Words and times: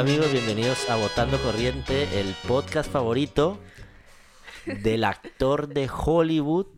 Hola 0.00 0.12
amigos, 0.12 0.32
bienvenidos 0.32 0.88
a 0.88 0.96
Votando 0.96 1.36
Corriente, 1.42 2.18
el 2.18 2.34
podcast 2.48 2.90
favorito 2.90 3.58
del 4.64 5.04
actor 5.04 5.68
de 5.68 5.90
Hollywood, 5.94 6.68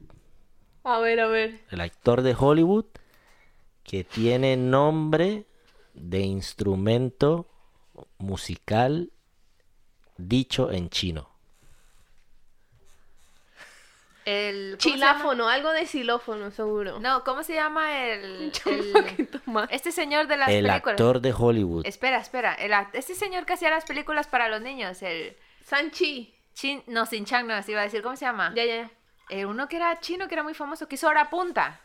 A 0.82 0.98
ver, 0.98 1.20
a 1.20 1.28
ver. 1.28 1.60
el 1.70 1.80
actor 1.82 2.22
de 2.22 2.34
Hollywood 2.36 2.86
que 3.84 4.02
tiene 4.02 4.56
nombre 4.56 5.46
de 5.94 6.22
instrumento 6.22 7.46
musical 8.18 9.12
dicho 10.16 10.72
en 10.72 10.90
chino. 10.90 11.31
El. 14.24 14.76
Chiláfono, 14.78 15.48
algo 15.48 15.70
de 15.72 15.86
xilófono, 15.86 16.50
seguro. 16.50 17.00
No, 17.00 17.24
¿cómo 17.24 17.42
se 17.42 17.54
llama 17.54 18.00
el, 18.06 18.52
Un 18.66 18.72
el- 18.72 18.92
poquito 18.92 19.40
más. 19.46 19.68
este 19.70 19.90
señor 19.92 20.26
de 20.28 20.36
las 20.36 20.48
El 20.48 20.64
películas? 20.66 20.76
actor 20.92 21.20
de 21.20 21.32
Hollywood. 21.36 21.86
Espera, 21.86 22.18
espera. 22.18 22.54
El 22.54 22.72
este 22.92 23.14
señor 23.14 23.46
que 23.46 23.54
hacía 23.54 23.70
las 23.70 23.84
películas 23.84 24.26
para 24.26 24.48
los 24.48 24.60
niños, 24.60 25.02
el 25.02 25.36
Sanchi. 25.64 26.34
Chin, 26.54 26.82
no, 26.86 27.06
Sin 27.06 27.24
Chang, 27.24 27.46
no, 27.46 27.62
se 27.62 27.72
iba 27.72 27.80
a 27.80 27.84
decir, 27.84 28.02
¿cómo 28.02 28.14
se 28.14 28.26
llama? 28.26 28.52
Ya, 28.54 28.64
ya, 28.66 28.76
ya. 28.82 28.90
Eh, 29.30 29.46
uno 29.46 29.68
que 29.68 29.76
era 29.76 29.98
chino, 30.00 30.28
que 30.28 30.34
era 30.34 30.42
muy 30.42 30.52
famoso, 30.52 30.86
que 30.86 30.96
hizo 30.96 31.08
hora 31.08 31.30
punta. 31.30 31.80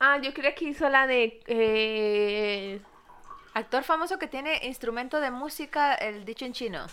Ah, 0.00 0.18
yo 0.20 0.34
creía 0.34 0.54
que 0.56 0.64
hizo 0.64 0.88
la 0.88 1.06
de. 1.06 1.40
Eh... 1.46 2.80
Actor 3.54 3.84
famoso 3.84 4.18
que 4.18 4.26
tiene 4.26 4.66
instrumento 4.66 5.20
de 5.20 5.30
música, 5.30 5.94
el 5.94 6.24
dicho 6.24 6.44
en 6.46 6.52
chino. 6.54 6.86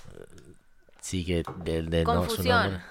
Sí, 1.02 1.26
que 1.26 1.44
de, 1.64 1.82
de- 1.84 2.04
no, 2.04 2.14
su 2.14 2.20
Confusión. 2.28 2.62
nombre. 2.64 2.82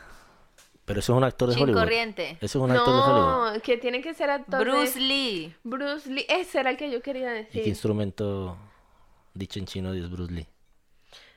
Pero 0.89 0.99
eso 1.01 1.13
es 1.13 1.17
un 1.17 1.23
actor 1.25 1.49
de 1.51 1.55
Chin 1.55 1.63
Hollywood. 1.65 1.81
corriente. 1.81 2.39
Eso 2.41 2.59
es 2.59 2.65
un 2.65 2.71
actor 2.73 2.95
de 2.95 3.01
Hollywood. 3.01 3.55
No, 3.55 3.63
que 3.63 3.77
tiene 3.77 4.01
que 4.01 4.15
ser 4.15 4.31
actor. 4.31 4.59
de- 4.59 4.65
Bruce 4.65 4.99
Lee. 4.99 5.55
Bruce 5.63 6.11
Lee. 6.11 6.27
Ese 6.29 6.59
era 6.59 6.71
el 6.71 6.77
que 6.77 6.91
yo 6.91 7.01
quería 7.03 7.39
¿Y 7.39 7.45
qué 7.45 7.59
decir. 7.59 7.69
instrumento 7.69 8.57
dicho 9.35 9.61
en 9.61 9.67
chino 9.67 9.93
es 9.93 10.11
Bruce 10.11 10.33
Lee? 10.33 10.47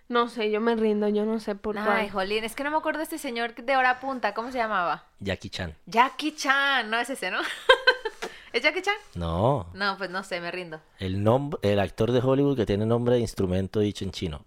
No 0.07 0.27
sé, 0.27 0.51
yo 0.51 0.59
me 0.59 0.75
rindo, 0.75 1.07
yo 1.07 1.23
no 1.25 1.39
sé 1.39 1.55
por 1.55 1.77
Ay, 1.77 1.85
cuál. 1.85 2.09
jolín, 2.11 2.43
es 2.43 2.53
que 2.55 2.63
no 2.65 2.71
me 2.71 2.75
acuerdo 2.77 2.97
de 2.97 3.03
este 3.05 3.17
señor 3.17 3.55
de 3.55 3.77
hora 3.77 3.99
punta, 4.01 4.33
¿cómo 4.33 4.51
se 4.51 4.57
llamaba? 4.57 5.05
Jackie 5.21 5.49
Chan. 5.49 5.73
Jackie 5.85 6.35
Chan, 6.35 6.89
no 6.89 6.97
es 6.99 7.09
ese, 7.09 7.31
¿no? 7.31 7.37
¿Es 8.53 8.61
Jackie 8.61 8.81
Chan? 8.81 8.95
No, 9.15 9.67
No, 9.73 9.97
pues 9.97 10.09
no 10.09 10.23
sé, 10.23 10.41
me 10.41 10.51
rindo. 10.51 10.81
el 10.99 11.23
nombre, 11.23 11.59
el 11.63 11.79
actor 11.79 12.11
de 12.11 12.19
Hollywood 12.19 12.57
que 12.57 12.65
tiene 12.65 12.85
nombre 12.85 13.15
de 13.15 13.21
instrumento 13.21 13.79
dicho 13.79 14.03
en 14.03 14.11
chino. 14.11 14.43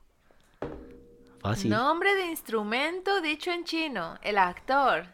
Fácil. 1.45 1.69
Nombre 1.69 2.15
de 2.15 2.25
instrumento 2.25 3.21
dicho 3.21 3.51
en 3.51 3.65
chino. 3.65 4.19
El 4.23 4.39
actor. 4.39 5.05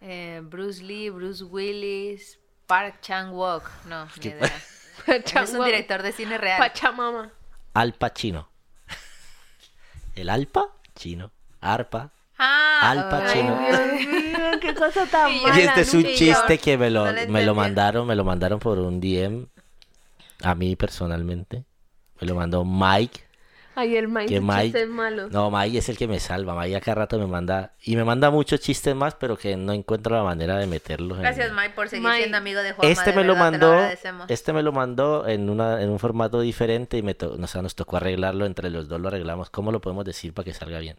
Eh, 0.00 0.40
Bruce 0.42 0.82
Lee, 0.82 1.10
Bruce 1.10 1.44
Willis, 1.44 2.40
Park 2.66 3.00
Chan-wook. 3.00 3.62
No, 3.86 4.04
ni 4.06 4.10
¿Qué 4.20 4.28
idea. 4.30 4.52
Es 5.42 5.52
un 5.52 5.64
director 5.64 6.02
de 6.02 6.10
cine 6.10 6.38
real. 6.38 6.58
Pachamama. 6.58 7.30
Alpa 7.72 8.12
chino. 8.12 8.48
El 10.16 10.28
alpa 10.28 10.74
chino. 10.96 11.30
Arpa. 11.60 12.10
Ah, 12.36 12.90
Al 12.90 12.98
ay, 12.98 13.10
Pacino. 13.10 13.58
Dios 13.60 14.08
mío, 14.08 14.60
qué 14.60 14.74
cosa 14.74 15.06
tan 15.06 15.30
Y 15.30 15.40
mala. 15.40 15.56
Y 15.56 15.62
este 15.62 15.80
es 15.82 15.94
un 15.94 16.02
chiste 16.02 16.58
que 16.58 16.76
me 16.76 16.90
lo, 16.90 17.12
no 17.12 17.32
me 17.32 17.44
lo 17.44 17.54
mandaron, 17.54 18.08
me 18.08 18.16
lo 18.16 18.24
mandaron 18.24 18.58
por 18.58 18.80
un 18.80 19.00
DM. 19.00 19.46
A 20.42 20.56
mí 20.56 20.74
personalmente. 20.74 21.64
Me 22.20 22.26
lo 22.26 22.34
mandó 22.34 22.64
Mike. 22.64 23.23
Ay, 23.76 23.96
el 23.96 24.08
Mike, 24.08 24.32
Que 24.34 24.40
Mike- 24.40 24.62
chistes 24.64 24.88
malos. 24.88 25.30
No, 25.32 25.50
Mike 25.50 25.78
es 25.78 25.88
el 25.88 25.96
que 25.98 26.06
me 26.06 26.20
salva. 26.20 26.54
Mike 26.54 26.76
a 26.76 26.80
cada 26.80 26.94
rato 26.96 27.18
me 27.18 27.26
manda. 27.26 27.72
Y 27.82 27.96
me 27.96 28.04
manda 28.04 28.30
muchos 28.30 28.60
chistes 28.60 28.94
más, 28.94 29.14
pero 29.16 29.36
que 29.36 29.56
no 29.56 29.72
encuentro 29.72 30.14
la 30.14 30.22
manera 30.22 30.56
de 30.58 30.66
meterlos 30.66 31.18
en- 31.18 31.22
Gracias, 31.24 31.52
Mike, 31.52 31.70
por 31.74 31.88
seguir 31.88 32.04
Mike. 32.06 32.18
siendo 32.18 32.36
amigo 32.38 32.60
de 32.60 32.72
Juanma. 32.72 32.92
Este 32.92 33.10
de 33.10 33.16
me 33.16 33.24
lo 33.24 33.34
verdad, 33.34 33.50
mandó, 33.50 34.26
este 34.28 34.52
me 34.52 34.62
lo 34.62 34.72
mandó 34.72 35.26
en 35.26 35.50
una, 35.50 35.82
en 35.82 35.90
un 35.90 35.98
formato 35.98 36.40
diferente 36.40 36.96
y 36.98 37.02
me 37.02 37.14
to- 37.14 37.36
o 37.40 37.46
sea, 37.46 37.62
nos 37.62 37.74
tocó 37.74 37.96
arreglarlo 37.96 38.46
entre 38.46 38.70
los 38.70 38.86
dos, 38.88 39.00
lo 39.00 39.08
arreglamos. 39.08 39.50
¿Cómo 39.50 39.72
lo 39.72 39.80
podemos 39.80 40.04
decir 40.04 40.32
para 40.32 40.44
que 40.44 40.54
salga 40.54 40.78
bien? 40.78 40.96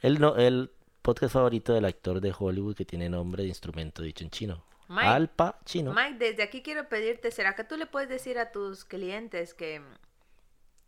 El 0.00 0.18
no, 0.20 0.36
el 0.36 0.70
podcast 1.02 1.34
favorito 1.34 1.74
del 1.74 1.84
actor 1.84 2.20
de 2.20 2.32
Hollywood 2.38 2.74
que 2.74 2.84
tiene 2.84 3.08
nombre 3.08 3.42
de 3.42 3.48
instrumento 3.50 4.02
dicho 4.02 4.24
en 4.24 4.30
chino. 4.30 4.64
Mike. 4.88 5.06
Alpa 5.06 5.58
chino. 5.64 5.92
Mike, 5.94 6.16
desde 6.18 6.42
aquí 6.42 6.62
quiero 6.62 6.88
pedirte, 6.88 7.30
¿será 7.30 7.54
que 7.54 7.64
tú 7.64 7.76
le 7.76 7.86
puedes 7.86 8.08
decir 8.08 8.38
a 8.38 8.50
tus 8.52 8.84
clientes 8.84 9.54
que, 9.54 9.80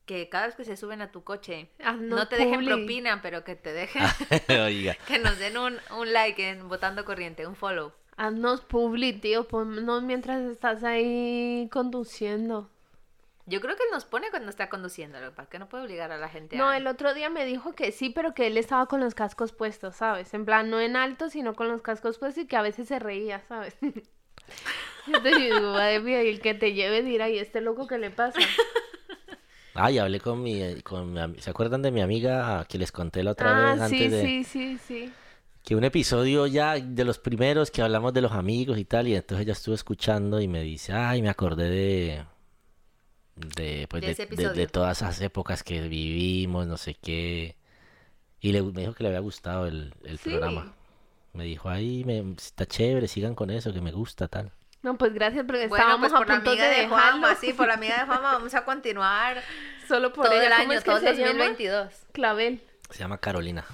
que 0.06 0.28
cada 0.28 0.46
vez 0.46 0.54
que 0.54 0.64
se 0.64 0.76
suben 0.76 1.00
a 1.02 1.10
tu 1.10 1.24
coche 1.24 1.70
Haznos 1.82 2.18
no 2.18 2.28
te 2.28 2.36
dejen 2.36 2.64
propina, 2.64 3.22
pero 3.22 3.44
que 3.44 3.56
te 3.56 3.72
dejen, 3.72 4.02
Oiga. 4.64 4.94
que 5.06 5.18
nos 5.18 5.38
den 5.38 5.56
un, 5.56 5.78
un 5.98 6.12
like 6.12 6.48
en 6.48 6.68
Votando 6.68 7.04
Corriente, 7.04 7.46
un 7.46 7.56
follow? 7.56 7.92
Haznos 8.16 8.60
publi, 8.60 9.12
tío. 9.14 9.48
Ponnos 9.48 10.02
mientras 10.02 10.40
estás 10.42 10.84
ahí 10.84 11.68
conduciendo. 11.72 12.70
Yo 13.46 13.60
creo 13.60 13.76
que 13.76 13.82
él 13.82 13.90
nos 13.92 14.06
pone 14.06 14.30
cuando 14.30 14.48
está 14.48 14.70
conduciendo, 14.70 15.20
lo 15.20 15.34
que 15.50 15.58
no 15.58 15.68
puede 15.68 15.84
obligar 15.84 16.10
a 16.12 16.16
la 16.16 16.30
gente 16.30 16.56
No, 16.56 16.70
a... 16.70 16.78
el 16.78 16.86
otro 16.86 17.12
día 17.12 17.28
me 17.28 17.44
dijo 17.44 17.74
que 17.74 17.92
sí, 17.92 18.08
pero 18.08 18.32
que 18.32 18.46
él 18.46 18.56
estaba 18.56 18.86
con 18.86 19.00
los 19.00 19.14
cascos 19.14 19.52
puestos, 19.52 19.96
¿sabes? 19.96 20.32
En 20.32 20.46
plan, 20.46 20.70
no 20.70 20.80
en 20.80 20.96
alto, 20.96 21.28
sino 21.28 21.54
con 21.54 21.68
los 21.68 21.82
cascos 21.82 22.18
puestos 22.18 22.44
y 22.44 22.46
que 22.46 22.56
a 22.56 22.62
veces 22.62 22.88
se 22.88 22.98
reía, 22.98 23.42
¿sabes? 23.46 23.76
Yo 25.06 25.20
te 25.20 25.36
digo, 25.36 25.72
madre 25.72 26.00
mía, 26.00 26.22
y 26.22 26.28
el 26.28 26.40
que 26.40 26.54
te 26.54 26.72
lleve 26.72 27.02
dirá, 27.02 27.28
¿y 27.28 27.38
este 27.38 27.60
loco 27.60 27.86
qué 27.86 27.98
le 27.98 28.10
pasa? 28.10 28.40
Ay, 29.74 29.98
hablé 29.98 30.20
con 30.20 30.42
mi, 30.42 30.80
con 30.82 31.12
mi 31.12 31.20
am- 31.20 31.36
¿Se 31.38 31.50
acuerdan 31.50 31.82
de 31.82 31.90
mi 31.90 32.00
amiga 32.00 32.64
que 32.68 32.78
les 32.78 32.92
conté 32.92 33.22
la 33.22 33.32
otra 33.32 33.50
ah, 33.50 33.54
vez 33.54 33.80
antes 33.80 34.10
sí, 34.10 34.10
de 34.10 34.34
sí, 34.44 34.44
sí, 34.44 34.78
sí. 34.78 35.12
que 35.64 35.74
un 35.76 35.84
episodio 35.84 36.46
ya 36.46 36.74
de 36.78 37.04
los 37.04 37.18
primeros 37.18 37.70
que 37.70 37.82
hablamos 37.82 38.12
de 38.12 38.20
los 38.20 38.32
amigos 38.32 38.78
y 38.78 38.84
tal 38.84 39.08
y 39.08 39.14
entonces 39.16 39.44
ella 39.44 39.52
estuvo 39.54 39.74
escuchando 39.74 40.40
y 40.40 40.46
me 40.48 40.62
dice, 40.62 40.92
"Ay, 40.92 41.22
me 41.22 41.28
acordé 41.30 41.68
de 41.70 42.24
de 43.36 43.86
pues 43.88 44.02
De 44.54 44.66
todas 44.66 44.98
esas 44.98 45.20
épocas 45.20 45.62
que 45.62 45.80
vivimos, 45.88 46.66
no 46.66 46.76
sé 46.76 46.94
qué." 46.94 47.56
Y 48.40 48.52
le, 48.52 48.62
me 48.62 48.82
dijo 48.82 48.94
que 48.94 49.04
le 49.04 49.10
había 49.10 49.20
gustado 49.20 49.66
el, 49.66 49.94
el 50.04 50.18
Sí. 50.18 50.30
programa. 50.30 50.74
Me 51.34 51.44
dijo, 51.44 51.68
"Ay, 51.70 52.04
me, 52.04 52.20
está 52.38 52.66
chévere, 52.66 53.08
sigan 53.08 53.34
con 53.36 53.50
eso, 53.50 53.72
que 53.72 53.80
me 53.82 53.92
gusta 53.92 54.28
tal." 54.28 54.52
No, 54.84 54.96
pues 54.96 55.12
gracias, 55.12 55.44
porque 55.46 55.66
Bueno, 55.66 55.82
estábamos 55.82 56.10
pues 56.10 56.20
por 56.22 56.30
a 56.30 56.34
la 56.36 56.40
amiga 56.50 56.68
de 56.68 56.76
de. 56.82 56.88
Juanma, 56.88 57.34
sí, 57.34 57.52
por 57.52 57.66
la 57.66 57.74
amiga 57.74 57.98
de 57.98 58.04
Juanma 58.06 58.32
vamos 58.34 58.54
a 58.54 58.64
continuar 58.64 59.42
Solo 59.88 60.12
por 60.12 60.26
todo 60.26 60.34
ella. 60.34 60.44
el 60.46 60.50
¿Cómo 60.52 60.62
año, 60.62 60.72
es 60.78 60.84
que 60.84 60.90
todo 60.90 60.96
el 60.98 61.02
se 61.16 61.20
llama? 61.20 61.32
2022. 61.44 61.92
Clavel. 62.12 62.62
Se 62.90 62.98
llama 63.00 63.18
Carolina. 63.18 63.64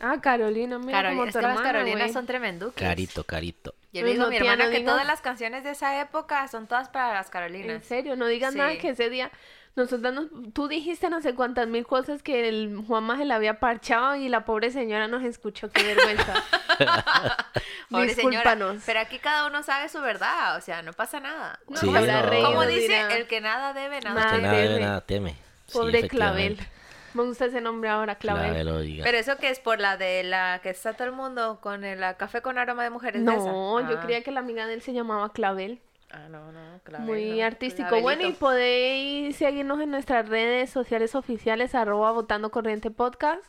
Ah, 0.00 0.18
Carolina, 0.20 0.78
mira 0.78 0.92
Carolina, 0.98 1.10
como 1.20 1.28
es 1.28 1.36
que 1.36 1.42
las 1.42 1.60
Carolinas 1.60 2.12
son 2.12 2.26
tremenduques. 2.26 2.82
Carito, 2.82 3.24
carito. 3.24 3.74
Yo 3.92 4.00
Pues 4.00 4.04
le 4.04 4.10
digo 4.12 4.24
a 4.24 4.28
mi 4.28 4.36
hermana 4.36 4.64
no 4.64 4.70
que 4.70 4.78
digas- 4.78 4.92
todas 4.92 5.06
las 5.06 5.20
canciones 5.20 5.64
de 5.64 5.70
esa 5.70 6.00
época 6.00 6.48
son 6.48 6.66
todas 6.66 6.88
para 6.88 7.12
las 7.14 7.26
En 7.26 7.32
Carolinas. 7.32 7.84
serio, 7.84 8.16
no 8.16 8.26
digas 8.26 8.54
nada 8.54 8.76
que 8.78 8.90
ese 8.90 9.10
día 9.10 9.30
nosotros 9.76 10.12
nos- 10.12 10.52
tú 10.52 10.68
dijiste 10.68 11.08
no 11.10 11.20
sé 11.22 11.34
cuántas 11.34 11.66
mil 11.68 11.86
cosas 11.86 12.22
que 12.22 12.48
el 12.48 12.82
Juanma 12.86 13.16
se 13.16 13.24
la 13.24 13.36
había 13.36 13.58
parchado 13.60 14.16
y 14.16 14.28
la 14.28 14.44
pobre 14.44 14.70
señora 14.70 15.08
nos 15.08 15.22
escuchó, 15.22 15.70
qué 15.70 15.82
vergüenza. 15.82 16.34
Pobre 17.90 18.14
señora. 18.14 18.56
Pero 18.86 19.00
aquí 19.00 19.18
cada 19.18 19.46
uno 19.46 19.62
sabe 19.62 19.88
su 19.88 20.00
verdad, 20.00 20.56
o 20.56 20.60
sea, 20.60 20.82
no 20.82 20.92
pasa 20.92 21.20
nada. 21.20 21.60
No, 21.68 21.76
Sí, 21.76 21.86
Como- 21.86 22.00
no. 22.00 22.42
Como 22.44 22.66
dice, 22.66 22.80
dirá. 22.82 23.14
el 23.16 23.26
que 23.26 23.40
nada 23.40 23.72
debe, 23.72 24.00
nada 24.00 24.14
Nada 24.20 24.30
Que 24.30 24.36
teme. 24.36 24.48
nada 24.48 24.56
debe, 24.62 24.74
teme. 24.74 24.86
nada 24.86 25.00
teme. 25.02 25.30
Sí, 25.66 25.72
Pobre 25.78 26.08
Clavel. 26.08 26.52
efectivamente. 26.52 26.68
Me 27.14 27.22
gusta 27.24 27.44
ese 27.44 27.60
nombre 27.60 27.90
ahora, 27.90 28.14
Clavel. 28.14 28.62
Clavel. 28.62 29.00
Pero 29.02 29.18
eso 29.18 29.36
que 29.36 29.50
es 29.50 29.58
por 29.60 29.78
la 29.80 29.98
de 29.98 30.22
la 30.24 30.60
que 30.62 30.70
está 30.70 30.94
todo 30.94 31.04
el 31.08 31.12
mundo 31.12 31.58
con 31.60 31.84
el 31.84 32.00
café 32.16 32.40
con 32.40 32.56
aroma 32.56 32.82
de 32.84 32.90
mujeres. 32.90 33.20
de 33.22 33.26
No, 33.26 33.78
esa? 33.78 33.90
yo 33.90 33.98
Ah. 33.98 34.00
creía 34.02 34.22
que 34.22 34.30
la 34.32 34.40
amiga 34.40 34.66
de 34.66 34.72
él 34.74 34.80
se 34.82 34.94
llamaba 34.94 35.30
Clavel. 35.32 35.80
Ah, 36.12 36.28
no, 36.28 36.52
no, 36.52 36.80
claro. 36.84 37.04
Muy 37.04 37.40
no, 37.40 37.46
artístico. 37.46 38.00
Bueno, 38.00 38.28
y 38.28 38.32
podéis 38.32 39.36
seguirnos 39.36 39.80
en 39.80 39.90
nuestras 39.90 40.28
redes 40.28 40.68
sociales 40.70 41.14
oficiales, 41.14 41.74
arroba 41.74 42.12
votando 42.12 42.50
corriente 42.50 42.90
podcast. 42.90 43.42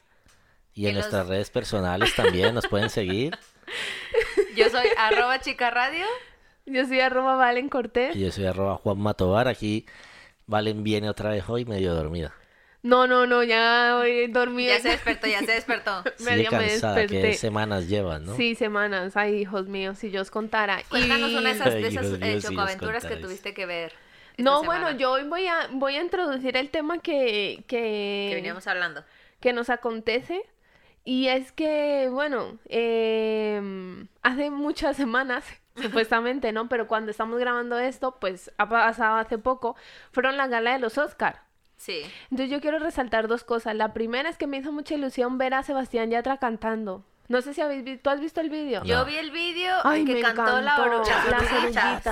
Y 0.73 0.83
en 0.85 0.89
en 0.91 0.95
los- 0.95 1.03
nuestras 1.05 1.27
redes 1.27 1.49
personales 1.49 2.15
también 2.15 2.55
nos 2.55 2.67
pueden 2.67 2.89
seguir. 2.89 3.37
Yo 4.55 4.69
soy 4.69 4.87
arroba 4.97 5.39
chica 5.39 5.69
radio. 5.71 6.05
Yo 6.65 6.85
soy 6.85 7.01
arroba 7.01 7.35
Valen 7.35 7.67
Cortés. 7.69 8.15
Y 8.15 8.21
yo 8.21 8.31
soy 8.31 8.45
arroba 8.45 8.75
Juan 8.77 8.97
Matobar. 8.99 9.47
Aquí 9.49 9.85
Valen 10.47 10.83
viene 10.83 11.09
otra 11.09 11.31
vez 11.31 11.43
hoy 11.49 11.65
medio 11.65 11.93
dormida. 11.93 12.33
No, 12.83 13.07
no, 13.07 13.25
no, 13.25 13.43
ya 13.43 13.97
hoy 13.97 14.27
dormí. 14.27 14.65
Ya 14.67 14.79
se 14.79 14.89
despertó, 14.89 15.25
ya 15.27 15.39
se 15.39 15.53
despertó. 15.53 16.03
Sigue 16.17 16.29
Medio 16.31 16.51
me 16.51 16.63
desperté. 16.65 17.21
que 17.21 17.33
semanas 17.35 17.87
llevas, 17.87 18.21
¿no? 18.21 18.35
Sí, 18.35 18.55
semanas. 18.55 19.15
Ay, 19.15 19.35
hijos 19.37 19.67
míos, 19.67 19.97
si 19.99 20.11
yo 20.11 20.21
os 20.21 20.29
contara. 20.29 20.81
Cuéntanos 20.89 21.31
Y- 21.31 21.37
una 21.37 21.49
de 21.49 21.55
esas, 21.55 21.73
de 21.73 21.87
esas 21.87 22.05
eh, 22.21 22.41
si 22.41 22.47
chocoaventuras 22.49 23.05
que 23.05 23.15
tuviste 23.15 23.53
que 23.53 23.65
ver. 23.65 23.93
No, 24.37 24.59
semana 24.61 24.81
bueno, 24.85 24.99
yo 24.99 25.11
hoy 25.11 25.23
voy 25.27 25.47
a, 25.47 25.69
voy 25.71 25.95
a 25.95 26.01
introducir 26.01 26.57
el 26.57 26.69
tema 26.71 26.99
que, 26.99 27.63
que, 27.67 28.27
Que 28.29 28.35
veníamos 28.35 28.67
hablando. 28.67 29.03
que 29.39 29.53
nos 29.53 29.69
acontece. 29.69 30.43
Y 31.05 31.27
es 31.27 31.51
que, 31.51 32.09
bueno, 32.11 32.57
em, 32.67 34.07
hace 34.23 34.49
muchas 34.49 34.97
semanas, 34.97 35.45
supuestamente, 35.81 36.51
¿no? 36.51 36.67
Pero 36.69 36.87
cuando 36.87 37.11
estamos 37.11 37.39
grabando 37.39 37.77
esto, 37.79 38.17
pues 38.19 38.51
ha 38.57 38.67
pasado 38.67 39.15
hace 39.17 39.37
poco, 39.37 39.75
fueron 40.11 40.35
la 40.37 40.47
gala 40.47 40.73
de 40.73 40.79
los 40.79 40.97
Oscar. 40.97 41.41
Sí. 41.83 42.01
Entonces 42.31 42.49
yo 42.49 42.61
quiero 42.61 42.79
resaltar 42.79 43.27
dos 43.27 43.43
cosas. 43.43 43.75
La 43.75 43.91
primera 43.93 44.29
es 44.29 44.37
que 44.37 44.47
me 44.47 44.55
hizo 44.57 44.71
mucha 44.71 44.93
ilusión 44.95 45.37
ver 45.37 45.53
a 45.53 45.63
Sebastián 45.63 46.09
Yatra 46.11 46.37
cantando. 46.37 47.03
No 47.27 47.41
sé 47.41 47.53
si 47.53 47.59
habéis 47.59 47.83
visto, 47.83 48.03
¿tú 48.03 48.09
has 48.09 48.21
visto 48.21 48.39
el 48.39 48.49
vídeo? 48.49 48.83
Yo 48.85 49.03
vi 49.03 49.15
el 49.17 49.31
vídeo 49.31 49.73
Ay, 49.83 50.05
que 50.05 50.21
cantó 50.21 50.61
la 50.61 50.79
oruga. 50.81 51.25
Las 51.29 51.51
oruguitas. 51.51 52.05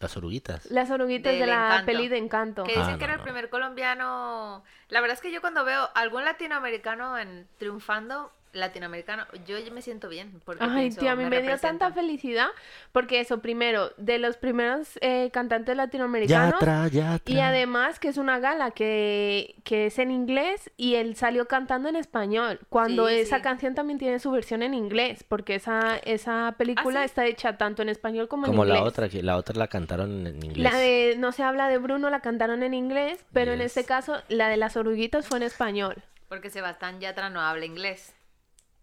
Las 0.00 0.16
oruguitas. 0.16 0.66
Las 0.72 0.90
oruguitas 0.90 1.32
de 1.32 1.46
la 1.46 1.66
Encanto. 1.66 1.86
peli 1.86 2.08
de 2.08 2.18
Encanto. 2.18 2.64
Que 2.64 2.72
dicen 2.76 2.94
Ah, 2.94 2.98
que 2.98 3.04
era 3.04 3.12
no, 3.14 3.18
el 3.20 3.24
primer 3.24 3.50
colombiano. 3.50 4.64
La 4.88 5.00
verdad 5.00 5.14
es 5.14 5.20
que 5.20 5.30
yo 5.30 5.40
cuando 5.40 5.64
veo 5.64 5.88
algún 5.94 6.24
latinoamericano 6.24 7.16
en 7.18 7.46
triunfando, 7.58 8.32
latinoamericano, 8.52 9.24
yo 9.46 9.56
me 9.72 9.82
siento 9.82 10.08
bien. 10.08 10.40
Porque 10.44 10.62
Ay, 10.64 10.82
pienso, 10.82 11.00
tío, 11.00 11.10
a 11.10 11.16
mí 11.16 11.24
me, 11.24 11.40
dio 11.42 11.58
tanta 11.58 11.90
felicidad 11.92 12.48
porque 12.92 13.20
eso, 13.20 13.40
primero, 13.40 13.90
de 13.96 14.18
los 14.18 14.36
primeros 14.36 14.98
eh, 15.00 15.30
cantantes 15.32 15.76
latinoamericanos 15.76 16.52
Yatra, 16.60 16.88
Yatra. 16.88 17.34
y 17.34 17.40
además 17.40 17.98
que 17.98 18.08
es 18.08 18.16
una 18.18 18.38
gala 18.38 18.70
que, 18.72 19.56
que 19.64 19.86
es 19.86 19.98
en 19.98 20.10
inglés 20.10 20.70
y 20.76 20.96
él 20.96 21.16
salió 21.16 21.46
cantando 21.48 21.88
en 21.88 21.96
español, 21.96 22.60
cuando 22.68 23.08
Sí, 23.08 23.14
esa 23.16 23.36
sí. 23.36 23.42
canción 23.42 23.74
también 23.74 23.98
tiene 23.98 24.18
su 24.18 24.30
versión 24.30 24.62
en 24.62 24.74
inglés, 24.74 25.24
porque 25.26 25.54
esa, 25.54 25.96
esa 26.04 26.54
película 26.58 27.00
sí? 27.00 27.06
está 27.06 27.26
hecha 27.26 27.56
tanto 27.58 27.82
en 27.82 27.88
español 27.88 28.28
como, 28.28 28.46
Como 28.46 28.62
en 28.64 28.68
la 28.68 28.76
inglés. 28.76 28.92
otra, 28.92 29.08
que 29.08 29.22
la 29.22 29.36
otra 29.36 29.56
la 29.56 29.68
cantaron 29.68 30.26
en 30.26 30.42
inglés. 30.42 30.58
La 30.72 30.78
de 30.78 31.14
No 31.18 31.32
se 31.32 31.42
habla 31.42 31.68
de 31.68 31.78
Bruno 31.78 32.10
la 32.10 32.20
cantaron 32.20 32.62
en 32.62 32.74
inglés, 32.74 33.24
pero 33.32 33.52
en 33.52 33.58
Yes. 33.60 33.66
este 33.76 33.84
caso 33.84 34.22
la 34.28 34.48
de 34.48 34.56
las 34.56 34.76
oruguitas 34.76 35.26
fue 35.26 35.38
en 35.38 35.44
español. 35.44 36.02
Porque 36.28 36.50
Sebastián 36.50 37.00
Yatra 37.00 37.28
no 37.30 37.40
habla 37.40 37.64
inglés. 37.66 38.14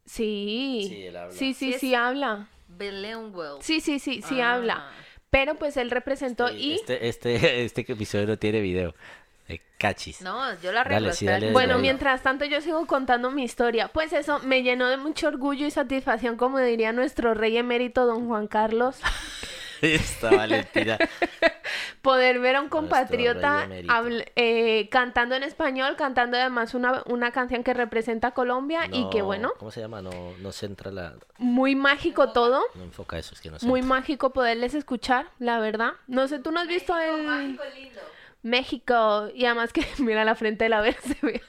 Sí, 0.10 0.86
Sí, 0.90 1.04
él 1.06 1.18
habla. 1.18 1.32
sí, 1.36 1.54
sí, 1.54 1.74
Sí, 1.74 1.80
sí, 1.80 1.94
habla. 1.94 2.48
Bilingual. 2.68 3.58
Sí, 3.62 3.80
sí, 3.80 4.00
sí, 4.00 4.24
sí 4.28 4.42
Ah. 4.42 4.54
habla. 4.56 4.90
Pero 5.30 5.54
pues 5.56 5.78
él 5.78 5.92
representó 5.92 6.48
Este- 6.48 6.60
y... 6.60 6.74
Este, 6.76 7.08
este, 7.08 7.64
este 7.66 7.82
episodio 7.88 8.26
no 8.26 8.38
tiene 8.38 8.62
video. 8.62 8.96
Eh, 9.48 9.60
cachis. 9.78 10.22
No, 10.22 10.60
yo 10.62 10.72
la 10.72 10.82
arreglo. 10.82 11.06
Dale, 11.08 11.14
sí, 11.16 11.26
dale, 11.26 11.52
Bueno. 11.52 11.78
mientras 11.78 12.24
tanto 12.24 12.46
yo 12.46 12.60
sigo 12.62 12.86
contando 12.88 13.30
mi 13.32 13.44
historia. 13.44 13.88
Pues 13.90 14.12
eso 14.14 14.40
me 14.40 14.64
llenó 14.64 14.88
de 14.88 14.98
mucho 14.98 15.28
orgullo 15.28 15.66
y 15.68 15.72
satisfacción, 15.72 16.38
como 16.38 16.60
diría 16.60 16.92
nuestro 16.92 17.34
rey 17.36 17.58
emérito 17.58 18.06
don 18.08 18.28
Juan 18.28 18.48
Carlos, 18.48 18.98
Esta 20.22 20.30
Valentina. 20.32 20.98
poder 22.02 22.40
ver 22.40 22.56
a 22.56 22.62
un 22.62 22.70
compatriota 22.70 23.68
eh, 24.36 24.88
cantando 24.90 25.36
en 25.36 25.44
español, 25.44 25.96
cantando 25.98 26.38
además 26.38 26.74
una, 26.74 27.04
una 27.08 27.32
canción 27.32 27.64
que 27.64 27.74
representa 27.74 28.30
a 28.30 28.32
Colombia 28.32 28.82
y 28.92 29.10
que 29.10 29.20
No, 29.20 29.26
bueno, 29.26 29.52
¿Cómo 29.58 29.72
se 29.72 29.82
llama? 29.82 30.02
No, 30.02 30.12
no 30.40 30.52
centra 30.52 30.92
la. 30.92 31.16
muy 31.38 31.76
mágico 31.76 32.32
todo. 32.32 32.62
No 32.76 32.84
enfoca 32.84 33.18
eso, 33.18 33.34
es 33.34 33.42
que 33.42 33.50
no 33.50 33.58
Muy 33.64 33.82
centra. 33.82 33.96
mágico 33.98 34.30
poderles 34.32 34.74
escuchar, 34.74 35.28
la 35.40 35.60
verdad. 35.60 35.94
No 36.08 36.28
sé, 36.28 36.40
tú 36.40 36.52
no 36.52 36.60
has 36.62 36.68
visto 36.68 36.98
el 36.98 37.24
Mágico 37.24 37.64
lindo. 37.76 38.02
México 38.42 39.30
y 39.36 39.46
además 39.46 39.74
que 39.74 39.86
mira 40.00 40.24
la 40.24 40.36
frente 40.36 40.66
de 40.66 40.70
la 40.70 40.82
vez 40.82 40.96
se 41.02 41.18
ve. 41.26 41.42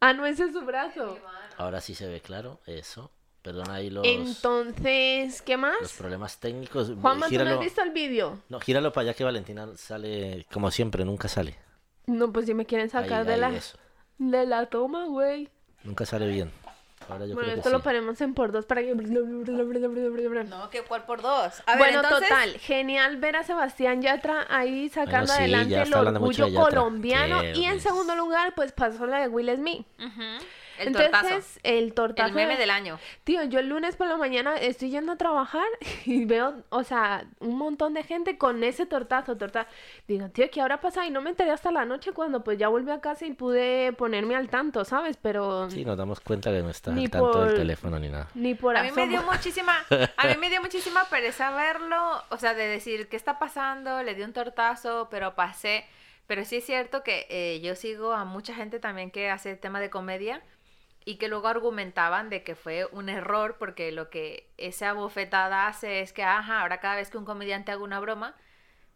ah, 0.00 0.12
no, 0.12 0.26
ese 0.26 0.44
es 0.44 0.52
su 0.52 0.60
brazo. 0.62 1.18
Ahora 1.58 1.80
sí 1.80 1.94
se 1.94 2.06
ve 2.06 2.20
claro, 2.20 2.60
eso. 2.66 3.10
Perdona 3.46 3.74
ahí 3.74 3.90
los, 3.90 4.04
Entonces, 4.04 5.40
¿qué 5.42 5.52
los 5.52 5.60
más? 5.60 5.92
problemas 5.96 6.36
técnicos. 6.40 6.88
Juanma, 7.00 7.12
¿tú 7.12 7.20
no 7.20 7.28
gíralo, 7.28 7.50
has 7.52 7.60
visto 7.60 7.80
el 7.80 7.90
vídeo? 7.90 8.40
no, 8.48 8.58
gíralo 8.58 8.92
para 8.92 9.02
allá 9.04 9.14
que 9.14 9.22
Valentina 9.22 9.68
sale, 9.76 10.44
como 10.52 10.68
siempre, 10.72 11.04
nunca 11.04 11.28
sale. 11.28 11.54
No, 12.06 12.32
pues 12.32 12.46
si 12.46 12.54
me 12.54 12.66
quieren 12.66 12.90
sacar 12.90 13.20
Ahí, 13.20 13.26
de 13.26 13.34
ahí, 13.34 13.40
la 13.40 13.50
eso. 13.50 13.78
de 14.18 14.46
la 14.46 14.66
toma, 14.66 15.04
güey. 15.04 15.48
Nunca 15.84 16.04
sale 16.04 16.26
bien. 16.26 16.50
Ahora 17.08 17.24
yo 17.26 17.34
Bueno, 17.34 17.50
creo 17.50 17.58
esto 17.58 17.68
que 17.68 17.72
lo 17.72 17.78
sí. 17.78 17.84
ponemos 17.84 18.20
en 18.20 18.34
por 18.34 18.50
dos 18.50 18.66
para 18.66 18.82
que... 18.82 18.92
No, 18.96 20.68
que 20.70 20.82
cuál 20.82 21.04
por 21.04 21.22
dos. 21.22 21.62
A 21.66 21.76
ver, 21.76 21.78
bueno, 21.78 22.00
entonces, 22.02 22.28
total, 22.28 22.58
genial 22.58 23.16
ver 23.18 23.36
a 23.36 23.44
Sebastián 23.44 24.02
Yatra 24.02 24.44
ahí 24.50 24.88
sacando 24.88 25.32
sí, 25.32 25.38
adelante 25.38 25.70
ya 25.70 25.82
el 25.82 25.84
está 25.84 25.98
hablando 25.98 26.18
mucho 26.18 26.46
orgullo 26.46 26.64
colombiano. 26.64 27.42
Qué 27.42 27.52
y 27.58 27.64
en 27.66 27.80
segundo 27.80 28.16
lugar, 28.16 28.54
pues 28.56 28.72
pasó 28.72 29.06
la 29.06 29.20
de 29.20 29.28
Will 29.28 29.54
Smith. 29.54 29.86
Ujú, 30.00 30.44
El 30.78 30.92
tortazo. 30.92 31.26
Entonces, 31.28 31.60
el 31.62 31.94
tortazo. 31.94 32.28
El 32.28 32.34
meme 32.34 32.54
de- 32.54 32.60
del 32.60 32.70
año. 32.70 32.98
Tío, 33.24 33.42
yo 33.44 33.58
el 33.60 33.68
lunes 33.68 33.96
por 33.96 34.06
la 34.06 34.16
mañana 34.16 34.56
estoy 34.56 34.90
yendo 34.90 35.12
a 35.12 35.16
trabajar 35.16 35.66
y 36.04 36.24
veo, 36.24 36.62
o 36.70 36.84
sea, 36.84 37.24
un 37.40 37.56
montón 37.56 37.94
de 37.94 38.02
gente 38.02 38.38
con 38.38 38.62
ese 38.64 38.86
tortazo, 38.86 39.36
tortazo. 39.36 39.68
Digo, 40.08 40.28
tío, 40.30 40.50
¿qué 40.50 40.60
habrá 40.60 40.80
pasado? 40.80 41.06
Y 41.06 41.10
no 41.10 41.20
me 41.22 41.30
enteré 41.30 41.50
hasta 41.50 41.70
la 41.70 41.84
noche 41.84 42.12
cuando 42.12 42.42
pues 42.44 42.58
ya 42.58 42.68
volví 42.68 42.90
a 42.90 43.00
casa 43.00 43.26
y 43.26 43.32
pude 43.32 43.92
ponerme 43.92 44.34
al 44.36 44.48
tanto, 44.48 44.84
¿sabes? 44.84 45.16
Pero 45.20 45.70
Sí, 45.70 45.84
nos 45.84 45.96
damos 45.96 46.20
cuenta 46.20 46.50
que 46.50 46.62
no 46.62 46.70
está 46.70 46.92
Ni 46.92 47.04
al 47.04 47.10
tanto 47.10 47.40
del 47.40 47.48
por- 47.50 47.56
teléfono 47.58 47.98
ni 47.98 48.08
nada. 48.08 48.28
ni 48.34 48.54
por 48.54 48.76
A 48.76 48.82
mí 48.82 48.90
me 48.92 49.02
asomo. 49.02 49.06
dio 49.18 49.22
muchísima, 49.32 49.76
a 50.16 50.26
mí 50.26 50.34
me 50.38 50.50
dio 50.50 50.60
muchísima 50.60 51.04
pereza 51.06 51.50
verlo, 51.50 52.22
o 52.30 52.36
sea, 52.38 52.54
de 52.54 52.66
decir 52.66 53.08
qué 53.08 53.16
está 53.16 53.38
pasando, 53.38 54.02
le 54.02 54.14
di 54.14 54.22
un 54.22 54.32
tortazo, 54.32 55.08
pero 55.10 55.34
pasé. 55.34 55.84
Pero 56.26 56.44
sí 56.44 56.56
es 56.56 56.64
cierto 56.66 57.04
que 57.04 57.26
eh, 57.30 57.60
yo 57.60 57.76
sigo 57.76 58.12
a 58.12 58.24
mucha 58.24 58.52
gente 58.54 58.80
también 58.80 59.12
que 59.12 59.30
hace 59.30 59.54
tema 59.54 59.78
de 59.80 59.90
comedia 59.90 60.42
y 61.06 61.16
que 61.16 61.28
luego 61.28 61.46
argumentaban 61.48 62.28
de 62.30 62.42
que 62.42 62.54
fue 62.56 62.84
un 62.92 63.08
error 63.08 63.56
porque 63.58 63.92
lo 63.92 64.10
que 64.10 64.50
esa 64.58 64.92
bofetada 64.92 65.68
hace 65.68 66.00
es 66.00 66.12
que, 66.12 66.24
ajá, 66.24 66.60
ahora 66.62 66.80
cada 66.80 66.96
vez 66.96 67.10
que 67.10 67.16
un 67.16 67.24
comediante 67.24 67.70
haga 67.72 67.82
una 67.82 68.00
broma, 68.00 68.34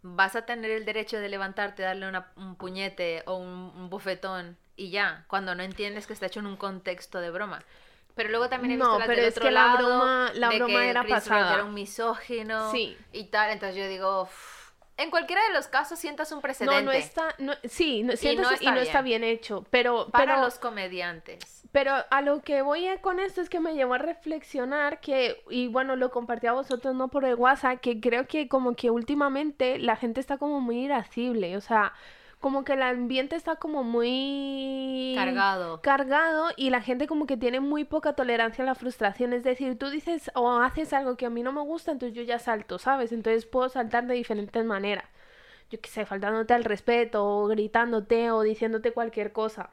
vas 0.02 0.34
a 0.34 0.44
tener 0.44 0.72
el 0.72 0.84
derecho 0.84 1.18
de 1.20 1.28
levantarte, 1.28 1.82
darle 1.84 2.08
una- 2.08 2.32
un 2.36 2.56
puñete 2.56 3.22
o 3.26 3.36
un, 3.36 3.72
un 3.76 3.88
bofetón 3.90 4.58
y 4.76 4.90
ya, 4.90 5.24
cuando 5.28 5.54
no 5.54 5.62
entiendes 5.62 6.06
que 6.08 6.12
está 6.12 6.26
hecho 6.26 6.40
en 6.40 6.46
un 6.46 6.56
contexto 6.56 7.20
de 7.20 7.30
broma. 7.30 7.62
Pero 8.16 8.30
luego 8.30 8.48
también 8.48 8.72
he 8.72 8.74
visto 8.76 8.98
No, 8.98 9.06
pero 9.06 9.20
del 9.20 9.26
es 9.26 9.36
otro 9.36 9.44
que 9.44 9.50
la 9.52 9.66
lado, 9.66 9.86
broma- 9.88 10.32
la 10.34 10.48
de 10.48 10.56
broma 10.56 10.80
que 10.80 10.88
era 10.90 11.00
Chris 11.02 11.14
pasada. 11.14 11.54
era 11.54 11.64
un 11.64 11.74
misógino 11.74 12.72
Sí. 12.72 12.98
y 13.12 13.24
tal, 13.26 13.50
entonces 13.50 13.76
yo 13.76 13.86
digo, 13.86 14.28
en 14.96 15.10
cualquiera 15.10 15.42
de 15.46 15.54
los 15.54 15.68
casos 15.68 15.98
sientas 16.00 16.32
un 16.32 16.38
No, 16.38 16.42
precedente 16.42 16.82
no 16.82 16.90
está, 16.92 17.34
no, 17.38 17.52
sí, 17.68 18.02
no, 18.02 18.16
siento- 18.16 18.42
no 18.42 18.50
y 18.50 18.54
está 18.54 18.70
no 18.72 18.80
está 18.80 19.02
bien 19.02 19.22
hecho, 19.22 19.64
pero, 19.70 20.08
para 20.10 20.32
pero, 20.34 20.40
los 20.44 20.58
comediantes. 20.58 21.59
Pero 21.72 21.92
a 22.10 22.20
lo 22.22 22.42
que 22.42 22.62
voy 22.62 22.86
con 23.00 23.20
esto 23.20 23.40
es 23.40 23.48
que 23.48 23.60
me 23.60 23.74
llevó 23.74 23.94
a 23.94 23.98
reflexionar 23.98 25.00
que, 25.00 25.42
y 25.50 25.68
bueno, 25.68 25.96
lo 25.96 26.10
compartí 26.10 26.46
a 26.48 26.52
vosotros 26.52 26.94
no 26.94 27.08
por 27.08 27.24
el 27.24 27.36
WhatsApp, 27.36 27.80
que 27.80 28.00
creo 28.00 28.26
que 28.26 28.48
como 28.48 28.74
que 28.74 28.90
últimamente 28.90 29.78
la 29.78 29.96
gente 29.96 30.20
está 30.20 30.36
como 30.38 30.60
muy 30.60 30.84
irascible, 30.84 31.56
o 31.56 31.60
sea, 31.60 31.92
como 32.40 32.64
que 32.64 32.72
el 32.72 32.82
ambiente 32.82 33.36
está 33.36 33.56
como 33.56 33.84
muy 33.84 35.12
Cargado. 35.14 35.80
cargado 35.82 36.48
y 36.56 36.70
la 36.70 36.80
gente 36.80 37.06
como 37.06 37.26
que 37.26 37.36
tiene 37.36 37.60
muy 37.60 37.84
poca 37.84 38.14
tolerancia 38.14 38.64
a 38.64 38.66
la 38.66 38.74
frustración. 38.74 39.32
Es 39.34 39.44
decir, 39.44 39.78
tú 39.78 39.90
dices 39.90 40.30
o 40.34 40.50
haces 40.52 40.92
algo 40.94 41.16
que 41.16 41.26
a 41.26 41.30
mí 41.30 41.42
no 41.42 41.52
me 41.52 41.60
gusta, 41.60 41.92
entonces 41.92 42.16
yo 42.16 42.22
ya 42.22 42.38
salto, 42.38 42.78
¿sabes? 42.78 43.12
Entonces 43.12 43.44
puedo 43.46 43.68
saltar 43.68 44.06
de 44.06 44.14
diferentes 44.14 44.64
maneras. 44.64 45.04
Yo 45.70 45.80
qué 45.80 45.88
sé, 45.90 46.06
faltándote 46.06 46.54
al 46.54 46.64
respeto 46.64 47.24
o 47.26 47.46
gritándote 47.46 48.30
o 48.30 48.42
diciéndote 48.42 48.92
cualquier 48.92 49.32
cosa. 49.32 49.70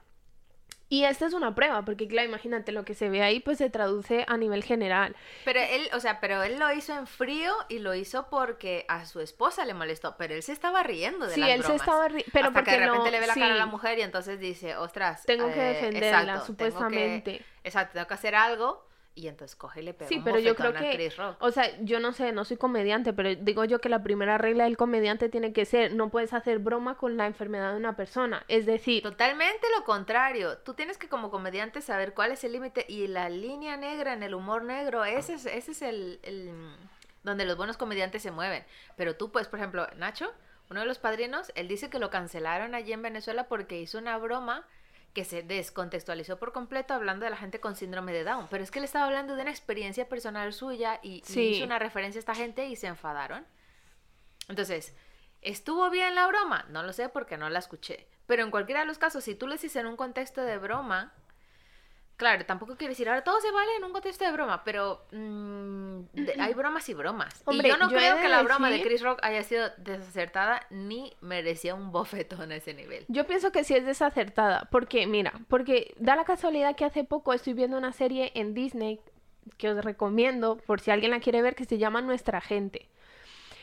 Y 0.90 1.04
esta 1.04 1.26
es 1.26 1.34
una 1.34 1.54
prueba, 1.54 1.84
porque 1.84 2.08
claro, 2.08 2.30
imagínate, 2.30 2.72
lo 2.72 2.86
que 2.86 2.94
se 2.94 3.10
ve 3.10 3.22
ahí 3.22 3.42
pues 3.42 3.58
se 3.58 3.70
traduce 3.70 4.24
a 4.28 4.38
nivel 4.38 4.64
general. 4.64 5.16
Pero 5.44 5.60
él, 5.60 5.90
o 5.94 6.00
sea, 6.00 6.22
pero 6.22 6.44
él 6.44 6.60
lo 6.60 6.72
hizo 6.72 6.94
en 6.98 7.08
frío 7.08 7.54
y 7.68 7.80
lo 7.80 7.94
hizo 7.94 8.28
porque 8.30 8.86
a 8.88 9.06
su 9.06 9.20
esposa 9.20 9.66
le 9.66 9.74
molestó, 9.74 10.16
pero 10.18 10.34
él 10.34 10.44
se 10.44 10.54
estaba 10.54 10.84
riendo 10.84 11.28
de 11.28 11.34
Sí, 11.36 11.42
las 11.42 11.50
él 11.50 11.64
se 11.64 11.76
estaba 11.76 12.08
ri- 12.08 12.24
pero 12.32 12.48
Hasta 12.48 12.64
que 12.64 12.72
de 12.72 12.78
porque 12.78 12.86
no- 12.86 12.92
repente 12.94 13.12
le 13.12 13.20
ve 13.20 13.28
la 13.28 13.34
cara 13.34 13.54
a 13.54 13.58
la 13.58 13.64
sí. 13.66 13.70
mujer 13.70 14.00
y 14.00 14.02
entonces 14.04 14.40
dice, 14.40 14.78
ostras, 14.78 15.24
Tengo 15.26 15.52
que 15.52 15.60
eh, 15.72 15.74
defenderla, 15.74 16.20
exacto, 16.22 16.54
tengo 16.56 16.56
que- 16.56 16.72
supuestamente. 16.72 17.42
exacto, 17.66 17.94
tengo 17.94 18.08
que 18.08 18.14
hacer 18.14 18.36
algo 18.36 18.88
y 19.18 19.28
entonces 19.28 19.56
coge 19.56 19.82
y 19.82 19.84
le 19.84 19.94
pega 19.94 20.08
Sí, 20.10 20.18
un 20.20 20.24
pero 20.24 20.38
yo 20.40 20.56
creo 20.56 20.70
a 20.70 20.74
que, 20.74 20.92
Chris 20.94 21.18
Rock. 21.18 21.38
o 21.42 21.52
sea, 21.52 21.66
yo 21.82 22.00
no 22.00 22.14
sé, 22.14 22.32
no 22.32 22.46
soy 22.46 22.56
comediante, 22.58 23.12
pero 23.14 23.34
digo 23.36 23.66
yo 23.66 23.80
que 23.82 23.90
la 23.90 24.04
primera 24.04 24.38
regla 24.38 24.66
del 24.66 24.78
comediante 24.78 25.28
tiene 25.28 25.54
que 25.54 25.66
ser, 25.66 25.94
no 25.96 26.10
puedes 26.10 26.34
hacer 26.34 26.60
broma 26.60 26.96
con 26.98 27.18
la 27.18 27.26
enfermedad 27.26 27.72
de 27.72 27.78
una 27.78 27.96
persona. 27.96 28.46
Es 28.48 28.66
decir, 28.66 29.02
Totalmente 29.04 29.66
lo 29.78 29.84
contrario. 29.84 30.60
Tú 30.60 30.74
tienes 30.76 30.98
que 30.98 31.10
como 31.10 31.32
comediante 31.32 31.82
saber 31.82 32.14
cuál 32.14 32.32
es 32.32 32.44
el 32.44 32.52
límite 32.52 32.86
y 32.88 33.08
la 33.08 33.28
línea 33.30 33.76
negra 33.76 34.14
en 34.14 34.22
el 34.24 34.36
humor 34.36 34.64
negro, 34.64 35.04
ese 35.04 35.34
es, 35.34 35.46
ese 35.48 35.72
es 35.72 35.82
el, 35.82 36.20
el- 36.24 36.76
donde 37.24 37.46
los 37.46 37.58
buenos 37.58 37.76
comediantes 37.78 38.22
se 38.22 38.32
mueven. 38.32 38.64
Pero 38.96 39.16
tú, 39.16 39.32
pues, 39.32 39.48
por 39.48 39.60
ejemplo, 39.60 39.88
Nacho, 39.98 40.32
uno 40.70 40.82
de 40.82 40.86
los 40.86 41.00
padrinos, 41.00 41.52
él 41.56 41.68
dice 41.68 41.90
que 41.90 41.98
lo 42.00 42.10
cancelaron 42.10 42.76
allí 42.76 42.94
en 42.94 43.02
Venezuela 43.02 43.48
porque 43.48 43.80
hizo 43.82 43.98
una 43.98 44.18
broma 44.18 44.66
que 45.18 45.26
se 45.26 45.42
descontextualizó 45.42 46.38
por 46.38 46.52
completo 46.54 46.94
hablando 46.94 47.24
de 47.26 47.32
la 47.32 47.38
gente 47.38 47.60
con 47.60 47.76
síndrome 47.76 48.14
de 48.14 48.24
Down. 48.24 48.46
Pero 48.52 48.64
es 48.64 48.70
que 48.70 48.78
él 48.78 48.86
estaba 48.86 49.06
hablando 49.06 49.36
de 49.36 49.42
una 49.42 49.50
experiencia 49.50 50.08
personal 50.08 50.54
suya 50.54 51.00
y, 51.02 51.16
y 51.16 51.22
Sí. 51.26 51.42
hizo 51.56 51.66
una 51.66 51.80
referencia 51.80 52.20
a 52.20 52.22
esta 52.22 52.36
gente 52.36 52.68
y 52.68 52.76
se 52.76 52.86
enfadaron. 52.86 53.44
Entonces, 54.48 54.94
¿estuvo 55.42 55.90
bien 55.90 56.14
la 56.14 56.28
broma? 56.28 56.66
No 56.70 56.84
lo 56.84 56.94
sé 56.94 57.10
porque 57.10 57.36
no 57.36 57.50
la 57.50 57.58
escuché. 57.58 58.08
Pero 58.28 58.44
en 58.44 58.52
cualquiera 58.52 58.82
de 58.82 58.86
los 58.86 59.00
casos, 59.00 59.24
si 59.24 59.34
tú 59.34 59.48
lo 59.48 59.54
dices 59.54 59.76
en 59.76 59.88
un 59.88 59.96
contexto 59.98 60.42
de 60.44 60.60
broma, 60.60 61.14
Claro, 62.18 62.46
tampoco 62.48 62.76
quiero 62.76 62.92
decir, 62.94 63.08
ahora 63.08 63.24
todo 63.24 63.40
se 63.40 63.52
vale 63.52 63.76
en 63.78 63.84
un 63.84 63.92
contexto 63.94 64.26
de 64.26 64.32
broma, 64.32 64.64
pero 64.64 65.06
mm, 65.12 66.00
de- 66.14 66.36
hay 66.40 66.54
bromas 66.56 66.90
y 66.90 66.96
bromas. 66.96 67.44
Hombre, 67.46 67.68
y 67.68 67.72
yo 67.72 67.78
no 67.78 67.92
yo 67.92 67.98
creo 67.98 68.16
de 68.16 68.22
que 68.24 68.28
la 68.28 68.42
broma 68.42 68.72
de 68.72 68.82
Chris 68.82 69.04
Rock 69.04 69.20
haya 69.22 69.44
sido 69.44 69.70
desacertada 69.78 70.66
ni 70.72 71.14
merecía 71.22 71.76
un 71.76 71.92
bofetón 71.92 72.52
a 72.52 72.56
ese 72.56 72.74
nivel. 72.74 73.06
Yo 73.08 73.28
pienso 73.28 73.52
que 73.52 73.64
sí 73.64 73.76
es 73.76 73.86
desacertada, 73.86 74.68
porque 74.72 75.06
mira, 75.06 75.32
porque 75.48 75.94
da 76.00 76.16
la 76.16 76.26
casualidad 76.26 76.76
que 76.76 76.86
hace 76.86 77.04
poco 77.04 77.34
estoy 77.34 77.54
viendo 77.54 77.78
una 77.78 77.94
serie 77.94 78.32
en 78.34 78.54
Disney 78.56 79.00
que 79.58 79.70
os 79.70 79.86
recomiendo 79.86 80.58
por 80.66 80.82
si 80.82 80.90
alguien 80.92 81.12
la 81.12 81.20
quiere 81.20 81.42
ver 81.44 81.56
que 81.56 81.66
se 81.66 81.78
llama 81.78 82.02
Nuestra 82.02 82.42
Gente. 82.42 82.90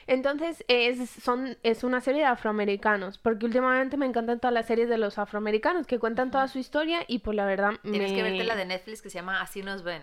Entonces 0.07 0.65
es, 0.69 1.09
son, 1.11 1.57
es 1.63 1.85
una 1.85 2.01
serie 2.01 2.21
de 2.23 2.27
afroamericanos, 2.27 3.19
porque 3.19 3.47
últimamente 3.47 3.97
me 3.97 4.07
encantan 4.07 4.41
todas 4.41 4.53
las 4.55 4.67
series 4.67 4.89
de 4.89 4.99
los 4.99 5.19
afroamericanos 5.19 5.87
que 5.87 5.99
cuentan 5.99 6.31
toda 6.31 6.49
su 6.49 6.59
historia 6.59 7.01
y 7.09 7.21
pues 7.21 7.37
la 7.37 7.45
verdad 7.47 7.73
Tienes 7.83 8.11
me... 8.11 8.17
que 8.17 8.23
verte 8.23 8.45
la 8.45 8.57
de 8.57 8.65
Netflix 8.67 9.03
que 9.03 9.11
se 9.11 9.19
llama 9.19 9.41
Así 9.41 9.63
nos 9.63 9.83
ven. 9.83 10.03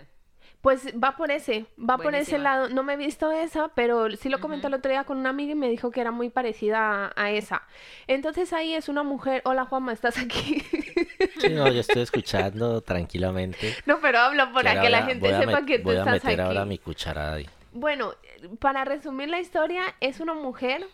Pues 0.62 0.94
va 1.04 1.18
por 1.18 1.32
ese, 1.32 1.66
va 1.80 1.98
por 1.98 2.14
ese 2.14 2.38
lado. 2.38 2.70
No 2.70 2.84
me 2.84 2.94
he 2.94 2.98
visto 2.98 3.32
esa, 3.32 3.70
pero 3.70 4.12
sí 4.12 4.30
lo 4.30 4.40
comenté 4.40 4.68
Ujú. 4.68 4.76
el 4.76 4.80
otro 4.80 4.92
día 4.92 5.06
con 5.06 5.18
una 5.18 5.30
amiga 5.30 5.54
y 5.54 5.56
me 5.56 5.68
dijo 5.70 5.90
que 5.90 6.02
era 6.02 6.12
muy 6.12 6.30
parecida 6.30 7.08
a, 7.08 7.12
a 7.16 7.32
esa. 7.32 7.64
Entonces 8.06 8.54
ahí 8.54 8.76
es 8.76 8.88
una 8.88 9.02
mujer. 9.02 9.42
Hola 9.46 9.66
Juanma, 9.66 9.92
¿estás 9.92 10.20
aquí? 10.20 10.62
Sí, 11.40 11.50
no, 11.50 11.68
yo 11.72 11.80
estoy 11.80 12.04
escuchando 12.04 12.82
tranquilamente. 12.82 13.76
no, 13.88 14.00
pero 14.02 14.20
hablo 14.20 14.54
para 14.54 14.80
que 14.82 14.90
la 14.92 15.00
ahora- 15.00 15.08
gente 15.10 15.36
sepa 15.36 15.66
que 15.66 15.80
tú 15.80 15.86
Voy 15.86 15.96
a 15.96 16.00
estás 16.00 16.24
meter 16.24 16.42
ahora 16.42 16.62
aquí. 16.62 16.70
mi 16.70 16.78
cucharada 16.78 17.34
ahí. 17.36 17.50
Bueno, 17.74 18.14
para 18.60 18.86
resumir 18.86 19.30
la 19.30 19.40
historia, 19.40 19.84
es 20.00 20.20
una 20.20 20.34
mujer 20.34 20.86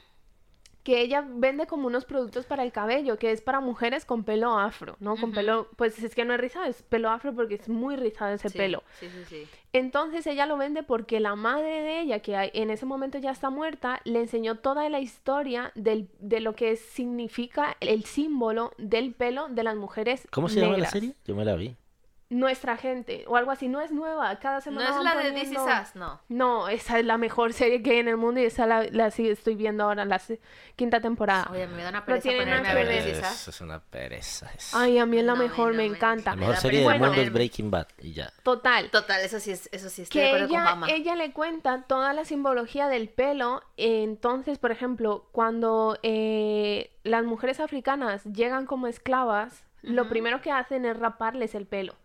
que 0.83 1.01
ella 1.01 1.21
vende 1.27 1.67
como 1.67 1.87
unos 1.87 2.05
productos 2.05 2.45
para 2.45 2.63
el 2.63 2.71
cabello, 2.71 3.19
que 3.19 3.31
es 3.31 3.41
para 3.41 3.59
mujeres 3.59 4.05
con 4.05 4.23
pelo 4.23 4.57
afro, 4.57 4.95
¿no? 5.01 5.17
Con 5.17 5.33
pelo, 5.33 5.67
pues 5.75 6.01
es 6.01 6.15
que 6.15 6.23
no 6.23 6.33
es 6.33 6.39
rizado, 6.39 6.63
es 6.63 6.81
pelo 6.81 7.09
afro 7.09 7.33
porque 7.35 7.55
es 7.55 7.67
muy 7.67 7.97
rizado 7.97 8.33
ese 8.35 8.47
Sí, 8.47 8.57
pelo. 8.57 8.83
Sí, 8.97 9.09
sí, 9.09 9.25
sí. 9.25 9.47
Entonces 9.73 10.25
ella 10.27 10.45
lo 10.45 10.55
vende 10.55 10.83
porque 10.83 11.19
la 11.19 11.35
madre 11.35 11.81
de 11.81 11.99
ella, 11.99 12.21
que 12.21 12.37
hay- 12.37 12.51
en 12.53 12.69
ese 12.69 12.85
momento 12.85 13.17
ya 13.17 13.31
está 13.31 13.49
muerta, 13.49 13.99
le 14.05 14.21
enseñó 14.21 14.59
toda 14.59 14.87
la 14.87 15.01
historia 15.01 15.73
del, 15.75 16.07
de 16.19 16.39
lo 16.39 16.55
que 16.55 16.77
significa 16.77 17.75
el 17.81 18.05
símbolo 18.05 18.71
del 18.77 19.13
pelo 19.13 19.49
de 19.49 19.63
las 19.63 19.75
mujeres 19.75 20.25
¿Cómo 20.31 20.47
se 20.47 20.61
llama 20.61 20.77
la 20.77 20.89
serie? 20.89 21.15
Yo 21.25 21.35
me 21.35 21.43
la 21.43 21.55
vi. 21.57 21.75
Nuestra 22.29 22.75
gente, 22.75 23.23
o 23.27 23.37
algo 23.37 23.51
así, 23.51 23.69
no 23.69 23.79
es 23.79 23.91
nueva, 23.93 24.35
cada 24.39 24.55
No 24.55 24.61
semana 24.61 24.89
es 24.89 24.95
van 24.95 25.03
la 25.05 25.15
de 25.15 25.31
This 25.31 25.51
Is 25.51 25.57
Us, 25.59 25.95
no. 25.95 26.19
No, 26.27 26.67
esa 26.67 26.99
es 26.99 27.05
la 27.05 27.17
mejor 27.17 27.53
serie 27.53 27.81
que 27.81 27.91
hay 27.91 27.97
en 27.99 28.09
el 28.09 28.17
mundo 28.17 28.41
y 28.41 28.43
esa 28.43 28.65
la, 28.65 28.83
la 28.91 29.11
sí 29.11 29.29
estoy 29.29 29.55
viendo 29.55 29.85
ahora, 29.85 30.03
la 30.03 30.19
se- 30.19 30.41
quinta 30.75 30.99
temporada. 30.99 31.47
Oye, 31.49 31.67
me 31.67 31.83
da 31.83 31.87
una 31.89 31.99
No 32.01 32.05
pereza 32.05 32.27
ponerme 32.29 32.51
nada 32.63 32.71
a 32.71 32.73
ver. 32.73 32.87
This 33.05 33.17
Is 33.17 33.31
Us. 33.31 33.47
Es 33.47 33.61
una 33.61 33.79
pereza. 33.79 34.51
es- 34.57 34.75
Ay, 34.75 34.97
a 34.99 35.05
mí 35.05 35.19
es 35.19 35.23
la 35.23 35.35
No, 35.35 35.39
mejor, 35.43 35.71
no 35.71 35.77
me 35.77 35.89
me- 35.89 35.95
encanta. 35.95 36.31
La 36.31 36.35
me 36.35 36.41
mejor 36.47 36.57
serie 36.57 36.79
del 36.89 36.99
mundo 36.99 37.13
es. 37.21 37.31
Breaking 37.31 37.71
Bad 37.71 37.87
y 37.99 38.11
ya. 38.11 38.33
Total, 38.43 38.89
Total, 38.91 39.21
eso 39.21 39.39
sí, 39.39 39.51
es, 39.51 39.69
eso 39.71 39.89
sí 39.89 40.01
estoy 40.01 40.19
de 40.21 40.27
que 40.27 40.37
con 40.37 40.49
ella, 40.49 40.77
ella 40.89 41.15
le 41.15 41.31
cuenta 41.31 41.83
toda 41.87 42.11
la 42.11 42.25
simbología 42.25 42.89
del 42.89 43.07
pelo. 43.07 43.61
Entonces, 43.77 44.57
por 44.59 44.71
ejemplo, 44.71 45.29
cuando 45.31 45.97
eh, 46.03 46.91
las 47.03 47.23
mujeres 47.23 47.61
africanas 47.61 48.25
llegan 48.25 48.65
como 48.65 48.87
esclavas, 48.87 49.63
lo 49.81 50.09
primero 50.09 50.41
que 50.41 50.51
hacen 50.51 50.83
es 50.85 50.97
raparles 50.99 51.55
el 51.55 51.65
pelo. 51.65 51.95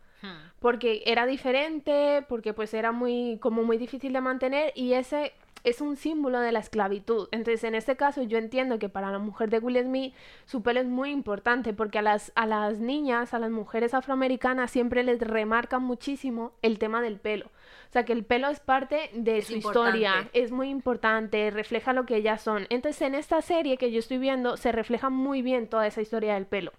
Porque 0.59 1.02
era 1.07 1.26
diferente, 1.26 2.25
porque 2.29 2.55
pues 2.55 2.73
era 2.75 2.93
muy, 2.93 3.38
como 3.41 3.62
muy 3.62 3.79
difícil 3.79 4.12
de 4.12 4.21
mantener 4.21 4.73
y 4.75 4.95
ese 4.95 5.33
es 5.64 5.81
un 5.81 5.97
símbolo 5.97 6.41
de 6.41 6.52
la 6.52 6.59
esclavitud. 6.59 7.29
Entonces, 7.31 7.64
en 7.64 7.75
este 7.75 7.97
caso, 7.97 8.23
yo 8.23 8.38
entiendo 8.38 8.79
que 8.79 8.88
para 8.88 9.11
la 9.11 9.19
mujer 9.19 9.50
de 9.50 9.59
Will 9.59 9.81
Smith 9.81 10.14
su 10.45 10.62
pelo 10.62 10.81
es 10.81 10.87
muy 10.87 11.11
importante 11.11 11.73
porque 11.73 11.99
a 11.99 12.02
las, 12.02 12.33
a 12.35 12.47
las 12.47 12.79
niñas, 12.79 13.33
a 13.35 13.38
las 13.38 13.50
mujeres 13.50 13.95
afroamericanas 13.95 14.71
siempre 14.71 15.05
les 15.05 15.21
remarcan 15.21 15.83
muchísimo 15.83 16.52
el 16.62 16.79
tema 16.79 17.00
del 17.00 17.19
pelo. 17.19 17.47
O 17.47 17.93
sea, 17.93 18.05
que 18.05 18.12
el 18.12 18.25
pelo 18.25 18.49
es 18.49 18.61
parte 18.61 19.11
de 19.12 19.38
Es 19.38 19.49
su 19.49 19.55
historia, 19.55 20.29
es 20.33 20.50
muy 20.50 20.71
importante, 20.71 21.50
refleja 21.50 21.93
lo 21.93 22.07
que 22.07 22.17
ellas 22.17 22.41
son. 22.43 22.67
Entonces, 22.71 23.02
en 23.02 23.14
esta 23.14 23.43
serie 23.43 23.76
que 23.76 23.93
yo 23.93 23.99
estoy 23.99 24.19
viendo, 24.19 24.57
se 24.57 24.73
refleja 24.73 25.11
muy 25.11 25.43
bien 25.43 25.69
toda 25.69 25.87
esa 25.87 26.00
historia 26.00 26.35
del 26.35 26.47
pelo. 26.47 26.73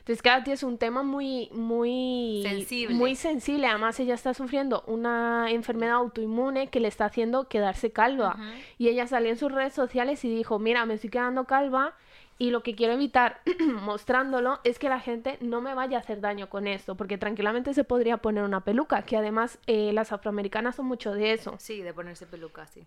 Entonces, 0.00 0.22
Katy 0.22 0.50
es 0.50 0.62
un 0.62 0.76
tema 0.76 1.02
muy, 1.02 1.48
muy 1.52 2.42
Sensible. 2.42 2.94
Muy 2.94 3.14
sensible. 3.14 3.66
Además, 3.66 3.98
ella 4.00 4.14
está 4.14 4.34
sufriendo 4.34 4.82
una 4.86 5.50
enfermedad 5.50 5.94
autoinmune 5.94 6.68
que 6.68 6.80
le 6.80 6.88
está 6.88 7.06
haciendo 7.06 7.48
quedarse 7.48 7.92
calva. 7.92 8.36
Y 8.76 8.88
ella 8.88 9.06
salió 9.06 9.30
en 9.30 9.36
sus 9.36 9.52
redes 9.52 9.72
sociales 9.72 10.24
y 10.24 10.34
dijo, 10.34 10.58
mira, 10.58 10.84
me 10.86 10.94
estoy 10.94 11.10
quedando 11.10 11.44
calva 11.44 11.94
y 12.40 12.50
lo 12.50 12.62
que 12.62 12.74
quiero 12.74 12.94
evitar 12.94 13.42
mostrándolo 13.82 14.60
es 14.64 14.78
que 14.78 14.88
la 14.88 14.98
gente 14.98 15.36
no 15.42 15.60
me 15.60 15.74
vaya 15.74 15.98
a 15.98 16.00
hacer 16.00 16.22
daño 16.22 16.48
con 16.48 16.66
esto, 16.66 16.94
porque 16.94 17.18
tranquilamente 17.18 17.74
se 17.74 17.84
podría 17.84 18.16
poner 18.16 18.44
una 18.44 18.64
peluca, 18.64 19.02
que 19.02 19.18
además 19.18 19.58
eh, 19.66 19.92
las 19.92 20.10
afroamericanas 20.10 20.76
son 20.76 20.86
mucho 20.86 21.12
de 21.12 21.34
eso. 21.34 21.56
Sí, 21.58 21.82
de 21.82 21.92
ponerse 21.92 22.26
peluca, 22.26 22.66
sí. 22.66 22.86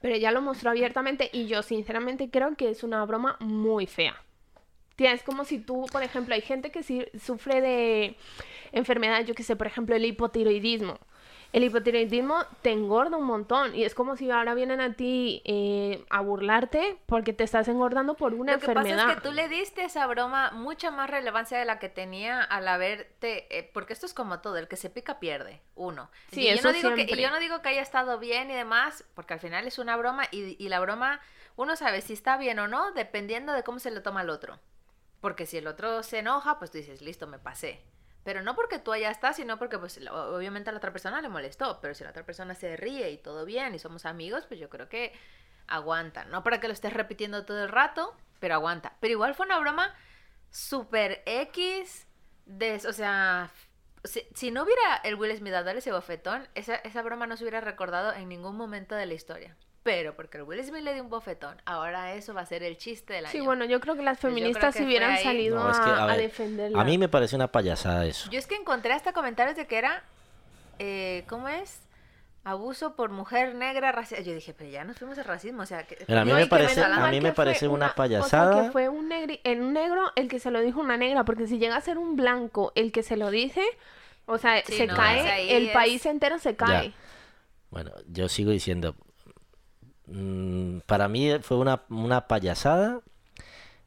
Pero 0.00 0.14
ella 0.14 0.30
lo 0.30 0.40
mostró 0.40 0.70
abiertamente 0.70 1.30
y 1.32 1.46
yo 1.46 1.62
sinceramente 1.62 2.30
creo 2.30 2.54
que 2.54 2.70
es 2.70 2.84
una 2.84 3.04
broma 3.04 3.36
muy 3.40 3.88
fea. 3.88 4.14
Es 4.98 5.22
como 5.22 5.44
si 5.44 5.58
tú, 5.58 5.86
por 5.90 6.02
ejemplo, 6.02 6.34
hay 6.34 6.42
gente 6.42 6.70
que 6.70 6.82
sí 6.82 7.04
sufre 7.20 7.60
de 7.60 8.16
enfermedades, 8.72 9.26
yo 9.26 9.34
que 9.34 9.42
sé, 9.42 9.56
por 9.56 9.66
ejemplo, 9.66 9.96
el 9.96 10.04
hipotiroidismo. 10.04 10.98
El 11.52 11.64
hipotiroidismo 11.64 12.46
te 12.62 12.70
engorda 12.70 13.18
un 13.18 13.26
montón 13.26 13.74
y 13.74 13.84
es 13.84 13.94
como 13.94 14.16
si 14.16 14.30
ahora 14.30 14.54
vienen 14.54 14.80
a 14.80 14.94
ti 14.94 15.42
eh, 15.44 16.02
a 16.08 16.22
burlarte 16.22 16.96
porque 17.04 17.34
te 17.34 17.44
estás 17.44 17.68
engordando 17.68 18.14
por 18.14 18.32
una 18.32 18.54
Lo 18.54 18.58
que 18.58 18.64
enfermedad. 18.66 18.96
pasa 18.96 19.10
es 19.10 19.16
que 19.16 19.20
tú 19.28 19.32
le 19.34 19.48
diste 19.48 19.82
a 19.82 19.84
esa 19.84 20.06
broma 20.06 20.50
mucha 20.52 20.90
más 20.90 21.10
relevancia 21.10 21.58
de 21.58 21.66
la 21.66 21.78
que 21.78 21.90
tenía 21.90 22.40
al 22.40 22.66
haberte, 22.68 23.58
eh, 23.58 23.70
porque 23.74 23.92
esto 23.92 24.06
es 24.06 24.14
como 24.14 24.40
todo, 24.40 24.56
el 24.56 24.66
que 24.66 24.76
se 24.76 24.88
pica 24.88 25.20
pierde, 25.20 25.60
uno. 25.74 26.10
Sí, 26.30 26.40
y 26.40 26.46
yo 26.46 26.54
eso 26.54 26.68
no 26.68 26.72
digo 26.72 26.94
que, 26.94 27.02
y 27.02 27.20
yo 27.20 27.28
no 27.28 27.38
digo 27.38 27.60
que 27.60 27.68
haya 27.68 27.82
estado 27.82 28.18
bien 28.18 28.50
y 28.50 28.54
demás, 28.54 29.04
porque 29.14 29.34
al 29.34 29.40
final 29.40 29.66
es 29.66 29.78
una 29.78 29.94
broma 29.98 30.24
y, 30.30 30.56
y 30.58 30.68
la 30.70 30.80
broma 30.80 31.20
uno 31.56 31.76
sabe 31.76 32.00
si 32.00 32.14
está 32.14 32.38
bien 32.38 32.60
o 32.60 32.68
no 32.68 32.92
dependiendo 32.92 33.52
de 33.52 33.62
cómo 33.62 33.78
se 33.78 33.90
lo 33.90 34.02
toma 34.02 34.22
el 34.22 34.30
otro. 34.30 34.58
Porque 35.22 35.46
si 35.46 35.56
el 35.56 35.68
otro 35.68 36.02
se 36.02 36.18
enoja, 36.18 36.58
pues 36.58 36.72
tú 36.72 36.78
dices, 36.78 37.00
listo, 37.00 37.28
me 37.28 37.38
pasé. 37.38 37.80
Pero 38.24 38.42
no 38.42 38.56
porque 38.56 38.80
tú 38.80 38.92
allá 38.92 39.08
estás, 39.08 39.36
sino 39.36 39.56
porque 39.56 39.78
pues 39.78 39.98
obviamente 40.10 40.68
a 40.68 40.72
la 40.72 40.78
otra 40.78 40.92
persona 40.92 41.22
le 41.22 41.28
molestó. 41.28 41.78
Pero 41.80 41.94
si 41.94 42.02
la 42.02 42.10
otra 42.10 42.26
persona 42.26 42.56
se 42.56 42.76
ríe 42.76 43.08
y 43.12 43.18
todo 43.18 43.44
bien 43.44 43.72
y 43.72 43.78
somos 43.78 44.04
amigos, 44.04 44.46
pues 44.48 44.58
yo 44.58 44.68
creo 44.68 44.88
que 44.88 45.12
aguanta. 45.68 46.24
No 46.24 46.42
para 46.42 46.58
que 46.58 46.66
lo 46.66 46.72
estés 46.72 46.92
repitiendo 46.92 47.44
todo 47.44 47.62
el 47.62 47.68
rato, 47.68 48.16
pero 48.40 48.54
aguanta. 48.54 48.96
Pero 48.98 49.12
igual 49.12 49.36
fue 49.36 49.46
una 49.46 49.60
broma 49.60 49.94
super 50.50 51.22
X. 51.24 52.08
De, 52.44 52.74
o 52.88 52.92
sea, 52.92 53.52
si, 54.02 54.50
no 54.50 54.64
hubiera 54.64 54.96
el 55.04 55.14
Will 55.14 55.36
Smith 55.36 55.52
dar 55.52 55.76
ese 55.76 55.92
bofetón, 55.92 56.48
esa, 56.56 56.74
esa 56.74 57.00
broma 57.02 57.28
no 57.28 57.36
se 57.36 57.44
hubiera 57.44 57.60
recordado 57.60 58.12
en 58.12 58.28
ningún 58.28 58.56
momento 58.56 58.96
de 58.96 59.06
la 59.06 59.14
historia. 59.14 59.56
Pero 59.82 60.14
porque 60.14 60.38
el 60.38 60.44
Will 60.44 60.62
Smith 60.64 60.82
le 60.84 60.94
dio 60.94 61.02
un 61.02 61.10
bofetón, 61.10 61.60
ahora 61.64 62.14
eso 62.14 62.32
va 62.34 62.42
a 62.42 62.46
ser 62.46 62.62
el 62.62 62.76
chiste 62.78 63.14
del 63.14 63.24
año. 63.26 63.32
Sí, 63.32 63.40
bueno, 63.40 63.64
yo 63.64 63.80
creo 63.80 63.96
que 63.96 64.02
las 64.02 64.18
Pues 64.18 64.32
feministas 64.32 64.72
que 64.74 64.78
si 64.80 64.84
hubieran 64.86 65.10
ahí. 65.12 65.24
salido 65.24 65.58
No, 65.58 65.70
es 65.70 65.78
que, 65.80 65.90
a, 65.90 65.94
a 65.94 66.02
a 66.04 66.06
ver, 66.06 66.18
defenderla. 66.20 66.80
A 66.80 66.84
mí 66.84 66.98
me 66.98 67.08
parece 67.08 67.34
una 67.34 67.48
payasada 67.48 68.06
eso. 68.06 68.30
Yo 68.30 68.38
es 68.38 68.46
que 68.46 68.54
encontré 68.54 68.92
hasta 68.92 69.12
comentarios 69.12 69.56
de 69.56 69.66
que 69.66 69.76
era, 69.78 70.04
eh, 70.78 71.24
¿cómo 71.28 71.48
es? 71.48 71.80
Abuso 72.44 72.94
por 72.94 73.10
mujer 73.10 73.54
negra, 73.56 73.90
racial. 73.92 74.22
Yo 74.24 74.34
dije, 74.34 74.52
pero 74.52 74.70
ya 74.70 74.84
nos 74.84 74.98
fuimos 74.98 75.18
al 75.18 75.24
racismo, 75.24 75.62
o 75.62 75.66
sea, 75.66 75.84
que... 75.84 75.96
Pero 76.06 76.20
a 76.20 76.24
mí 76.24 76.30
No, 76.32 76.36
me 76.38 76.46
parece- 76.46 76.82
a 76.82 77.06
mí 77.08 77.20
me 77.20 77.32
parece 77.32 77.66
una 77.68 77.86
O 77.86 77.88
sea, 77.88 77.94
payasada. 77.96 78.64
que 78.64 78.70
fue 78.70 78.88
un, 78.88 79.08
negri- 79.10 79.40
en 79.44 79.62
un 79.62 79.72
negro 79.72 80.10
el 80.16 80.28
que 80.28 80.38
se 80.40 80.50
lo 80.52 80.60
dijo 80.60 80.80
una 80.80 80.96
negra, 80.96 81.24
porque 81.24 81.46
si 81.48 81.58
llega 81.58 81.76
a 81.76 81.80
ser 81.80 81.98
un 81.98 82.14
blanco 82.16 82.70
el 82.76 82.90
que 82.92 83.02
se 83.04 83.16
lo 83.16 83.30
dice, 83.30 83.62
o 84.26 84.38
sea, 84.38 84.62
Sí, 84.64 84.72
se 84.74 84.86
no, 84.88 84.94
cae, 84.94 85.22
o 85.22 85.56
el 85.56 85.66
es- 85.68 85.72
país 85.72 86.04
entero 86.06 86.38
se 86.38 86.54
cae. 86.56 86.92
Bueno, 87.70 87.92
yo 88.08 88.28
sigo 88.28 88.50
diciendo, 88.50 88.96
mm, 90.12 90.80
para 90.86 91.08
mí 91.08 91.30
fue 91.42 91.56
una, 91.58 91.82
una 91.88 92.26
payasada. 92.28 93.00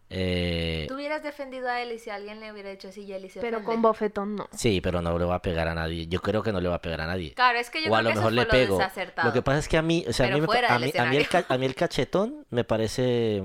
eh, 0.10 0.86
Tú 0.88 0.96
hubieras 0.96 1.24
defendido 1.24 1.68
a 1.70 1.82
él 1.82 1.92
y 1.92 2.00
si 2.00 2.10
alguien 2.10 2.40
le 2.40 2.52
hubiera 2.52 2.70
dicho 2.70 2.90
así, 2.90 3.06
ya 3.06 3.16
él 3.18 3.30
se 3.30 3.40
Pero 3.42 3.64
con 3.64 3.82
bofetón 3.82 4.36
no. 4.36 4.48
sí, 4.54 4.80
pero 4.82 5.02
no 5.02 5.18
le 5.18 5.26
va 5.26 5.36
a 5.36 5.42
pegar 5.42 5.68
a 5.68 5.74
nadie. 5.76 6.08
Yo 6.08 6.22
creo 6.22 6.44
que 6.44 6.52
no 6.52 6.62
le 6.62 6.70
va 6.70 6.76
a 6.76 6.82
pegar 6.82 7.02
a 7.02 7.08
nadie. 7.08 7.34
Claro, 7.34 7.58
es 7.60 7.70
que 7.70 7.84
yo 7.84 7.92
o 7.92 7.96
a 7.96 8.00
creo 8.02 8.04
lo 8.04 8.10
que 8.12 8.16
mejor 8.18 8.34
le 8.34 8.44
lo 8.44 8.50
pego. 8.50 8.78
desacertado. 8.78 9.28
Lo 9.30 9.34
que 9.34 9.42
pasa 9.42 9.60
es 9.60 9.68
que 9.68 9.78
a 9.78 9.82
mí, 9.82 10.06
o 10.08 10.14
sea, 10.14 10.28
a 10.28 10.30
mí, 10.30 10.42
me, 10.42 10.46
a 10.46 10.80
mí, 10.80 10.92
a 10.98 11.06
mí 11.06 11.18
el, 11.18 11.28
a 11.50 11.58
mí 11.58 11.74
cachetón 11.74 12.46
me 12.50 12.64
parece, 12.64 13.44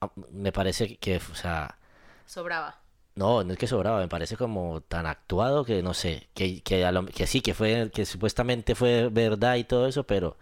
a- 0.00 0.10
me 0.30 0.52
parece 0.52 0.96
que, 0.96 1.16
o 1.18 1.34
sea, 1.34 1.78
Sobraba. 2.26 2.80
no, 3.14 3.44
no 3.44 3.52
es 3.52 3.58
que 3.58 3.66
sobraba, 3.68 4.00
me 4.00 4.08
parece 4.08 4.36
como 4.36 4.80
tan 4.80 5.06
actuado 5.06 5.64
que 5.64 5.82
no 5.82 5.94
sé, 5.94 6.28
que, 6.34 6.60
que, 6.62 6.84
a 6.84 6.90
lo- 6.92 7.06
que 7.06 7.26
sí, 7.26 7.40
que 7.40 7.54
fue, 7.54 7.90
que 7.94 8.04
supuestamente 8.04 8.74
fue 8.74 9.08
verdad 9.08 9.54
y 9.56 9.64
todo 9.64 9.86
eso, 9.86 10.04
pero 10.04 10.36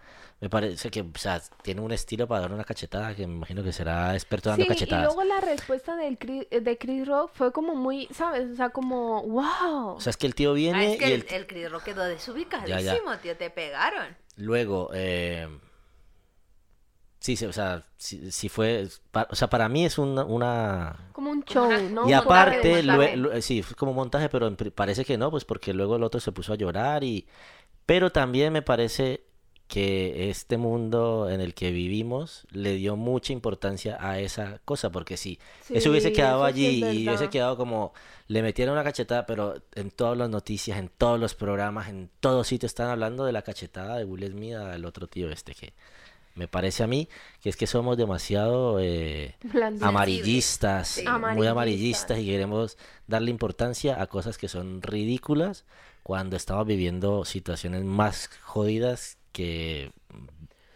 me 0.45 0.49
parece 0.49 0.91
que, 0.91 1.01
o 1.01 1.17
sea, 1.17 1.41
tiene 1.63 1.81
un 1.81 1.91
estilo 1.91 2.27
para 2.27 2.41
dar 2.41 2.51
una 2.53 2.63
cachetada 2.63 3.15
que 3.15 3.25
me 3.25 3.33
imagino 3.33 3.63
que 3.63 3.73
será 3.73 4.13
experto 4.13 4.49
dando 4.49 4.63
Sí, 4.63 4.67
y 4.71 4.73
cachetadas. 4.75 5.05
luego 5.05 5.23
la 5.23 5.41
respuesta 5.41 5.95
del 5.95 6.19
Chris- 6.19 6.47
de 6.51 6.77
Chris 6.77 7.07
Rock 7.07 7.31
fue 7.33 7.51
como 7.51 7.73
muy, 7.73 8.07
¿sabes? 8.13 8.51
O 8.51 8.55
sea, 8.55 8.69
como, 8.69 9.23
wow. 9.23 9.95
O 9.95 9.99
sea, 9.99 10.11
es 10.11 10.17
que 10.17 10.27
el 10.27 10.35
tío 10.35 10.51
Ah, 10.51 10.53
viene 10.53 10.93
es 10.93 10.99
que 10.99 11.09
y 11.09 11.13
el, 11.13 11.25
el, 11.27 11.33
el 11.33 11.47
Chris 11.47 11.71
Rock 11.71 11.83
quedó 11.85 12.03
desubicadísimo, 12.03 13.17
tío, 13.23 13.35
te 13.35 13.49
pegaron. 13.49 14.15
luego, 14.35 14.91
eh, 14.93 15.47
Sí, 17.19 17.35
sí, 17.35 17.45
o 17.47 17.53
sea, 17.53 17.81
sí, 17.97 18.31
sí 18.31 18.49
fue, 18.49 18.87
o 19.31 19.35
sea, 19.35 19.49
para 19.49 19.67
mí 19.67 19.83
es 19.83 19.97
una, 19.97 20.23
una... 20.25 21.09
Como 21.11 21.31
un 21.31 21.43
show, 21.43 21.65
una- 21.65 21.79
¿no? 21.79 22.03
Y 22.07 22.09
Un 22.09 22.13
aparte, 22.13 22.83
montaje. 22.83 23.41
sí, 23.41 23.63
fue 23.63 23.75
como 23.75 23.93
montaje, 23.93 24.29
pero 24.29 24.55
parece 24.75 25.03
que 25.05 25.17
no, 25.17 25.31
pues 25.31 25.43
porque 25.43 25.73
luego 25.73 25.95
el 25.95 26.03
otro 26.03 26.19
se 26.19 26.31
puso 26.31 26.53
a 26.53 26.55
llorar 26.55 27.03
y... 27.03 27.25
Pero 27.87 28.11
también 28.11 28.53
me 28.53 28.61
parece 28.61 29.24
que 29.67 30.29
este 30.29 30.57
mundo 30.57 31.27
en 31.29 31.41
el 31.41 31.53
que 31.55 31.71
vivimos 31.71 32.45
le 32.51 32.75
dio 32.75 32.95
mucha 32.95 33.33
importancia 33.33 33.97
a 33.99 34.19
esa 34.19 34.59
cosa, 34.63 34.91
porque 34.91 35.17
si 35.17 35.39
eso 35.69 35.89
hubiese 35.89 36.09
Sí, 36.09 36.13
quedado 36.13 36.45
eso 36.47 36.55
sí 36.55 36.65
es 36.65 36.83
allí 36.83 36.99
y 37.01 37.07
hubiese 37.07 37.29
quedado 37.29 37.57
como 37.57 37.93
le 38.27 38.43
metieron 38.43 38.73
una 38.73 38.83
cachetada, 38.83 39.25
pero 39.25 39.55
en 39.73 39.89
todas 39.89 40.17
las 40.17 40.29
noticias, 40.29 40.77
en 40.77 40.89
todos 40.89 41.19
los 41.19 41.33
programas, 41.33 41.89
en 41.89 42.09
todos 42.19 42.47
sitios 42.47 42.69
están 42.71 42.89
hablando 42.89 43.25
de 43.25 43.31
la 43.31 43.41
cachetada 43.41 43.97
de 43.97 44.05
Will 44.05 44.27
Smith 44.31 44.53
al 44.55 44.85
otro 44.85 45.07
tío 45.07 45.31
este 45.31 45.55
que 45.55 45.73
me 46.35 46.47
parece 46.49 46.83
a 46.83 46.87
mí 46.87 47.07
que 47.41 47.49
es 47.49 47.55
que 47.55 47.65
somos 47.65 47.95
demasiado 47.97 48.79
eh, 48.81 49.35
amarillistas, 49.81 50.87
Sí. 50.89 51.01
muy 51.03 51.07
Amarillistas. 51.09 51.51
amarillistas 51.51 52.19
y 52.19 52.25
queremos 52.25 52.77
darle 53.07 53.31
importancia 53.31 54.01
a 54.01 54.07
cosas 54.07 54.37
que 54.37 54.47
son 54.47 54.81
ridículas 54.81 55.65
cuando 56.03 56.35
estamos 56.35 56.67
viviendo 56.67 57.25
situaciones 57.25 57.83
más 57.83 58.29
jodidas 58.43 59.17
que 59.35 59.91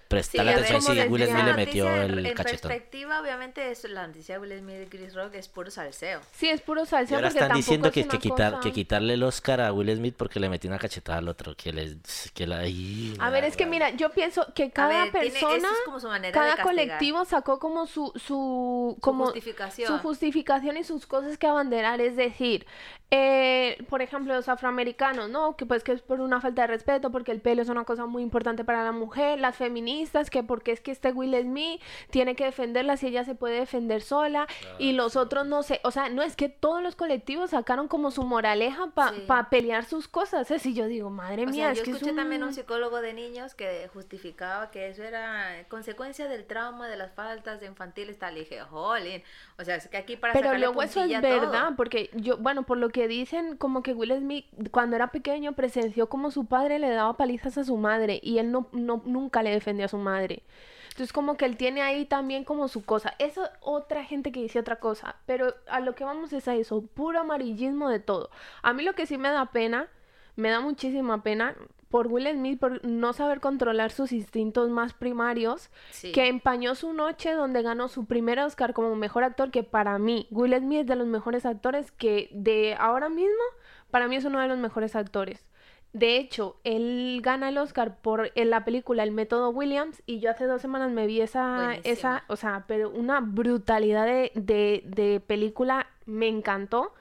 prestar 0.08 0.44
ver, 0.44 0.56
atención 0.56 0.82
si 0.82 1.02
Will 1.02 1.24
Smith 1.28 1.44
le 1.46 1.54
metió 1.54 1.88
en- 1.88 2.12
el 2.18 2.26
en 2.26 2.34
cachetón. 2.34 2.70
perspectiva, 2.72 3.22
obviamente, 3.22 3.70
es 3.70 3.84
la 3.88 4.08
noticia 4.08 4.36
de 4.36 4.42
Will 4.42 4.58
Smith 4.60 4.78
y 4.82 4.86
Chris 4.88 5.14
Rock 5.14 5.36
es 5.36 5.48
puro 5.48 5.70
salseo. 5.70 6.22
Sí, 6.32 6.50
es 6.50 6.62
puro 6.62 6.82
Y 6.82 6.86
salseo 6.88 7.18
ahora 7.18 7.28
porque 7.30 7.44
están 7.44 7.56
diciendo 7.56 7.92
que, 7.92 8.00
es 8.00 8.08
que 8.08 8.18
quitar, 8.18 8.54
cosa- 8.54 8.64
que 8.64 8.72
quitarle 8.74 9.14
el 9.14 9.22
Oscar 9.22 9.62
a 9.62 9.72
Will 9.72 9.96
Smith 9.96 10.16
porque 10.18 10.40
le 10.40 10.50
metió 10.50 10.68
una 10.68 10.80
cachetada 10.80 11.20
al 11.20 11.28
otro, 11.28 11.56
que 11.56 11.72
les, 11.72 12.32
que 12.34 12.48
la 12.48 12.58
ay, 12.62 13.14
A 13.20 13.30
ver, 13.30 13.44
es 13.44 13.56
que 13.56 13.68
mira, 13.68 13.92
yo 13.92 14.10
pienso 14.10 14.52
que 14.56 14.72
cada 14.72 15.04
ver, 15.04 15.12
tiene- 15.12 15.28
eso 15.28 15.48
persona, 15.48 15.70
es 15.70 15.86
como 15.86 16.00
su 16.00 16.08
manera 16.08 16.28
de 16.30 16.34
cada 16.34 16.64
colectivo 16.64 17.24
sacó 17.26 17.60
como 17.60 17.86
su, 17.86 18.12
su, 18.16 18.98
como 19.02 19.26
justificación. 19.26 19.88
su 19.90 20.00
justificación 20.00 20.78
y 20.78 20.84
sus 20.84 21.06
cosas 21.06 21.38
que 21.38 21.46
abanderar. 21.46 22.02
Es 22.02 22.16
decir, 22.16 22.66
eh, 23.12 23.84
por 23.90 24.02
ejemplo, 24.04 24.36
los 24.36 24.48
afroamericanos, 24.50 25.30
¿no? 25.30 25.56
Que 25.56 25.66
pues 25.66 25.84
que 25.84 25.94
es 25.94 26.02
por 26.02 26.22
una 26.22 26.40
falta 26.42 26.62
de 26.64 26.68
respeto, 26.68 27.12
porque 27.12 27.32
el 27.32 27.42
pelo 27.42 27.62
es 27.64 27.70
una 27.70 27.84
cosa 27.84 28.06
muy 28.06 28.22
importante 28.22 28.64
para 28.64 28.84
la 28.84 28.92
mujer. 28.92 29.40
Las 29.40 29.56
feministas, 29.56 30.30
que 30.30 30.44
porque 30.44 30.72
es 30.72 30.80
que 30.82 30.92
este 30.92 31.12
Will 31.12 31.36
Smith 31.42 31.82
tiene 32.12 32.36
que 32.36 32.46
defenderla 32.46 32.98
si 32.98 33.08
ella 33.08 33.24
se 33.24 33.34
puede 33.36 33.60
defender 33.60 34.02
sola. 34.02 34.48
y 34.78 34.94
los 34.94 35.16
otros 35.16 35.46
no 35.48 35.64
sé, 35.64 35.80
o 35.84 35.92
sea, 35.92 36.10
no 36.10 36.22
es 36.22 36.36
que 36.36 36.50
todos 36.50 36.82
los 36.84 36.96
colectivos 36.96 37.50
sacaron 37.52 37.88
como 37.88 38.12
su 38.12 38.24
moraleja 38.24 38.88
para 38.94 39.12
Sí. 39.16 39.48
pelear 39.50 39.86
sus 39.86 40.08
cosas. 40.08 40.52
Es 40.52 40.66
y 40.66 40.74
yo 40.74 40.88
digo, 40.88 41.10
madre 41.10 41.44
O 41.44 41.48
mía, 41.48 41.54
sea, 41.66 41.72
es 41.72 41.78
yo 41.80 41.84
que 41.84 41.92
es 41.92 41.96
escuché 41.98 42.16
también 42.16 42.44
un- 42.44 42.50
un 42.50 42.54
psicólogo 42.54 43.02
de 43.02 43.14
niños 43.14 43.56
que 43.56 43.90
justificaba 43.94 44.72
que 44.72 44.90
eso 44.90 45.04
era 45.04 45.66
consecuencia 45.68 46.28
del 46.28 46.46
trauma 46.46 46.88
de 46.88 46.98
las 46.98 47.12
faltas 47.14 47.60
de 47.60 47.66
infantiles 47.68 48.18
tal 48.20 48.38
y 48.38 48.42
dije, 48.42 48.62
jolín, 48.62 49.24
o 49.58 49.64
sea, 49.64 49.76
es 49.76 49.88
que 49.88 49.98
aquí 49.98 50.16
para 50.16 50.34
Pero 50.34 50.58
luego 50.58 50.82
eso 50.84 51.02
es 51.04 51.12
todo. 51.12 51.22
verdad, 51.22 51.72
porque 51.76 52.10
yo, 52.14 52.38
bueno, 52.38 52.64
por 52.64 52.78
lo 52.78 52.90
que 52.90 52.99
dicen, 53.08 53.58
como 53.58 53.84
que 53.84 53.94
Will 53.94 54.18
Smith 54.18 54.46
cuando 54.72 54.96
era 54.96 55.12
pequeño 55.12 55.54
presenció 55.54 56.10
como 56.10 56.32
su 56.32 56.46
padre 56.46 56.80
le 56.80 56.90
daba 56.90 57.18
palizas 57.18 57.58
a 57.58 57.64
su 57.64 57.78
madre 57.78 58.20
y 58.24 58.40
él 58.40 58.52
no, 58.52 58.68
no 58.72 59.02
nunca 59.06 59.44
le 59.44 59.52
defendió 59.52 59.86
a 59.86 59.90
su 59.90 59.98
madre. 59.98 60.44
Entonces 60.90 61.14
como 61.14 61.38
que 61.38 61.46
él 61.46 61.56
tiene 61.56 61.82
ahí 61.82 62.06
también 62.06 62.44
como 62.44 62.68
su 62.68 62.84
cosa. 62.84 63.16
Eso 63.20 63.48
otra 63.62 64.04
gente 64.04 64.32
que 64.32 64.42
dice 64.42 64.60
otra 64.60 64.78
cosa, 64.78 65.16
pero 65.26 65.54
a 65.68 65.80
lo 65.80 65.96
que 65.96 66.04
vamos 66.04 66.34
es 66.34 66.48
a 66.48 66.56
eso, 66.56 66.82
puro 66.82 67.20
amarillismo 67.22 67.90
de 67.90 68.00
todo. 68.00 68.30
A 68.64 68.74
mí 68.74 68.84
lo 68.84 68.94
que 68.94 69.06
sí 69.06 69.18
me 69.18 69.30
da 69.30 69.46
pena, 69.48 69.88
me 70.36 70.50
da 70.50 70.60
muchísima 70.60 71.24
pena 71.24 71.56
por 71.90 72.08
Will 72.08 72.28
Smith 72.32 72.60
por 72.60 72.86
no 72.86 73.14
saber 73.14 73.40
controlar 73.40 73.92
sus 73.92 74.12
instintos 74.12 74.70
más 74.70 74.94
primarios 74.94 75.70
Sí. 75.92 76.12
que 76.12 76.28
empañó 76.28 76.76
su 76.76 76.94
noche 76.94 77.34
donde 77.34 77.62
ganó 77.62 77.88
su 77.88 78.06
primer 78.06 78.40
Oscar 78.40 78.74
como 78.74 78.96
mejor 78.96 79.24
actor, 79.24 79.52
que 79.52 79.64
para 79.64 79.98
mí, 79.98 80.28
Will 80.32 80.56
Smith 80.58 80.82
es 80.82 80.88
de 80.88 80.96
los 80.96 81.08
mejores 81.08 81.46
actores 81.46 81.92
que 81.92 82.30
de 82.32 82.76
ahora 82.80 83.10
mismo, 83.10 83.44
para 83.92 84.08
mí 84.08 84.16
es 84.16 84.26
uno 84.26 84.40
de 84.40 84.48
los 84.48 84.58
mejores 84.58 84.96
actores. 84.96 85.46
De 85.92 86.18
hecho, 86.18 86.58
él 86.64 87.20
gana 87.24 87.50
el 87.50 87.58
Oscar 87.58 88.00
por 88.00 88.32
en 88.36 88.52
la 88.52 88.64
película 88.64 89.02
El 89.02 89.12
método 89.12 89.50
Williams 89.50 90.04
y 90.06 90.20
yo 90.20 90.30
hace 90.30 90.46
dos 90.46 90.62
semanas 90.62 90.92
me 90.92 91.08
vi 91.08 91.22
esa, 91.22 91.74
esa 91.84 92.24
o 92.28 92.36
sea, 92.36 92.66
pero 92.68 92.92
una 92.92 93.22
brutalidad 93.22 94.06
de, 94.06 94.32
de, 94.36 94.84
de 94.86 95.20
película, 95.20 95.88
me 96.06 96.28
encantó 96.28 96.94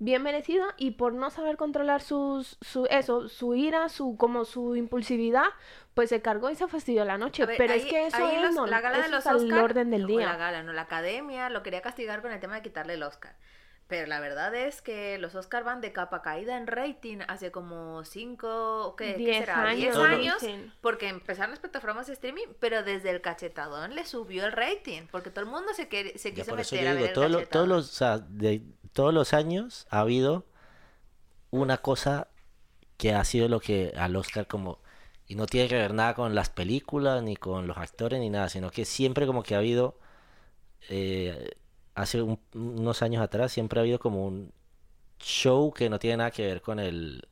bien 0.00 0.22
merecida 0.22 0.64
y 0.76 0.92
por 0.92 1.12
no 1.14 1.30
saber 1.30 1.56
controlar 1.56 2.00
sus, 2.02 2.56
su, 2.60 2.86
eso, 2.90 3.28
su 3.28 3.54
ira, 3.54 3.88
su, 3.88 4.16
como 4.16 4.44
su 4.44 4.76
impulsividad, 4.76 5.46
pues 5.94 6.08
se 6.10 6.22
cargó 6.22 6.50
y 6.50 6.54
se 6.54 6.68
fastidió 6.68 7.04
la 7.04 7.18
noche. 7.18 7.44
Ver, 7.46 7.56
Pero 7.58 7.72
es 7.74 7.84
que 7.86 8.06
eso 8.06 8.16
ahí 8.24 8.36
es, 8.36 8.42
los- 8.42 8.54
no, 8.54 8.66
la 8.66 8.80
gala 8.80 8.98
de 9.02 9.08
los 9.08 9.20
es 9.20 9.26
al 9.26 9.36
Oscar, 9.36 9.64
orden 9.64 9.90
del 9.90 10.06
día. 10.06 10.26
La 10.26 10.36
gala, 10.36 10.62
no, 10.62 10.72
la 10.72 10.82
academia 10.82 11.50
lo 11.50 11.62
quería 11.62 11.82
castigar 11.82 12.22
con 12.22 12.30
el 12.32 12.40
tema 12.40 12.54
de 12.56 12.62
quitarle 12.62 12.94
el 12.94 13.02
Oscar. 13.02 13.36
Pero 13.88 14.06
la 14.06 14.20
verdad 14.20 14.54
es 14.54 14.82
que 14.82 15.16
los 15.16 15.34
Oscar 15.34 15.64
van 15.64 15.80
de 15.80 15.92
capa 15.92 16.20
caída 16.20 16.58
en 16.58 16.66
rating 16.66 17.20
hace 17.26 17.50
como 17.50 18.04
5, 18.04 18.94
¿qué, 18.98 19.12
qué 19.12 19.16
Diez 19.16 19.38
será? 19.38 19.70
10 19.70 19.96
años, 19.96 20.44
porque 20.82 21.08
empezaron 21.08 21.52
las 21.52 21.58
plataformas 21.60 22.06
de 22.06 22.12
streaming, 22.12 22.48
pero 22.60 22.82
desde 22.82 23.08
el 23.08 23.22
cachetadón 23.22 23.94
le 23.94 24.04
subió 24.04 24.44
el 24.44 24.52
rating, 24.52 25.04
porque 25.10 25.30
todo 25.30 25.40
el 25.46 25.50
mundo 25.50 25.72
se, 25.72 25.88
quer- 25.88 26.14
se 26.18 26.32
Ya 26.32 26.34
quiso 26.44 26.54
eso 26.58 26.74
meter 26.76 26.84
yo 26.84 26.90
a 26.90 26.92
ver 26.92 26.96
digo, 26.96 27.06
el 27.08 27.12
todo 27.14 27.28
lo- 27.30 27.48
todos 27.48 27.66
los, 27.68 27.88
o 27.88 27.92
sea, 27.94 28.18
de 28.18 28.60
todos 28.88 29.14
los 29.14 29.34
años 29.34 29.86
ha 29.90 30.00
habido 30.00 30.46
una 31.50 31.78
cosa 31.78 32.28
que 32.98 33.14
ha 33.14 33.24
sido 33.24 33.48
lo 33.48 33.60
que 33.60 33.92
al 33.96 34.16
Oscar 34.16 34.46
como 34.48 34.80
y 35.28 35.36
no 35.36 35.46
tiene 35.46 35.68
que 35.68 35.76
ver 35.76 35.94
nada 35.94 36.14
con 36.14 36.34
las 36.34 36.50
películas 36.50 37.22
ni 37.22 37.36
con 37.36 37.66
los 37.66 37.78
actores 37.78 38.20
ni 38.20 38.30
nada, 38.30 38.48
sino 38.48 38.70
que 38.70 38.84
siempre 38.84 39.26
como 39.26 39.42
que 39.44 39.54
ha 39.56 39.58
habido 39.58 39.98
eh, 40.90 41.52
hace 41.94 42.22
un- 42.22 42.40
unos 42.54 43.02
años 43.02 43.22
atrás 43.22 43.52
siempre 43.52 43.80
ha 43.80 43.82
habido 43.82 43.98
como 43.98 44.26
un 44.26 44.52
show 45.20 45.72
que 45.74 45.90
no 45.90 45.98
tiene 46.00 46.18
nada 46.18 46.30
que 46.32 46.46
ver 46.46 46.62
con 46.62 46.80
el 46.80 47.28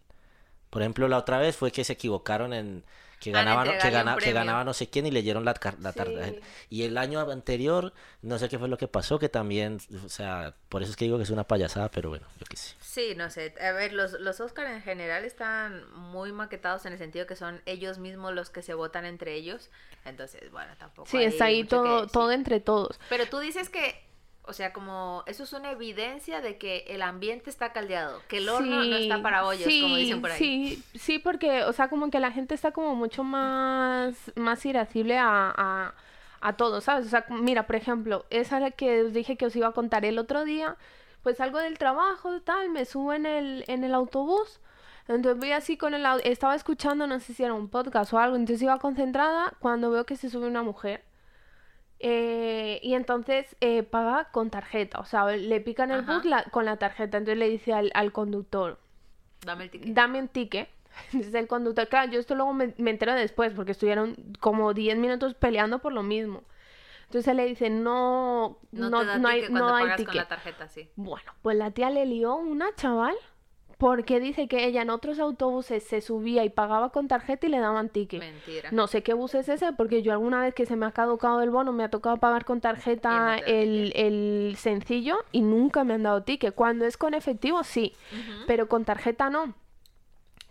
por 0.70 0.82
ejemplo 0.82 1.08
la 1.08 1.18
otra 1.18 1.38
vez 1.38 1.56
fue 1.56 1.72
que 1.72 1.84
se 1.84 1.94
equivocaron 1.94 2.52
en 2.54 2.84
que 3.20 3.30
en 3.30 3.34
ganaba 3.34 3.64
no- 3.64 3.72
que, 3.72 3.90
gana- 3.90 4.16
que 4.16 4.32
ganaba 4.32 4.64
no 4.64 4.74
sé 4.74 4.88
quién 4.88 5.06
y 5.06 5.10
leyeron 5.10 5.44
la, 5.44 5.54
la 5.80 5.92
Sí. 5.92 6.40
y 6.70 6.82
el 6.82 6.98
año 6.98 7.20
anterior 7.20 7.92
no 8.22 8.38
sé 8.38 8.48
qué 8.48 8.58
fue 8.58 8.68
lo 8.68 8.76
que 8.76 8.88
pasó 8.88 9.18
que 9.18 9.28
también 9.28 9.78
o 10.04 10.08
sea 10.08 10.54
por 10.68 10.82
eso 10.82 10.90
es 10.90 10.96
que 10.96 11.06
digo 11.06 11.16
que 11.16 11.22
es 11.22 11.30
una 11.30 11.44
payasada 11.44 11.88
pero 11.90 12.10
bueno 12.10 12.26
yo 12.38 12.46
qué 12.48 12.56
sé 12.56 12.74
Sí, 12.80 13.14
no 13.14 13.28
sé. 13.30 13.54
A 13.60 13.72
ver, 13.72 13.92
los, 13.92 14.12
los 14.12 14.40
Oscar 14.40 14.66
en 14.68 14.80
general 14.80 15.24
están 15.26 15.84
muy 15.92 16.32
maquetados 16.32 16.86
en 16.86 16.94
el 16.94 16.98
sentido 16.98 17.26
que 17.26 17.36
son 17.36 17.60
ellos 17.66 17.98
mismos 17.98 18.32
los 18.32 18.48
que 18.48 18.62
se 18.62 18.72
votan 18.72 19.04
entre 19.04 19.34
ellos. 19.34 19.68
Entonces, 20.06 20.50
bueno, 20.50 20.72
tampoco. 20.78 21.06
Sí, 21.10 21.18
hay 21.18 21.24
está 21.26 21.44
ahí 21.44 21.64
todo, 21.64 22.06
todo 22.06 22.32
entre 22.32 22.58
todos. 22.60 22.98
Pero 23.10 23.26
tú 23.26 23.38
dices 23.38 23.68
que, 23.68 24.02
o 24.46 24.52
sea, 24.52 24.72
como 24.72 25.22
eso 25.26 25.42
es 25.44 25.52
una 25.52 25.70
evidencia 25.70 26.40
de 26.40 26.56
que 26.58 26.84
el 26.88 27.02
ambiente 27.02 27.50
está 27.50 27.72
caldeado, 27.72 28.20
que 28.28 28.38
el 28.38 28.48
horno 28.48 28.84
no 28.84 28.96
está 28.96 29.22
para 29.22 29.44
hoyos, 29.46 29.64
como 29.82 29.96
dicen 29.96 30.20
por 30.20 30.30
ahí. 30.30 30.38
Sí, 30.38 30.82
sí, 30.98 31.18
porque, 31.18 31.64
o 31.64 31.72
sea, 31.72 31.88
como 31.88 32.10
que 32.10 32.20
la 32.20 32.32
gente 32.32 32.54
está 32.54 32.72
como 32.72 32.94
mucho 32.94 33.24
más, 33.24 34.14
más 34.36 34.64
irascible 34.66 35.18
a, 35.18 35.52
a, 35.56 35.94
a 36.40 36.52
todo, 36.56 36.80
¿sabes? 36.80 37.06
O 37.06 37.08
sea, 37.08 37.26
mira, 37.28 37.66
por 37.66 37.76
ejemplo, 37.76 38.24
esa 38.30 38.60
la 38.60 38.70
que 38.70 39.02
os 39.02 39.12
dije 39.12 39.36
que 39.36 39.46
os 39.46 39.56
iba 39.56 39.68
a 39.68 39.72
contar 39.72 40.04
el 40.04 40.18
otro 40.18 40.44
día, 40.44 40.76
pues 41.22 41.38
salgo 41.38 41.58
del 41.58 41.76
trabajo, 41.78 42.40
tal, 42.42 42.70
me 42.70 42.84
subo 42.84 43.12
en 43.12 43.26
el, 43.26 43.64
en 43.66 43.82
el 43.84 43.94
autobús, 43.94 44.60
entonces 45.08 45.38
voy 45.38 45.52
así 45.52 45.76
con 45.76 45.94
el, 45.94 46.04
au- 46.04 46.20
estaba 46.24 46.54
escuchando, 46.54 47.06
no 47.06 47.18
sé 47.20 47.34
si 47.34 47.42
era 47.44 47.54
un 47.54 47.68
podcast 47.68 48.12
o 48.12 48.18
algo, 48.18 48.36
entonces 48.36 48.62
iba 48.62 48.78
concentrada 48.78 49.52
cuando 49.60 49.90
veo 49.90 50.04
que 50.06 50.16
se 50.16 50.30
sube 50.30 50.46
una 50.46 50.62
mujer. 50.62 51.02
Eh, 51.98 52.78
y 52.82 52.94
entonces 52.94 53.56
eh, 53.60 53.82
paga 53.82 54.28
con 54.30 54.50
tarjeta, 54.50 54.98
o 55.00 55.04
sea, 55.06 55.26
le 55.26 55.60
pican 55.60 55.90
el 55.90 56.00
Ajá. 56.00 56.14
bus 56.16 56.24
la- 56.26 56.44
con 56.44 56.64
la 56.66 56.76
tarjeta, 56.76 57.16
entonces 57.18 57.38
le 57.38 57.48
dice 57.48 57.72
al, 57.72 57.90
al 57.94 58.12
conductor, 58.12 58.78
Dame 59.44 59.64
el 59.64 59.70
ticket. 59.70 59.88
dame 59.94 60.20
un 60.20 60.28
ticket. 60.28 60.68
Entonces 61.12 61.34
el 61.34 61.46
conductor, 61.46 61.88
claro, 61.88 62.10
yo 62.10 62.18
esto 62.20 62.34
luego 62.34 62.52
me, 62.54 62.74
me 62.78 62.90
entero 62.90 63.14
después 63.14 63.52
porque 63.52 63.72
estuvieron 63.72 64.16
como 64.40 64.72
10 64.74 64.96
minutos 64.96 65.34
peleando 65.34 65.78
por 65.80 65.92
lo 65.92 66.02
mismo. 66.02 66.42
Entonces 67.04 67.28
él 67.28 67.36
le 67.36 67.44
dice, 67.46 67.68
no, 67.70 68.58
no, 68.72 68.90
no, 68.90 69.04
no 69.18 69.28
hay, 69.28 69.40
ticket 69.42 69.50
no 69.54 69.74
hay 69.74 69.84
pagas 69.84 69.96
con 69.98 70.06
ticket. 70.06 70.14
la 70.16 70.28
tarjeta, 70.28 70.68
sí. 70.68 70.88
Bueno, 70.96 71.32
pues 71.42 71.56
la 71.56 71.70
tía 71.70 71.90
le 71.90 72.04
lió 72.06 72.34
una 72.36 72.74
chaval 72.76 73.14
porque 73.78 74.20
dice 74.20 74.48
que 74.48 74.64
ella 74.64 74.82
en 74.82 74.90
otros 74.90 75.18
autobuses 75.18 75.82
se 75.82 76.00
subía 76.00 76.44
y 76.44 76.50
pagaba 76.50 76.90
con 76.90 77.08
tarjeta 77.08 77.46
y 77.46 77.50
le 77.50 77.58
daban 77.58 77.90
ticket. 77.90 78.20
Mentira. 78.20 78.70
No 78.72 78.86
sé 78.86 79.02
qué 79.02 79.12
bus 79.12 79.34
es 79.34 79.48
ese, 79.48 79.72
porque 79.72 80.02
yo 80.02 80.12
alguna 80.12 80.40
vez 80.40 80.54
que 80.54 80.64
se 80.64 80.76
me 80.76 80.86
ha 80.86 80.92
caducado 80.92 81.42
el 81.42 81.50
bono 81.50 81.72
me 81.72 81.84
ha 81.84 81.90
tocado 81.90 82.16
pagar 82.16 82.44
con 82.44 82.60
tarjeta 82.60 83.36
el, 83.36 83.92
el 83.94 84.54
sencillo 84.56 85.18
y 85.30 85.42
nunca 85.42 85.84
me 85.84 85.94
han 85.94 86.04
dado 86.04 86.22
ticket. 86.22 86.54
Cuando 86.54 86.86
es 86.86 86.96
con 86.96 87.14
efectivo, 87.14 87.62
sí, 87.64 87.92
pero 88.46 88.68
con 88.68 88.84
tarjeta 88.84 89.28
no. 89.30 89.54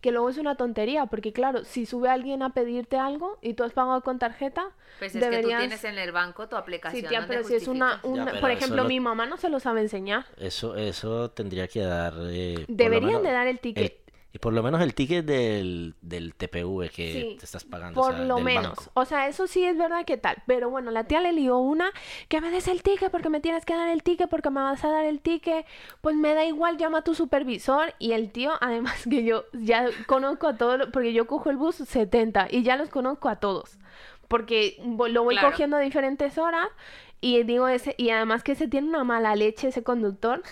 Que 0.06 0.12
luego 0.12 0.30
es 0.30 0.38
una 0.38 0.54
tontería, 0.54 1.08
porque 1.08 1.34
claro, 1.34 1.64
si 1.66 1.88
sube 1.88 2.10
alguien 2.10 2.44
a 2.44 2.52
pedirte 2.52 2.96
algo 2.96 3.40
y 3.42 3.56
tú 3.56 3.64
has 3.64 3.74
pagado 3.74 4.02
con 4.02 4.20
tarjeta, 4.20 4.68
Pues 5.00 5.16
es 5.16 5.28
que 5.28 5.42
tú 5.42 5.48
tienes 5.48 5.84
en 5.84 5.98
el 5.98 6.12
banco 6.12 6.48
tu 6.48 6.56
aplicación. 6.56 7.02
Sí, 7.02 7.08
tía, 7.10 7.22
donde 7.22 7.34
pero 7.38 7.48
si 7.48 7.56
es 7.56 7.68
una, 7.68 8.00
pero 8.04 8.40
por 8.40 8.52
ejemplo, 8.52 8.84
lo- 8.84 8.88
mi 8.88 9.00
mamá 9.00 9.26
no 9.26 9.38
se 9.38 9.50
lo 9.50 9.60
sabe 9.60 9.82
enseñar. 9.82 10.28
eso 10.38 10.76
eso 10.76 11.32
tendría 11.32 11.68
que 11.68 11.80
dar 11.82 12.14
eh, 12.30 12.66
Deberían 12.68 13.08
menos 13.08 13.24
de 13.24 13.32
dar 13.32 13.48
el 13.48 13.58
ticket. 13.60 13.84
el, 14.05 14.05
Y 14.36 14.40
por 14.40 14.52
lo 14.52 14.62
menos 14.62 14.82
el 14.82 14.94
ticket 14.94 15.24
del, 15.26 15.96
del 16.02 16.36
TPV 16.36 16.90
que 16.94 17.14
Sí, 17.14 17.36
te 17.40 17.46
estás 17.46 17.64
pagando. 17.64 18.02
o 18.02 18.04
Por 18.04 18.16
sea, 18.16 18.26
lo 18.26 18.36
del 18.36 18.44
menos. 18.44 18.68
banco. 18.76 18.84
O 18.94 19.06
sea, 19.06 19.30
eso 19.30 19.48
sí 19.48 19.64
es 19.64 19.78
verdad 19.78 20.04
que 20.04 20.18
tal. 20.18 20.36
Pero 20.46 20.70
bueno, 20.70 20.92
la 20.92 21.06
tía 21.06 21.22
le 21.22 21.32
lió 21.32 21.58
una 21.58 21.90
que 22.28 22.42
me 22.42 22.52
des 22.52 22.68
el 22.68 22.84
ticket 22.84 23.10
porque 23.12 23.30
me 23.30 23.40
tienes 23.40 23.64
que 23.64 23.74
dar 23.74 23.88
el 23.88 24.04
ticket 24.04 24.30
porque 24.30 24.50
me 24.50 24.60
vas 24.60 24.84
a 24.84 24.90
dar 24.90 25.06
el 25.06 25.22
ticket. 25.22 25.66
Pues 26.02 26.18
me 26.18 26.34
da 26.34 26.44
igual, 26.44 26.76
llama 26.76 26.98
a 26.98 27.02
tu 27.02 27.16
supervisor. 27.16 27.94
Y 27.98 28.12
el 28.12 28.30
tío, 28.34 28.52
además 28.60 29.06
que 29.10 29.24
yo 29.24 29.46
ya 29.54 29.88
conozco 30.06 30.48
a 30.48 30.58
todos, 30.58 30.90
porque 30.92 31.14
yo 31.14 31.28
cojo 31.28 31.50
el 31.50 31.56
bus 31.56 31.76
70 31.78 32.50
y 32.52 32.64
ya 32.64 32.76
los 32.76 32.90
conozco 32.90 33.30
a 33.30 33.38
todos. 33.38 33.78
Porque 34.28 34.76
lo 34.86 35.24
voy 35.24 35.36
Claro. 35.36 35.50
cogiendo 35.50 35.78
a 35.78 35.80
diferentes 35.80 36.38
horas 36.38 36.68
y 37.22 37.42
digo 37.44 37.70
ese, 37.70 37.96
y 37.98 38.10
además 38.10 38.44
que 38.44 38.56
se 38.56 38.68
tiene 38.68 38.90
una 38.90 39.06
mala 39.06 39.34
leche 39.38 39.70
ese 39.70 39.82
conductor. 39.82 40.44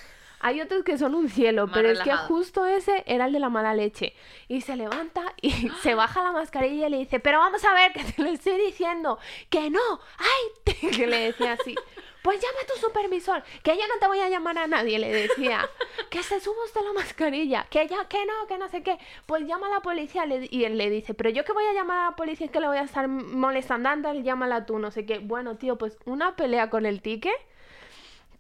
Hay 0.43 0.61
otros 0.61 0.83
que 0.83 0.97
son 0.97 1.15
un 1.15 1.29
cielo, 1.29 1.65
Más 1.67 1.73
pero 1.75 1.89
es 1.89 1.97
que 1.99 2.03
relajado. 2.05 2.27
justo 2.27 2.65
ese 2.65 3.03
era 3.07 3.25
el 3.25 3.33
de 3.33 3.39
la 3.39 3.49
mala 3.49 3.73
leche. 3.73 4.13
Y 4.47 4.61
se 4.61 4.75
levanta 4.75 5.21
y 5.41 5.49
se 5.81 5.95
baja 5.95 6.21
la 6.23 6.31
mascarilla 6.31 6.87
y 6.87 6.89
le 6.91 6.97
dice, 6.97 7.19
pero 7.19 7.39
vamos 7.39 7.63
a 7.65 7.73
ver, 7.73 7.93
que 7.93 8.03
te 8.03 8.21
lo 8.21 8.29
estoy 8.29 8.57
diciendo, 8.59 9.17
que 9.49 9.69
no, 9.69 9.79
ay, 10.17 10.73
que 10.95 11.07
le 11.07 11.17
decía 11.31 11.53
así. 11.53 11.73
Pues 12.21 12.39
llama 12.39 12.57
a 12.63 12.73
tu 12.73 12.79
supervisor, 12.79 13.43
que 13.63 13.71
yo 13.75 13.81
no 13.85 13.99
te 13.99 14.07
voy 14.07 14.19
a 14.19 14.29
llamar 14.29 14.57
a 14.57 14.67
nadie, 14.67 14.99
le 14.99 15.11
decía. 15.11 15.67
Que 16.09 16.21
se 16.23 16.39
suba 16.39 16.55
usted 16.65 16.81
la 16.81 16.93
mascarilla, 16.93 17.65
que 17.69 17.87
ya, 17.87 18.07
que 18.07 18.23
no, 18.25 18.47
que 18.47 18.57
no 18.59 18.67
sé 18.69 18.81
qué. 18.83 18.97
Pues 19.25 19.43
llama 19.47 19.67
a 19.67 19.69
la 19.71 19.79
policía 19.81 20.25
le- 20.27 20.47
y 20.51 20.63
él 20.63 20.77
le 20.77 20.89
dice, 20.89 21.13
pero 21.15 21.29
yo 21.31 21.43
que 21.43 21.51
voy 21.53 21.65
a 21.65 21.73
llamar 21.73 21.97
a 21.99 22.09
la 22.11 22.15
policía 22.15 22.45
es 22.45 22.51
que 22.51 22.59
le 22.59 22.67
voy 22.67 22.77
a 22.77 22.83
estar 22.83 23.07
molestando, 23.07 23.89
anda, 23.89 24.13
llámala 24.13 24.65
tú, 24.65 24.77
no 24.79 24.91
sé 24.91 25.05
qué. 25.05 25.17
Bueno, 25.19 25.57
tío, 25.57 25.77
pues 25.77 25.97
una 26.05 26.35
pelea 26.35 26.69
con 26.69 26.85
el 26.85 27.01
ticket 27.01 27.33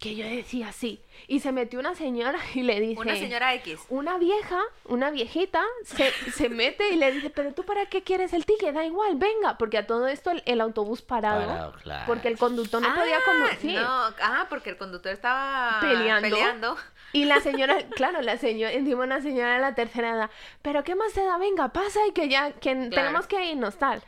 que 0.03 0.15
yo 0.15 0.25
decía 0.27 0.71
sí. 0.73 0.99
Y 1.27 1.39
se 1.39 1.51
metió 1.53 1.79
una 1.79 1.95
señora 1.95 2.37
y 2.53 2.61
le 2.63 2.79
dice... 2.81 2.99
Una 2.99 3.15
señora 3.15 3.53
X. 3.55 3.79
Una 3.89 4.17
vieja, 4.17 4.59
una 4.85 5.09
viejita, 5.11 5.63
se, 5.85 6.11
se 6.31 6.49
mete 6.49 6.89
y 6.89 6.97
le 6.97 7.11
dice, 7.13 7.29
pero 7.29 7.53
tú 7.53 7.63
para 7.63 7.85
qué 7.85 8.03
quieres 8.03 8.33
el 8.33 8.45
ticket, 8.45 8.73
da 8.73 8.85
igual, 8.85 9.15
venga, 9.15 9.57
porque 9.57 9.77
a 9.77 9.87
todo 9.87 10.07
esto 10.07 10.31
el, 10.31 10.43
el 10.45 10.59
autobús 10.61 11.01
parado, 11.01 11.47
Parado, 11.47 11.73
claro. 11.83 12.03
porque 12.05 12.27
el 12.27 12.37
conductor 12.37 12.81
no 12.81 12.93
podía 12.93 13.17
Ah, 13.17 13.21
conducir. 13.25 13.79
No, 13.79 13.87
ah, 13.87 14.47
porque 14.49 14.71
el 14.71 14.77
conductor 14.77 15.11
estaba 15.13 15.77
Peleando. 15.79 16.29
peleando. 16.29 16.77
Y 17.13 17.25
la 17.25 17.39
señora, 17.39 17.77
claro, 17.95 18.21
la 18.21 18.37
señora, 18.37 18.73
encima 18.73 19.03
una 19.03 19.21
señora 19.21 19.53
de 19.53 19.61
la 19.61 19.75
tercera 19.75 20.11
edad, 20.15 20.29
pero 20.61 20.83
¿qué 20.83 20.95
más 20.95 21.13
te 21.13 21.23
da? 21.23 21.37
Venga, 21.37 21.69
pasa 21.69 21.99
y 22.07 22.11
que 22.11 22.27
ya, 22.27 22.51
que 22.53 22.75
tenemos 22.75 23.27
que 23.27 23.45
irnos, 23.51 23.77
tal. 23.77 24.01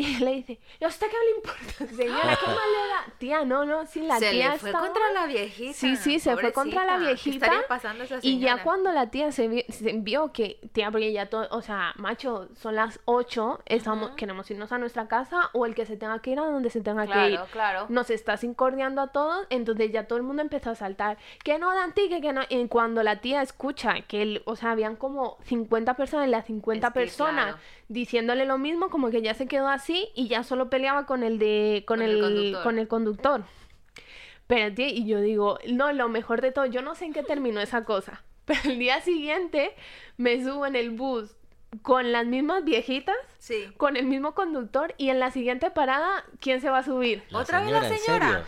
Y 0.00 0.16
le 0.24 0.32
dice, 0.32 0.58
¿y 0.80 0.84
a 0.84 0.88
usted 0.88 1.06
qué 1.08 1.16
le 1.24 1.36
importa, 1.36 1.94
señora? 1.96 2.38
¿Qué 2.40 2.46
más 2.46 2.56
le 2.56 2.88
da? 2.88 3.14
Tía, 3.18 3.44
no, 3.44 3.64
no, 3.64 3.86
sí, 3.86 4.00
la 4.00 4.18
se 4.18 4.30
tía 4.30 4.52
le 4.52 4.58
fue 4.58 4.70
estaba- 4.70 4.86
contra 4.86 5.12
la 5.12 5.26
viejita. 5.26 5.74
Sí, 5.74 5.96
sí, 5.96 6.18
se 6.18 6.36
fue 6.36 6.52
contra 6.52 6.84
la 6.84 6.94
pobrecita. 6.98 7.46
¿Qué 7.46 7.50
viejita. 7.52 7.68
pasando 7.68 8.04
esa 8.04 8.18
Y 8.22 8.38
ya 8.40 8.62
cuando 8.62 8.90
la 8.92 9.10
tía 9.10 9.30
se, 9.32 9.48
vi- 9.48 9.64
se 9.68 9.92
vio 9.92 10.32
que, 10.32 10.58
tía, 10.72 10.90
porque 10.90 11.12
ya 11.12 11.26
todo, 11.26 11.46
o 11.50 11.60
sea, 11.62 11.92
macho, 11.96 12.48
son 12.56 12.76
las 12.76 13.00
8, 13.04 13.60
estamos, 13.66 14.12
queremos 14.12 14.50
irnos 14.50 14.72
a 14.72 14.78
nuestra 14.78 15.06
casa 15.08 15.50
o 15.52 15.66
el 15.66 15.74
que 15.74 15.84
se 15.86 15.96
tenga 15.96 16.18
que 16.20 16.30
ir 16.30 16.38
a 16.38 16.46
donde 16.46 16.70
se 16.70 16.80
tenga 16.80 17.06
que 17.06 17.28
ir. 17.28 17.34
Claro, 17.36 17.46
claro. 17.52 17.86
Nos 17.90 18.10
está 18.10 18.38
incordiando 18.42 19.02
a 19.02 19.08
todos, 19.08 19.46
entonces 19.50 19.92
ya 19.92 20.04
todo 20.06 20.16
el 20.18 20.22
mundo 20.24 20.40
empezó 20.42 20.70
a 20.70 20.74
saltar. 20.74 21.18
Que 21.44 21.58
no 21.58 21.74
dan 21.74 21.92
ticket, 21.92 22.22
que 22.22 22.32
no. 22.32 22.42
Y 22.48 22.66
cuando 22.68 23.02
la 23.02 23.20
tía 23.20 23.42
escucha 23.42 24.00
que, 24.08 24.22
el, 24.22 24.42
o 24.46 24.56
sea, 24.56 24.70
habían 24.70 24.96
como 24.96 25.36
50 25.44 25.94
personas, 25.94 26.28
las 26.28 26.46
50 26.46 26.86
Es 26.86 26.92
que, 26.94 27.00
personas 27.00 27.44
claro. 27.46 27.58
Diciéndole 27.90 28.44
lo 28.46 28.56
mismo, 28.56 28.88
como 28.88 29.10
que 29.10 29.20
ya 29.20 29.34
se 29.34 29.46
quedó 29.46 29.68
así 29.68 30.08
y 30.14 30.28
ya 30.28 30.44
solo 30.44 30.70
peleaba 30.70 31.04
con 31.06 31.22
el 31.24 31.38
de, 31.38 31.84
con, 31.86 31.98
Con 31.98 32.06
el 32.08 32.14
el, 32.14 32.20
conductor. 32.22 32.62
con 32.62 32.78
el 32.78 32.88
conductor. 32.88 33.44
Pero, 34.46 34.74
tía, 34.74 34.88
y 34.88 35.06
yo 35.06 35.20
digo, 35.20 35.58
no, 35.68 35.92
lo 35.92 36.08
mejor 36.08 36.40
de 36.40 36.52
todo, 36.52 36.66
yo 36.66 36.82
no 36.82 36.94
sé 36.94 37.04
en 37.04 37.12
qué 37.12 37.22
terminó 37.22 37.60
esa 37.60 37.84
cosa. 37.84 38.22
Pero 38.46 38.60
el 38.64 38.78
día 38.78 39.00
siguiente 39.00 39.74
me 40.16 40.42
subo 40.42 40.66
en 40.66 40.76
el 40.76 40.90
bus 40.90 41.36
con 41.82 42.10
las 42.10 42.26
mismas 42.26 42.64
viejitas, 42.64 43.14
Sí. 43.38 43.66
con 43.76 43.96
el 43.96 44.06
mismo 44.06 44.34
conductor, 44.34 44.94
y 44.96 45.10
en 45.10 45.20
la 45.20 45.30
siguiente 45.30 45.70
parada, 45.70 46.24
¿quién 46.40 46.60
se 46.60 46.68
va 46.70 46.78
a 46.78 46.82
subir? 46.84 47.22
¿Otra 47.32 47.60
vez 47.60 47.70
la 47.70 47.86
¿en 47.88 47.98
señora? 47.98 48.44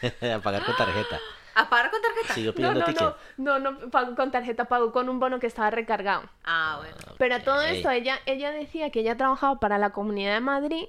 serio? 0.00 0.34
a 0.36 0.38
pagar 0.40 0.64
con 0.64 0.74
tarjeta. 0.76 1.20
¿A 1.54 1.68
pagar 1.70 1.90
con 1.90 2.00
tarjeta? 2.02 2.34
Sigo 2.34 2.50
No, 2.52 2.54
pidiendo 2.56 2.80
no, 2.80 2.86
ticket. 2.86 3.02
no, 3.38 3.58
no, 3.58 3.70
no 3.72 3.90
pago 3.90 4.14
con 4.16 4.30
tarjeta, 4.30 4.64
pago 4.66 4.92
con 4.92 5.08
un 5.08 5.20
bono 5.20 5.38
que 5.38 5.46
estaba 5.46 5.70
recargado. 5.70 6.22
Ah, 6.44 6.76
bueno. 6.80 6.96
Pero 7.18 7.34
a 7.36 7.40
todo 7.40 7.60
esto, 7.62 7.90
ella, 7.90 8.18
ella 8.26 8.50
decía 8.50 8.90
que 8.90 9.00
ella 9.00 9.16
trabajaba 9.16 9.60
para 9.60 9.78
la 9.78 9.90
Comunidad 9.90 10.34
de 10.34 10.40
Madrid. 10.40 10.86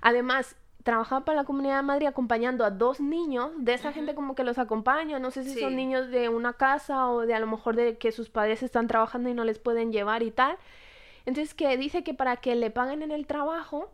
Además, 0.00 0.56
trabajaba 0.82 1.24
para 1.24 1.36
la 1.38 1.44
Comunidad 1.44 1.76
de 1.76 1.82
Madrid 1.82 2.06
acompañando 2.06 2.64
a 2.64 2.70
dos 2.70 2.98
niños, 3.00 3.50
de 3.58 3.74
esa 3.74 3.92
gente 3.92 4.14
como 4.14 4.34
que 4.34 4.42
los 4.44 4.58
acompaña. 4.58 5.18
No 5.18 5.30
sé 5.30 5.44
si 5.44 5.54
Sí. 5.54 5.60
son 5.60 5.76
niños 5.76 6.08
de 6.08 6.28
una 6.28 6.54
casa 6.54 7.08
o 7.08 7.20
de 7.20 7.34
a 7.34 7.40
lo 7.40 7.46
mejor 7.46 7.76
de 7.76 7.98
que 7.98 8.10
sus 8.10 8.28
padres 8.30 8.62
están 8.62 8.88
trabajando 8.88 9.28
y 9.28 9.34
no 9.34 9.44
les 9.44 9.58
pueden 9.58 9.92
llevar 9.92 10.22
y 10.22 10.30
tal. 10.30 10.56
Entonces, 11.26 11.52
que 11.54 11.76
dice 11.76 12.02
que 12.04 12.14
para 12.14 12.36
que 12.38 12.54
le 12.54 12.70
paguen 12.70 13.02
en 13.02 13.12
el 13.12 13.26
trabajo, 13.26 13.90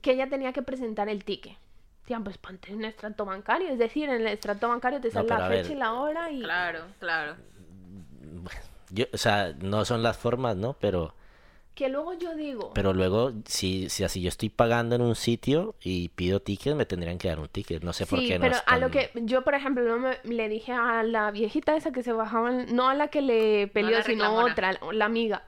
que 0.00 0.12
ella 0.12 0.28
tenía 0.30 0.52
que 0.52 0.62
presentar 0.62 1.08
el 1.10 1.24
ticket. 1.24 1.56
Tía, 2.04 2.20
pues 2.20 2.36
ponte 2.38 2.70
en 2.72 2.80
el 2.80 2.90
extracto 2.90 3.24
bancario, 3.24 3.68
es 3.70 3.78
decir, 3.78 4.08
en 4.08 4.16
el 4.20 4.26
extracto 4.26 4.68
bancario 4.68 5.00
te 5.00 5.08
No, 5.08 5.14
sale 5.14 5.28
pero 5.28 5.38
la 5.40 5.46
a 5.46 5.48
fecha 5.48 5.62
ver. 5.68 5.72
y 5.72 5.74
la 5.76 5.92
hora 5.94 6.30
y... 6.30 6.42
Claro, 6.42 6.80
claro. 7.00 7.36
Yo, 8.90 9.06
o 9.12 9.16
sea, 9.16 9.54
no 9.60 9.84
son 9.84 10.02
las 10.02 10.16
formas, 10.16 10.56
¿no? 10.56 10.74
Pero, 10.74 11.14
Que 11.74 11.88
luego 11.88 12.12
yo 12.14 12.34
digo... 12.34 12.72
pero 12.74 12.92
luego, 12.92 13.32
si, 13.46 13.88
si 13.88 14.04
así 14.04 14.20
yo 14.20 14.28
estoy 14.28 14.50
pagando 14.50 14.94
en 14.96 15.00
un 15.02 15.14
sitio 15.16 15.74
y 15.80 16.10
pido 16.10 16.40
ticket, 16.40 16.74
me 16.76 16.84
tendrían 16.86 17.18
que 17.18 17.28
dar 17.28 17.40
un 17.40 17.48
ticket. 17.48 17.82
No 17.82 17.92
sé 17.92 18.06
por 18.06 18.18
Sí, 18.20 18.28
qué 18.28 18.38
no 18.38 18.42
pero 18.42 18.56
a 18.66 18.78
lo 18.78 18.86
están- 18.86 18.90
que 19.14 19.24
yo, 19.24 19.42
por 19.42 19.54
ejemplo, 19.54 19.82
no 19.82 19.98
me- 19.98 20.18
le 20.24 20.48
dije 20.48 20.72
a 20.72 21.02
la 21.02 21.30
viejita 21.30 21.74
esa 21.74 21.90
que 21.90 22.02
se 22.02 22.12
bajaba, 22.12 22.50
en- 22.50 22.76
no 22.76 22.88
a 22.88 22.94
la 22.94 23.08
que 23.08 23.22
le 23.22 23.66
peleó, 23.68 23.98
la 23.98 24.04
sino 24.04 24.24
reclamona. 24.24 24.52
otra, 24.52 24.78
la 24.92 25.04
amiga. 25.06 25.42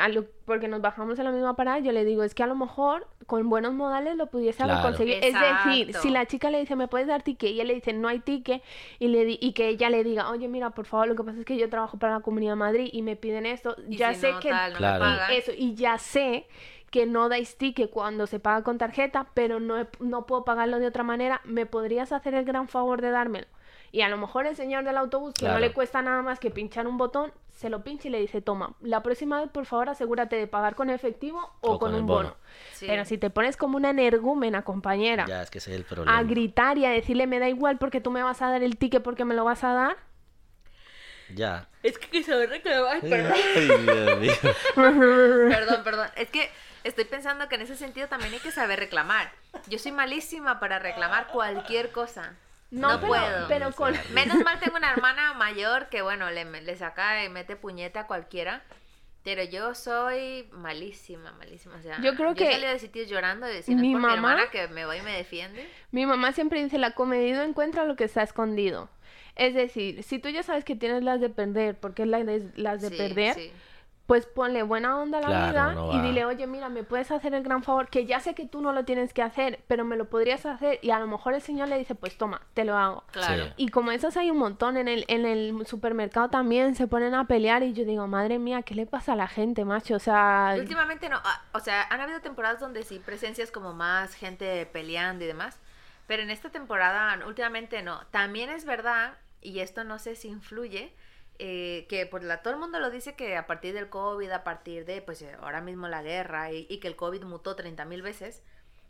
A 0.00 0.08
lo- 0.08 0.26
porque 0.44 0.68
nos 0.68 0.80
bajamos 0.80 1.18
en 1.18 1.24
la 1.24 1.32
misma 1.32 1.56
parada, 1.56 1.78
yo 1.80 1.90
le 1.92 2.04
digo, 2.04 2.22
es 2.22 2.34
que 2.34 2.42
a 2.42 2.46
lo 2.46 2.54
mejor 2.54 3.08
con 3.26 3.48
buenos 3.48 3.74
modales 3.74 4.16
lo 4.16 4.26
pudiese 4.26 4.62
haber 4.62 4.76
Claro. 4.76 4.88
conseguido. 4.90 5.18
Es 5.22 5.34
decir, 5.34 5.94
si 5.96 6.10
la 6.10 6.26
chica 6.26 6.50
le 6.50 6.60
dice, 6.60 6.76
¿me 6.76 6.86
puedes 6.88 7.08
dar 7.08 7.22
ticket? 7.22 7.50
Y 7.50 7.60
él 7.60 7.68
le 7.68 7.74
dice, 7.74 7.92
no 7.92 8.06
hay 8.08 8.20
ticket, 8.20 8.62
y, 8.98 9.08
le 9.08 9.24
di- 9.24 9.38
y 9.40 9.52
que 9.54 9.68
ella 9.68 9.90
le 9.90 10.04
diga, 10.04 10.30
oye, 10.30 10.46
mira, 10.48 10.70
por 10.70 10.86
favor, 10.86 11.08
lo 11.08 11.16
que 11.16 11.24
pasa 11.24 11.40
es 11.40 11.44
que 11.44 11.56
yo 11.56 11.68
trabajo 11.68 11.98
para 11.98 12.14
la 12.14 12.20
Comunidad 12.20 12.52
de 12.52 12.56
Madrid 12.56 12.90
y 12.92 13.02
me 13.02 13.16
piden 13.16 13.44
esto, 13.46 13.74
Y 13.88 13.96
ya 13.96 14.14
si 14.14 14.20
sé 14.20 14.32
no, 14.32 14.40
que 14.40 14.50
tal, 14.50 14.72
no 14.72 14.78
Claro. 14.78 15.32
eso, 15.32 15.52
y 15.56 15.74
ya 15.74 15.98
sé 15.98 16.46
que 16.90 17.06
no 17.06 17.28
dais 17.28 17.56
ticket 17.56 17.90
cuando 17.90 18.26
se 18.26 18.38
paga 18.38 18.62
con 18.62 18.78
tarjeta, 18.78 19.26
pero 19.34 19.58
no, 19.60 19.86
no 19.98 20.26
puedo 20.26 20.44
pagarlo 20.44 20.78
de 20.78 20.86
otra 20.86 21.02
manera, 21.02 21.40
¿me 21.44 21.66
podrías 21.66 22.12
hacer 22.12 22.34
el 22.34 22.44
gran 22.44 22.68
favor 22.68 23.00
de 23.00 23.10
dármelo? 23.10 23.46
Y 23.94 24.00
a 24.00 24.08
lo 24.08 24.16
mejor 24.16 24.46
el 24.46 24.56
señor 24.56 24.84
del 24.84 24.96
autobús, 24.96 25.34
que 25.34 25.46
no 25.46 25.58
le 25.58 25.72
cuesta 25.74 26.00
nada 26.00 26.22
más 26.22 26.40
que 26.40 26.50
pinchar 26.50 26.86
un 26.86 26.96
botón, 26.96 27.30
se 27.50 27.68
lo 27.68 27.84
pincha 27.84 28.08
y 28.08 28.10
le 28.10 28.18
dice, 28.20 28.40
toma, 28.40 28.74
la 28.80 29.02
próxima 29.02 29.38
vez 29.38 29.50
por 29.50 29.66
favor 29.66 29.90
asegúrate 29.90 30.34
de 30.36 30.46
pagar 30.46 30.74
con 30.74 30.88
efectivo 30.88 31.38
o, 31.60 31.72
O 31.74 31.78
con, 31.78 31.94
un 31.94 32.06
bono. 32.06 32.30
bono. 32.30 32.36
Sí. 32.72 32.86
Pero 32.88 33.04
si 33.04 33.18
te 33.18 33.28
pones 33.28 33.58
como 33.58 33.76
una 33.76 33.90
energúmena, 33.90 34.62
compañera, 34.62 35.26
Ya, 35.26 35.42
es 35.42 35.50
que 35.50 35.58
ese 35.58 35.72
es 35.72 35.76
el 35.76 35.84
problema. 35.84 36.16
a 36.16 36.22
gritar 36.22 36.78
y 36.78 36.86
a 36.86 36.90
decirle, 36.90 37.26
me 37.26 37.38
da 37.38 37.50
igual 37.50 37.76
porque 37.76 38.00
tú 38.00 38.10
me 38.10 38.22
vas 38.22 38.40
a 38.40 38.50
dar 38.50 38.62
el 38.62 38.78
ticket 38.78 39.02
porque 39.02 39.26
me 39.26 39.34
lo 39.34 39.44
vas 39.44 39.62
a 39.62 39.74
dar, 39.74 39.96
Ya. 41.34 41.68
Es 41.82 41.98
que 41.98 42.22
se 42.22 42.34
me 42.34 42.46
reclamar. 42.46 42.98
Ay, 43.02 43.10
Perdón. 43.10 43.32
Dios 44.20 44.20
mío. 44.20 44.32
perdón, 45.50 45.84
perdón. 45.84 46.08
Es 46.16 46.30
que 46.30 46.50
estoy 46.84 47.04
pensando 47.04 47.48
que 47.48 47.54
en 47.56 47.62
ese 47.62 47.76
sentido 47.76 48.08
también 48.08 48.32
hay 48.32 48.40
que 48.40 48.50
saber 48.52 48.78
reclamar. 48.78 49.30
Yo 49.68 49.78
soy 49.78 49.92
malísima 49.92 50.60
para 50.60 50.78
reclamar 50.78 51.28
cualquier 51.28 51.90
cosa. 51.92 52.34
No, 52.72 52.88
No 52.94 53.00
pero, 53.00 53.06
puedo. 53.08 53.48
pero 53.48 53.72
con... 53.72 53.94
Menos 54.12 54.38
mal 54.44 54.58
tengo 54.58 54.76
una 54.76 54.90
hermana 54.96 55.32
mayor 55.34 55.88
que, 55.88 56.02
bueno, 56.02 56.28
le, 56.30 56.44
le 56.44 56.76
saca 56.76 57.24
y 57.24 57.28
mete 57.28 57.54
puñete 57.54 58.00
a 58.00 58.06
cualquiera. 58.08 58.62
Pero 59.24 59.44
yo 59.44 59.72
soy 59.76 60.48
malísima, 60.50 61.30
malísima. 61.38 61.76
O 61.76 61.80
sea, 61.82 62.00
Yo 62.02 62.16
creo 62.16 62.34
que 62.34 62.44
Yo 62.44 62.50
de 62.72 62.78
sitios 62.80 63.08
llorando 63.08 63.46
y 63.48 63.52
es 63.74 63.80
mi 63.80 63.92
por 63.92 64.00
mi 64.00 64.06
mamá- 64.08 64.14
hermana 64.32 64.50
que 64.50 64.66
me 64.66 64.84
voy 64.84 64.96
y 64.96 65.02
me 65.02 65.12
defiende. 65.16 65.68
Mi 65.92 66.06
mamá 66.06 66.32
siempre 66.32 66.60
dice, 66.60 66.76
la 66.78 66.90
comedido 66.90 67.44
encuentra 67.44 67.84
lo 67.84 67.94
que 67.94 68.02
está 68.02 68.24
escondido. 68.24 68.88
Es 69.36 69.54
decir, 69.54 70.02
si 70.02 70.18
tú 70.18 70.28
ya 70.28 70.42
sabes 70.42 70.64
que 70.64 70.74
tienes 70.74 71.04
las 71.04 71.20
de 71.20 71.28
perder, 71.30 71.78
porque 71.78 72.02
es 72.02 72.08
la 72.08 72.24
de- 72.24 72.50
las 72.56 72.82
de 72.82 72.88
Sí, 72.90 72.96
perder, 72.96 73.34
sí. 73.34 73.52
Pues 74.06 74.26
ponle 74.26 74.62
buena 74.62 74.98
onda 74.98 75.18
a 75.18 75.20
la 75.20 75.26
Claro, 75.28 75.50
vida 75.52 75.74
no 75.74 75.92
y 75.92 76.00
dile, 76.06 76.24
oye, 76.24 76.46
mira, 76.46 76.68
me 76.68 76.82
puedes 76.82 77.10
hacer 77.10 77.34
el 77.34 77.42
gran 77.42 77.62
favor, 77.62 77.88
que 77.88 78.04
ya 78.04 78.20
sé 78.20 78.34
que 78.34 78.46
tú 78.46 78.60
no 78.60 78.72
lo 78.72 78.84
tienes 78.84 79.12
que 79.14 79.22
hacer, 79.22 79.60
pero 79.68 79.84
me 79.84 79.96
lo 79.96 80.06
podrías 80.10 80.44
hacer. 80.44 80.78
Y 80.82 80.90
a 80.90 80.98
lo 80.98 81.06
mejor 81.06 81.34
el 81.34 81.40
señor 81.40 81.68
le 81.68 81.78
dice, 81.78 81.94
pues 81.94 82.18
toma, 82.18 82.42
te 82.52 82.64
lo 82.64 82.76
hago. 82.76 83.04
Claro. 83.12 83.44
Sí. 83.44 83.52
Y 83.56 83.68
como 83.68 83.92
esas 83.92 84.16
hay 84.16 84.30
un 84.30 84.38
montón 84.38 84.76
en 84.76 84.88
el, 84.88 85.04
en 85.08 85.24
el 85.24 85.66
supermercado 85.66 86.28
también, 86.28 86.74
se 86.74 86.86
ponen 86.88 87.14
a 87.14 87.26
pelear 87.26 87.62
y 87.62 87.72
yo 87.72 87.84
digo, 87.84 88.06
madre 88.08 88.38
mía, 88.38 88.62
¿qué 88.62 88.74
le 88.74 88.86
pasa 88.86 89.12
a 89.12 89.16
la 89.16 89.28
gente, 89.28 89.64
macho? 89.64 89.94
O 89.94 90.00
sea, 90.00 90.54
Últimamente 90.58 91.08
no, 91.08 91.20
ah, 91.24 91.42
o 91.52 91.60
sea, 91.60 91.86
han 91.88 92.00
habido 92.00 92.20
temporadas 92.20 92.60
donde 92.60 92.82
sí 92.82 92.98
presencias 92.98 93.50
como 93.50 93.72
más 93.72 94.14
gente 94.14 94.66
peleando 94.66 95.24
y 95.24 95.28
demás, 95.28 95.58
pero 96.06 96.22
en 96.22 96.30
esta 96.30 96.50
temporada 96.50 97.18
últimamente 97.26 97.82
no. 97.82 98.00
También 98.10 98.50
es 98.50 98.64
verdad, 98.64 99.14
y 99.40 99.60
esto 99.60 99.84
no 99.84 99.98
sé 99.98 100.16
si 100.16 100.28
influye, 100.28 100.92
eh, 101.38 101.86
que 101.88 102.06
por 102.06 102.22
la, 102.22 102.42
todo 102.42 102.54
el 102.54 102.60
mundo 102.60 102.78
lo 102.78 102.90
dice 102.90 103.14
que 103.14 103.36
a 103.36 103.46
partir 103.46 103.74
del 103.74 103.88
COVID, 103.88 104.30
a 104.30 104.44
partir 104.44 104.84
de 104.84 105.02
pues 105.02 105.22
eh, 105.22 105.36
ahora 105.40 105.60
mismo 105.60 105.88
la 105.88 106.02
guerra 106.02 106.52
y, 106.52 106.78
que 106.78 106.88
el 106.88 106.96
COVID 106.96 107.24
mutó 107.24 107.56
30 107.56 107.84
mil 107.84 108.02
veces, 108.02 108.42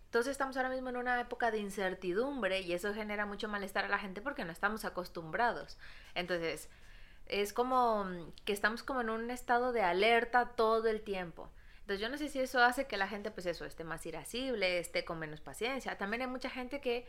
entonces 0.06 0.32
estamos 0.32 0.56
ahora 0.56 0.68
mismo 0.68 0.90
en 0.90 0.96
una 0.96 1.18
época 1.20 1.50
de 1.50 1.58
incertidumbre 1.58 2.60
y 2.60 2.72
eso 2.72 2.92
genera 2.92 3.24
mucho 3.24 3.48
malestar 3.48 3.86
a 3.86 3.88
la 3.88 3.98
gente 3.98 4.20
porque 4.20 4.44
no 4.44 4.52
estamos 4.52 4.84
acostumbrados. 4.84 5.78
Entonces, 6.14 6.68
es 7.26 7.52
como 7.52 8.04
mm, 8.04 8.32
que 8.44 8.52
estamos 8.52 8.82
como 8.82 9.00
en 9.00 9.10
un 9.10 9.30
estado 9.30 9.72
de 9.72 9.82
alerta 9.82 10.50
todo 10.50 10.88
el 10.88 11.02
tiempo. 11.02 11.50
Entonces 11.80 12.00
yo 12.00 12.08
no 12.08 12.18
sé 12.18 12.28
si 12.28 12.38
eso 12.38 12.62
hace 12.62 12.86
que 12.86 12.96
la 12.96 13.08
gente 13.08 13.30
pues 13.30 13.46
eso 13.46 13.64
esté 13.64 13.84
más 13.84 14.04
irascible, 14.06 14.78
esté 14.78 15.04
con 15.04 15.18
menos 15.18 15.40
paciencia. 15.40 15.96
También 15.98 16.22
hay 16.22 16.28
mucha 16.28 16.50
gente 16.50 16.80
que 16.80 17.06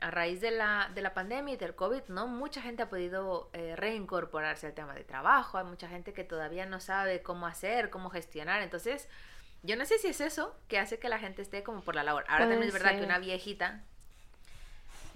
a 0.00 0.10
raíz 0.10 0.40
de 0.40 0.50
la, 0.50 0.90
de 0.94 1.02
la 1.02 1.12
pandemia 1.14 1.54
y 1.54 1.56
del 1.56 1.74
COVID, 1.74 2.02
no 2.08 2.26
mucha 2.26 2.62
gente 2.62 2.82
ha 2.82 2.88
podido 2.88 3.50
eh, 3.52 3.74
reincorporarse 3.76 4.66
al 4.68 4.74
tema 4.74 4.94
de 4.94 5.04
trabajo, 5.04 5.58
hay 5.58 5.64
mucha 5.64 5.88
gente 5.88 6.12
que 6.12 6.24
todavía 6.24 6.66
no 6.66 6.80
sabe 6.80 7.22
cómo 7.22 7.46
hacer, 7.46 7.90
cómo 7.90 8.10
gestionar. 8.10 8.62
Entonces, 8.62 9.08
yo 9.62 9.76
no 9.76 9.84
sé 9.84 9.98
si 9.98 10.08
es 10.08 10.20
eso 10.20 10.54
que 10.68 10.78
hace 10.78 10.98
que 10.98 11.08
la 11.08 11.18
gente 11.18 11.42
esté 11.42 11.62
como 11.62 11.80
por 11.80 11.94
la 11.94 12.04
labor. 12.04 12.24
Ahora 12.28 12.44
Puede 12.44 12.50
también 12.50 12.68
es 12.68 12.72
verdad 12.72 12.90
ser. 12.90 13.00
que 13.00 13.06
una 13.06 13.18
viejita 13.18 13.82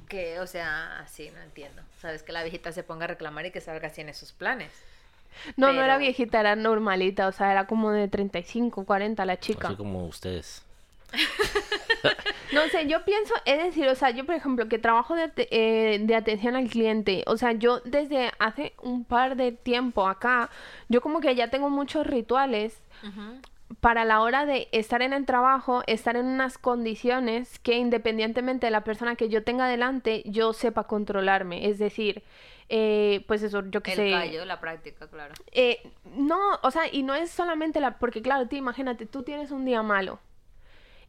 que, 0.09 0.40
o 0.40 0.47
sea, 0.47 0.99
así 0.99 1.31
no 1.31 1.40
entiendo. 1.40 1.83
Sabes 2.01 2.23
que 2.23 2.33
la 2.33 2.42
viejita 2.42 2.73
se 2.73 2.83
ponga 2.83 3.05
a 3.05 3.09
reclamar 3.09 3.47
y 3.47 3.51
que 3.51 3.61
salga 3.61 3.88
así 3.88 4.01
en 4.01 4.09
esos 4.09 4.33
planes. 4.33 4.73
No, 5.57 5.73
no 5.73 5.83
era 5.83 5.97
viejita, 5.97 6.40
era 6.40 6.57
normalita, 6.57 7.27
o 7.27 7.33
sea, 7.33 7.53
era 7.53 7.66
como 7.66 7.90
de 7.90 8.09
35, 8.09 8.85
40 8.85 9.25
la 9.25 9.38
chica. 9.38 9.68
Así 9.68 9.77
como 9.77 10.07
ustedes. 10.07 10.62
No 12.53 12.68
sé, 12.68 12.87
yo 12.87 13.05
pienso, 13.05 13.33
es 13.46 13.62
decir, 13.64 13.88
o 13.88 13.94
sea, 13.94 14.11
yo 14.11 14.27
por 14.27 14.35
ejemplo 14.35 14.68
que 14.68 14.79
trabajo 14.79 15.14
de, 15.14 15.31
eh, 15.37 15.98
de 16.03 16.14
atención 16.14 16.55
al 16.55 16.68
cliente, 16.68 17.25
o 17.27 17.37
sea, 17.38 17.53
yo 17.53 17.81
desde 17.81 18.31
hace 18.38 18.75
un 18.83 19.05
par 19.05 19.37
de 19.37 19.53
tiempo 19.53 20.07
acá, 20.07 20.51
yo 20.88 21.01
como 21.01 21.20
que 21.20 21.35
ya 21.35 21.48
tengo 21.48 21.70
muchos 21.70 22.07
rituales 22.07 22.83
para 23.81 24.05
la 24.05 24.20
hora 24.20 24.44
de 24.44 24.68
estar 24.72 25.01
en 25.01 25.14
el 25.14 25.25
trabajo, 25.25 25.83
estar 25.87 26.16
en 26.16 26.27
unas 26.27 26.59
condiciones 26.59 27.59
que 27.61 27.79
independientemente 27.79 28.66
de 28.66 28.70
la 28.70 28.85
persona 28.85 29.16
que 29.16 29.31
yo 29.31 29.42
tenga 29.42 29.66
delante, 29.66 30.22
yo 30.27 30.53
sepa 30.53 30.85
controlarme. 30.85 31.68
Es 31.68 31.79
decir, 31.79 32.22
eh, 32.68 33.25
pues 33.27 33.42
eso, 33.42 33.62
yo 33.70 33.83
que 33.83 33.92
El 33.92 33.96
sé. 33.96 34.11
callo, 34.11 34.44
la 34.44 34.61
práctica, 34.61 35.09
claro. 35.09 35.35
Eh, 35.53 35.90
no, 36.16 36.38
o 36.62 36.70
sea, 36.70 36.83
y 36.92 37.03
no 37.03 37.14
es 37.14 37.31
solamente 37.31 37.81
la, 37.81 37.98
porque 37.98 38.20
claro, 38.20 38.46
tú 38.46 38.57
imagínate, 38.57 39.07
tú 39.07 39.22
tienes 39.22 39.51
un 39.51 39.64
día 39.64 39.83
malo 39.83 40.18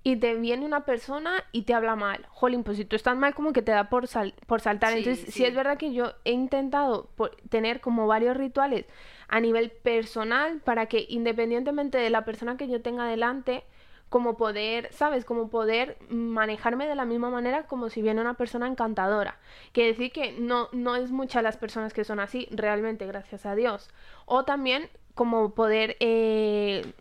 y 0.03 0.17
te 0.17 0.35
viene 0.35 0.65
una 0.65 0.85
persona 0.85 1.43
y 1.51 1.61
te 1.63 1.73
habla 1.73 1.95
mal. 1.95 2.25
Jolín, 2.29 2.63
pues 2.63 2.77
si 2.77 2.85
tú 2.85 2.95
estás 2.95 3.15
mal, 3.15 3.33
como 3.33 3.53
que 3.53 3.61
te 3.61 3.71
da 3.71 3.89
por, 3.89 4.07
sal- 4.07 4.33
por 4.47 4.59
saltar. 4.61 4.91
Sí, 4.93 4.97
Entonces, 4.99 5.25
sí. 5.25 5.31
sí. 5.31 5.45
es 5.45 5.55
verdad 5.55 5.77
que 5.77 5.93
yo 5.93 6.13
he 6.25 6.31
intentado 6.31 7.09
por- 7.15 7.35
tener 7.49 7.79
como 7.79 8.05
varios 8.07 8.35
rituales 8.35 8.85
a 9.29 9.39
nivel 9.39 9.71
personal 9.71 10.59
para 10.59 10.87
que 10.87 11.05
independientemente 11.09 11.97
de 11.97 12.09
la 12.09 12.25
persona 12.25 12.57
que 12.57 12.67
yo 12.67 12.81
tenga 12.81 13.05
delante, 13.07 13.63
como 14.09 14.37
poder, 14.37 14.93
¿sabes? 14.93 15.25
Como 15.25 15.49
poder 15.49 15.97
manejarme 16.09 16.85
de 16.87 16.93
la 16.93 17.05
misma 17.05 17.31
manera 17.31 17.63
como 17.65 17.89
si 17.89 18.01
viene 18.03 18.21
una 18.21 18.35
persona 18.35 18.67
encantadora. 18.67 19.39
Que 19.71 19.85
decir 19.87 20.11
que 20.11 20.33
no, 20.33 20.69
no 20.71 20.95
es 20.97 21.09
muchas 21.11 21.41
las 21.41 21.57
personas 21.57 21.93
que 21.93 22.03
son 22.03 22.19
así, 22.19 22.47
realmente, 22.51 23.07
gracias 23.07 23.45
a 23.47 23.55
Dios. 23.55 23.89
O 24.25 24.43
también 24.45 24.87
como 25.15 25.55
poder, 25.55 25.95
eh, 25.99 26.93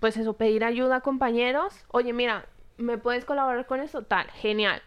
pues 0.00 0.16
eso, 0.16 0.34
pedir 0.34 0.64
ayuda 0.64 0.96
a 0.96 1.00
compañeros. 1.00 1.84
Oye, 1.88 2.12
mira, 2.12 2.46
¿me 2.76 2.98
puedes 2.98 3.24
colaborar 3.24 3.66
con 3.66 3.80
eso? 3.80 4.02
Tal, 4.02 4.30
genial. 4.32 4.82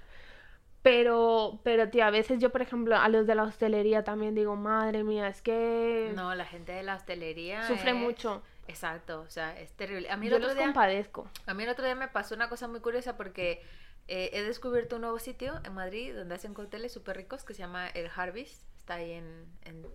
Pero, 0.84 1.60
pero, 1.64 1.90
tío, 1.90 2.06
a 2.06 2.12
veces 2.12 2.40
yo, 2.40 2.50
por 2.52 2.62
ejemplo, 2.62 2.96
a 2.96 3.10
los 3.10 3.28
de 3.28 3.36
la 3.36 3.44
hostelería 3.44 4.04
también 4.04 4.36
digo, 4.36 4.56
madre 4.56 5.04
mía, 5.04 5.28
es 5.28 5.42
que 5.42 6.14
No, 6.16 6.34
la 6.34 6.46
gente 6.46 6.72
de 6.72 6.84
la 6.84 6.96
hostelería 6.96 7.64
sufre 7.68 7.92
es- 7.92 7.98
mucho. 7.98 8.42
Exacto, 8.70 9.22
o 9.22 9.30
sea, 9.30 9.58
es 9.60 9.72
terrible. 9.74 10.10
A 10.12 10.18
mí 10.18 10.28
el 10.28 10.32
Yo 10.32 10.38
otro 10.38 10.50
los 10.50 10.58
día, 10.58 10.66
compadezco. 10.66 11.30
a 11.46 11.54
mí 11.54 11.64
el 11.64 11.70
otro 11.70 11.86
día 11.86 11.96
me 11.96 12.08
pasó 12.10 12.36
una 12.36 12.50
cosa 12.50 12.68
muy 12.68 12.80
curiosa 12.82 13.16
porque 13.18 13.62
eh, 14.10 14.30
he 14.34 14.44
descubierto 14.44 14.96
un 14.96 15.02
nuevo 15.04 15.20
sitio 15.20 15.60
en 15.64 15.74
Madrid 15.74 16.14
donde 16.16 16.36
hacen 16.36 16.54
cócteles 16.54 16.92
súper 16.94 17.16
ricos 17.18 17.44
que 17.46 17.54
se 17.54 17.60
llama 17.60 17.88
El 17.90 18.10
Harvest. 18.14 18.64
Está 18.78 18.96
ahí 18.96 19.12
en, 19.14 19.46
en, 19.64 19.86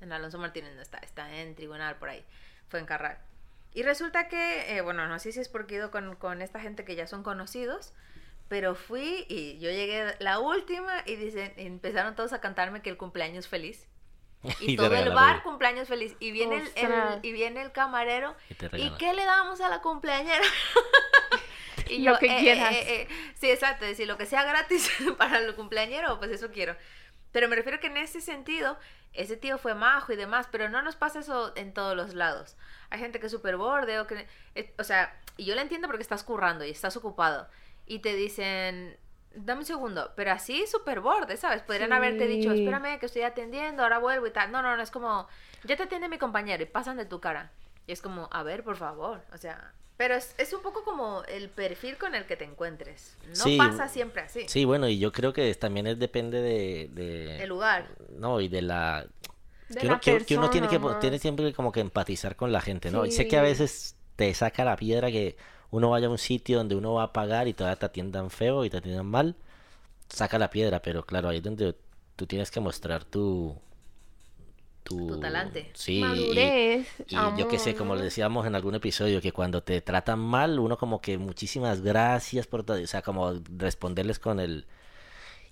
en 0.00 0.12
Alonso 0.12 0.38
Martínez, 0.38 0.74
no 0.74 0.82
está, 0.82 0.98
está 0.98 1.34
en 1.40 1.54
Tribunal 1.54 1.96
por 1.96 2.08
ahí, 2.10 2.24
fue 2.68 2.80
en 2.80 2.86
Carral. 2.86 3.18
Y 3.74 3.82
resulta 3.82 4.28
que, 4.28 4.76
eh, 4.76 4.80
bueno, 4.80 5.06
no 5.06 5.18
sé 5.18 5.32
si 5.32 5.40
es 5.40 5.48
porque 5.48 5.74
he 5.74 5.78
ido 5.78 5.90
con, 5.90 6.16
con 6.16 6.42
esta 6.42 6.60
gente 6.60 6.84
que 6.84 6.94
ya 6.96 7.06
son 7.06 7.22
conocidos, 7.22 7.92
pero 8.48 8.74
fui 8.74 9.26
y 9.28 9.58
yo 9.58 9.70
llegué 9.70 10.14
la 10.20 10.38
última 10.38 11.02
y 11.06 11.16
dicen, 11.16 11.52
empezaron 11.56 12.16
todos 12.16 12.32
a 12.32 12.40
cantarme 12.40 12.80
que 12.82 12.90
el 12.90 12.96
cumpleaños 12.96 13.46
feliz. 13.48 13.86
Y, 14.60 14.72
Y 14.72 14.76
todo 14.76 14.94
el 14.94 15.10
bar 15.10 15.42
cumpleaños 15.42 15.88
feliz. 15.88 16.14
Y 16.20 16.30
viene 16.30 16.56
el, 16.58 16.70
el- 16.76 17.18
y 17.22 17.32
viene 17.32 17.60
el 17.60 17.72
camarero. 17.72 18.34
Y 18.72 18.82
¿Y 18.82 18.90
qué 18.96 19.12
le 19.12 19.24
damos 19.24 19.60
a 19.60 19.68
la 19.68 19.80
cumpleañera? 19.82 20.44
y 21.88 21.98
Lo 22.02 22.18
que 22.18 22.28
quieras. 22.38 22.72
eh, 22.74 23.08
sí, 23.34 23.50
exacto. 23.50 23.84
Es 23.84 23.92
decir, 23.92 24.06
lo 24.06 24.16
que 24.16 24.26
sea 24.26 24.44
gratis 24.44 24.90
para 25.18 25.38
el 25.38 25.54
cumpleañero, 25.54 26.18
pues 26.18 26.30
eso 26.30 26.50
quiero. 26.50 26.76
Pero 27.32 27.48
me 27.48 27.56
refiero 27.56 27.80
que 27.80 27.88
en 27.88 27.96
ese 27.98 28.20
sentido, 28.20 28.78
ese 29.12 29.36
tío 29.36 29.58
fue 29.58 29.74
majo 29.74 30.12
y 30.12 30.16
demás, 30.16 30.48
pero 30.50 30.68
no 30.68 30.82
nos 30.82 30.96
pasa 30.96 31.20
eso 31.20 31.52
en 31.56 31.72
todos 31.74 31.96
los 31.96 32.14
lados. 32.14 32.56
Hay 32.90 32.98
gente 33.00 33.20
que 33.20 33.26
es 33.26 33.32
súper 33.32 33.56
borde 33.56 33.98
o 33.98 34.06
que... 34.06 34.26
eh, 34.54 34.74
o 34.78 34.84
sea, 34.84 35.18
y 35.36 35.44
yo 35.44 35.54
lo 35.54 35.60
entiendo 35.60 35.88
porque 35.88 36.02
estás 36.02 36.24
currando 36.24 36.64
y 36.64 36.70
estás 36.70 36.96
ocupado. 36.96 37.48
Y 37.86 38.00
te 38.00 38.14
dicen, 38.14 38.96
dame 39.34 39.60
un 39.60 39.66
segundo, 39.66 40.12
pero 40.14 40.32
así 40.32 40.66
súper 40.66 41.00
borde, 41.00 41.36
¿sabes? 41.36 41.62
Podrían 41.62 41.92
haberte 41.92 42.26
dicho, 42.26 42.52
espérame 42.52 42.98
que 42.98 43.06
estoy 43.06 43.22
atendiendo, 43.22 43.82
ahora 43.82 43.98
vuelvo 43.98 44.26
y 44.26 44.30
tal. 44.30 44.52
No, 44.52 44.62
no, 44.62 44.76
no, 44.76 44.82
es 44.82 44.90
como, 44.90 45.26
ya 45.64 45.76
te 45.76 45.84
atiende 45.84 46.08
mi 46.08 46.18
compañero 46.18 46.62
y 46.62 46.66
pasan 46.66 46.96
de 46.96 47.06
tu 47.06 47.20
cara. 47.20 47.50
Y 47.86 47.92
es 47.92 48.02
como, 48.02 48.28
a 48.30 48.42
ver, 48.42 48.62
por 48.62 48.76
favor, 48.76 49.22
o 49.32 49.38
sea... 49.38 49.72
Pero 49.98 50.14
es, 50.14 50.34
es 50.38 50.52
un 50.54 50.62
poco 50.62 50.84
como 50.84 51.22
el 51.24 51.50
perfil 51.50 51.98
con 51.98 52.14
el 52.14 52.24
que 52.24 52.36
te 52.36 52.44
encuentres. 52.44 53.16
No 53.30 53.34
Sí. 53.34 53.58
pasa 53.58 53.88
siempre 53.88 54.22
así. 54.22 54.44
Sí, 54.48 54.64
bueno, 54.64 54.88
y 54.88 54.98
yo 54.98 55.12
creo 55.12 55.32
que 55.34 55.52
también 55.56 55.86
es, 55.88 55.98
depende 55.98 56.40
de, 56.40 56.88
de- 56.92 57.42
El 57.42 57.48
lugar. 57.50 57.88
No, 58.16 58.40
y 58.40 58.48
de 58.48 58.62
la... 58.62 59.06
De 59.68 59.80
que, 59.80 59.86
uno, 59.86 59.94
la 59.96 60.00
que- 60.00 60.24
que 60.24 60.38
uno 60.38 60.48
tiene 60.50 60.68
que 60.68 60.78
persona, 60.78 61.00
tiene 61.00 61.18
siempre 61.18 61.52
como 61.52 61.72
que 61.72 61.80
empatizar 61.80 62.36
con 62.36 62.52
la 62.52 62.60
gente, 62.62 62.90
¿no? 62.90 63.04
Y 63.04 63.10
sé 63.10 63.28
que 63.28 63.36
a 63.36 63.42
veces 63.42 63.96
te 64.16 64.32
saca 64.32 64.64
la 64.64 64.76
piedra 64.76 65.10
que 65.10 65.36
uno 65.70 65.90
vaya 65.90 66.06
a 66.06 66.10
un 66.10 66.16
sitio 66.18 66.56
donde 66.58 66.74
uno 66.76 66.94
va 66.94 67.02
a 67.02 67.12
pagar 67.12 67.48
y 67.48 67.52
todavía 67.52 67.76
te 67.78 67.84
atiendan 67.86 68.30
feo 68.30 68.64
y 68.64 68.70
te 68.70 68.78
atiendan 68.78 69.04
mal, 69.04 69.36
saca 70.08 70.38
la 70.38 70.48
piedra, 70.48 70.80
pero 70.80 71.04
claro, 71.04 71.28
ahí 71.28 71.38
es 71.38 71.42
donde 71.42 71.74
tú 72.16 72.26
tienes 72.26 72.50
que 72.50 72.60
mostrar 72.60 73.04
tu... 73.04 73.56
Tu 74.88 75.20
talante. 75.20 75.70
Sí, 75.74 75.98
y- 75.98 76.00
Madurez, 76.00 76.88
y 77.08 77.14
yo 77.38 77.48
qué 77.48 77.58
sé, 77.58 77.74
como 77.74 77.94
le 77.94 78.04
decíamos 78.04 78.46
en 78.46 78.54
algún 78.54 78.74
episodio, 78.74 79.20
que 79.20 79.32
cuando 79.32 79.62
te 79.62 79.80
tratan 79.80 80.18
mal, 80.18 80.58
uno 80.58 80.76
como 80.78 81.00
que 81.00 81.18
muchísimas 81.18 81.80
gracias 81.82 82.46
por 82.46 82.64
todo, 82.64 82.82
o 82.82 82.86
sea, 82.86 83.02
como 83.02 83.32
responderles 83.56 84.18
con 84.18 84.40
el... 84.40 84.66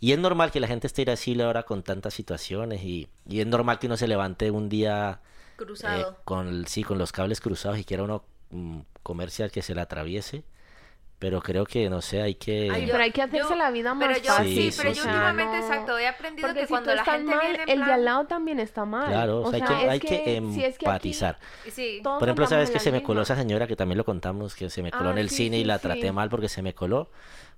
Y 0.01 0.12
es 0.12 0.18
normal 0.18 0.51
que 0.51 0.61
la 0.61 0.66
gente 0.68 0.87
esté 0.87 1.03
irascible 1.03 1.44
ahora 1.44 1.62
con 1.64 1.83
tantas 1.83 2.12
situaciones 2.14 2.83
y, 2.83 3.09
y 3.29 3.40
es 3.40 3.46
normal 3.46 3.79
que 3.79 3.87
uno 3.87 3.96
se 3.96 4.07
levante 4.09 4.51
un 4.51 4.68
día 4.68 5.20
eh, 5.22 5.57
Cruzado. 5.57 6.18
con, 6.25 6.49
el- 6.49 6.66
sí, 6.66 6.83
con 6.85 6.99
los 6.99 7.12
cables 7.12 7.40
cruzados 7.40 7.79
y 7.79 7.85
quiera 7.85 8.03
uno 8.03 8.25
mm, 8.51 8.81
comercial 9.03 9.51
que 9.51 9.62
se 9.62 9.75
le 9.75 9.81
atraviese, 9.81 10.44
pero 11.18 11.40
creo 11.40 11.64
que, 11.64 11.88
no 11.88 12.02
sé, 12.02 12.20
hay 12.20 12.35
que... 12.35 12.70
Ay, 12.70 12.87
Pero 12.90 13.02
hay 13.02 13.11
que 13.11 13.22
hacerse 13.22 13.48
yo- 13.48 13.57
la 13.57 13.70
vida 13.70 13.94
más 13.94 14.07
pero 14.09 14.20
yo, 14.20 14.33
fácil, 14.35 14.55
Sí, 14.55 14.70
sí, 14.70 14.79
pero 14.83 14.90
sí, 14.90 14.96
yo 14.96 15.02
sí. 15.02 15.09
últimamente, 15.09 15.57
exacto, 15.59 15.98
he 15.98 16.07
aprendido 16.07 16.46
Porque 16.46 16.61
que 16.61 16.66
si 16.66 16.70
cuando 16.70 16.90
tú 16.90 16.96
la 16.96 17.02
estás 17.02 17.14
gente 17.16 17.35
mal, 17.35 17.40
viene 17.46 17.55
en 17.62 17.68
el 17.70 17.79
de 17.79 17.85
plan- 17.85 17.90
al 17.98 18.05
lado 18.05 18.24
también 18.26 18.61
está 18.61 18.85
mal. 18.85 19.09
Claro, 19.09 19.40
o 19.40 19.50
sea, 19.50 19.55
hay 19.57 19.62
que, 19.62 19.88
hay 19.90 20.00
que 20.00 20.42
si 20.52 20.64
es 20.64 20.76
que 20.79 20.87
aquí 20.87 21.09
empatizar. 21.09 21.38
Por 22.02 22.22
ejemplo, 22.24 22.46
¿sabes 22.46 22.68
en 22.68 22.72
que 22.74 22.81
se 22.81 22.92
me 22.92 23.02
coló 23.02 23.20
misma. 23.20 23.35
esa 23.35 23.42
señora 23.42 23.66
que 23.66 23.76
también 23.76 23.96
lo 23.96 24.05
contamos, 24.05 24.55
que 24.55 24.68
se 24.68 24.83
me 24.83 24.90
coló 24.90 25.11
en 25.11 25.16
Ah, 25.16 25.20
el 25.20 25.31
sí, 25.31 25.37
cine 25.37 25.59
y 25.59 25.64
la 25.64 25.76
sí. 25.79 25.83
traté 25.83 26.12
mal 26.12 26.29
porque 26.29 26.48
se 26.50 26.61
me 26.62 26.74
coló? 26.74 27.11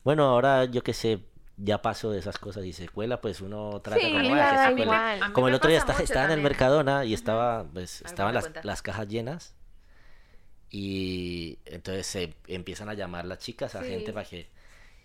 Bueno, 0.05 0.25
ahora 0.29 0.64
yo 0.66 0.83
que 0.83 0.94
sé, 0.94 1.25
ya 1.57 1.83
paso 1.83 2.12
de 2.12 2.21
esas 2.21 2.38
cosas 2.38 2.64
y 2.64 2.73
se 2.73 2.88
cuela, 2.88 3.21
pues 3.21 3.40
uno 3.40 3.81
trata 3.83 4.01
Sí, 4.01 4.12
como, 4.12 4.37
ya 4.37 4.47
"Ah, 4.47 4.51
que 4.51 4.57
se 4.57 4.62
da 4.62 4.68
cuele". 4.71 4.83
igual. 4.85 5.23
A 5.25 5.27
mí 5.29 5.35
Como 5.35 5.49
el 5.49 5.55
otro 5.55 5.68
día 5.68 5.79
estaba, 5.81 5.99
en 6.27 6.31
el. 6.31 6.40
Mercadona 6.40 7.05
y 7.05 7.12
estaba, 7.14 7.64
pues, 7.73 8.03
estaban 8.03 8.38
las 8.62 8.83
cajas 8.83 9.09
llenas 9.09 9.55
y 10.70 11.59
entonces 11.64 12.07
se 12.07 12.35
empiezan 12.46 12.88
a 12.88 12.94
llamar 12.94 13.24
las 13.24 13.38
chicas 13.38 13.74
a 13.74 13.83
Sí. 13.83 13.88
gente 13.90 14.12
para 14.12 14.28
que 14.28 14.48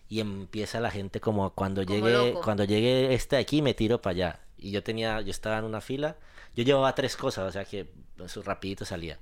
y 0.10 0.20
empieza 0.20 0.80
la 0.80 0.92
gente 0.92 1.20
como 1.22 1.52
cuando 1.52 1.84
Como 1.86 1.96
llegue 1.96 2.14
loco. 2.34 2.42
cuando 2.42 2.64
llegue 2.66 3.14
este 3.14 3.38
aquí 3.38 3.62
me 3.62 3.74
tiro 3.74 4.02
para 4.02 4.12
allá 4.12 4.40
y 4.58 4.72
yo 4.72 4.84
tenía 4.84 5.22
yo 5.22 5.32
estaba 5.32 5.58
en 5.58 5.64
una 5.66 5.82
fila 5.82 6.18
yo 6.56 6.64
llevaba 6.64 6.94
tres 6.96 7.16
cosas 7.16 7.48
o 7.48 7.52
sea 7.52 7.66
que 7.66 7.90
eso 8.24 8.42
rapidito 8.44 8.84
salía 8.86 9.18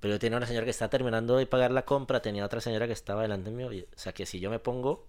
pero 0.00 0.14
yo 0.14 0.18
tenía 0.18 0.36
una 0.36 0.46
señora 0.46 0.64
que 0.64 0.70
estaba 0.70 0.90
terminando 0.90 1.36
de 1.36 1.46
pagar 1.46 1.70
la 1.70 1.84
compra 1.84 2.20
tenía 2.22 2.44
otra 2.44 2.60
señora 2.60 2.86
que 2.86 2.92
estaba 2.92 3.22
delante 3.22 3.50
mío 3.50 3.72
y- 3.72 3.82
o 3.82 3.86
sea 3.98 4.12
que 4.12 4.26
si 4.26 4.40
yo 4.40 4.50
me 4.50 4.58
pongo 4.58 5.06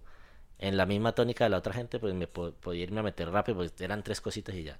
en 0.58 0.76
la 0.76 0.86
misma 0.86 1.12
tónica 1.14 1.44
de 1.44 1.50
la 1.50 1.58
otra 1.58 1.72
gente 1.74 1.98
pues 1.98 2.14
me 2.14 2.26
po- 2.28 2.52
podía 2.52 2.84
irme 2.84 3.00
a 3.00 3.02
meter 3.02 3.28
rápido 3.30 3.56
pues 3.58 3.72
eran 3.80 4.02
tres 4.04 4.20
cositas 4.20 4.54
y 4.54 4.62
ya 4.64 4.78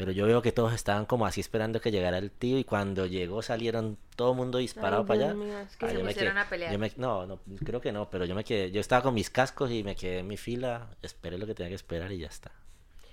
pero 0.00 0.12
yo 0.12 0.26
veo 0.26 0.42
que 0.42 0.50
todos 0.50 0.72
estaban 0.72 1.04
como 1.06 1.26
así 1.26 1.40
esperando 1.40 1.80
que 1.80 1.90
llegara 1.92 2.18
el 2.18 2.30
tío 2.30 2.58
y 2.58 2.64
cuando 2.64 3.06
llegó 3.06 3.42
salieron 3.42 3.98
todo 4.16 4.32
el 4.32 4.36
mundo 4.36 4.58
disparado 4.58 5.02
Ay, 5.02 5.06
para 5.08 5.18
Dios 5.20 5.30
allá 5.30 5.38
mío, 5.38 5.58
es 5.60 5.76
que 5.76 5.84
Ah, 5.86 5.88
se 5.90 5.94
yo 5.98 6.04
me 6.04 6.14
quedé- 6.14 6.28
a 6.30 6.48
pelear. 6.48 6.72
yo 6.72 6.78
me- 6.78 6.92
no, 6.96 7.26
no, 7.26 7.38
creo 7.64 7.80
que 7.80 7.92
no, 7.92 8.08
pero 8.10 8.24
yo 8.24 8.34
me 8.34 8.42
quedé, 8.42 8.70
yo 8.70 8.80
estaba 8.80 9.02
con 9.02 9.14
mis 9.14 9.30
cascos 9.30 9.70
y 9.70 9.84
me 9.84 9.94
quedé 9.94 10.18
en 10.20 10.26
mi 10.26 10.36
fila, 10.36 10.88
esperé 11.02 11.38
lo 11.38 11.46
que 11.46 11.54
tenía 11.54 11.68
que 11.68 11.74
esperar 11.76 12.10
y 12.12 12.18
ya 12.18 12.28
está. 12.28 12.50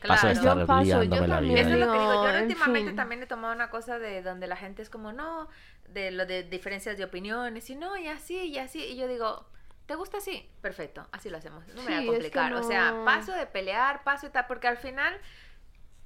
Paso 0.07 0.27
de 0.27 0.33
Claro. 0.33 0.49
estar 0.49 0.57
Yo 0.59 0.67
paso, 0.67 1.03
yo 1.03 1.27
la 1.27 1.39
vida. 1.41 1.59
Eso 1.59 1.69
es 1.71 1.79
lo 1.79 1.91
que 1.91 1.99
digo. 1.99 2.13
Yo 2.23 2.29
en 2.29 2.43
últimamente 2.43 2.89
fin. 2.91 2.95
también 2.95 3.23
he 3.23 3.25
tomado 3.25 3.53
una 3.53 3.69
cosa 3.69 3.97
de 3.99 4.21
donde 4.21 4.47
la 4.47 4.55
gente 4.55 4.81
es 4.81 4.89
como, 4.89 5.11
no, 5.11 5.49
de 5.89 6.11
lo 6.11 6.25
de 6.25 6.43
diferencias 6.43 6.97
de 6.97 7.03
opiniones, 7.03 7.69
y 7.69 7.75
no, 7.75 7.97
y 7.97 8.07
así, 8.07 8.35
y 8.43 8.57
así. 8.59 8.83
Y 8.83 8.95
yo 8.95 9.07
digo, 9.07 9.45
¿te 9.87 9.95
gusta 9.95 10.17
así? 10.19 10.47
Perfecto, 10.61 11.07
así 11.11 11.29
lo 11.31 11.37
hacemos. 11.37 11.65
No 11.69 11.81
me 11.81 11.81
voy 11.81 11.85
Sí, 11.85 11.93
a 11.93 11.97
es 11.97 12.01
que 12.01 12.07
complicar. 12.11 12.53
O 12.53 12.63
sea, 12.63 12.91
no. 12.91 13.05
paso 13.05 13.31
de 13.33 13.47
pelear, 13.47 14.03
paso 14.03 14.27
y 14.27 14.29
tal, 14.29 14.45
porque 14.47 14.67
al 14.67 14.77
final 14.77 15.17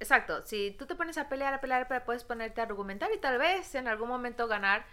exacto, 0.02 0.42
si 0.42 0.72
tú 0.72 0.86
te 0.86 0.94
pones 0.94 1.16
a 1.18 1.28
pelear, 1.28 1.54
a 1.54 1.60
pelear, 1.60 1.86
puedes 2.04 2.24
ponerte 2.24 2.60
a 2.60 2.64
argumentar 2.64 3.10
y 3.14 3.18
tal 3.18 3.38
vez 3.38 3.74
en 3.74 3.88
algún 3.88 4.08
momento 4.08 4.48
ganar, 4.48 4.84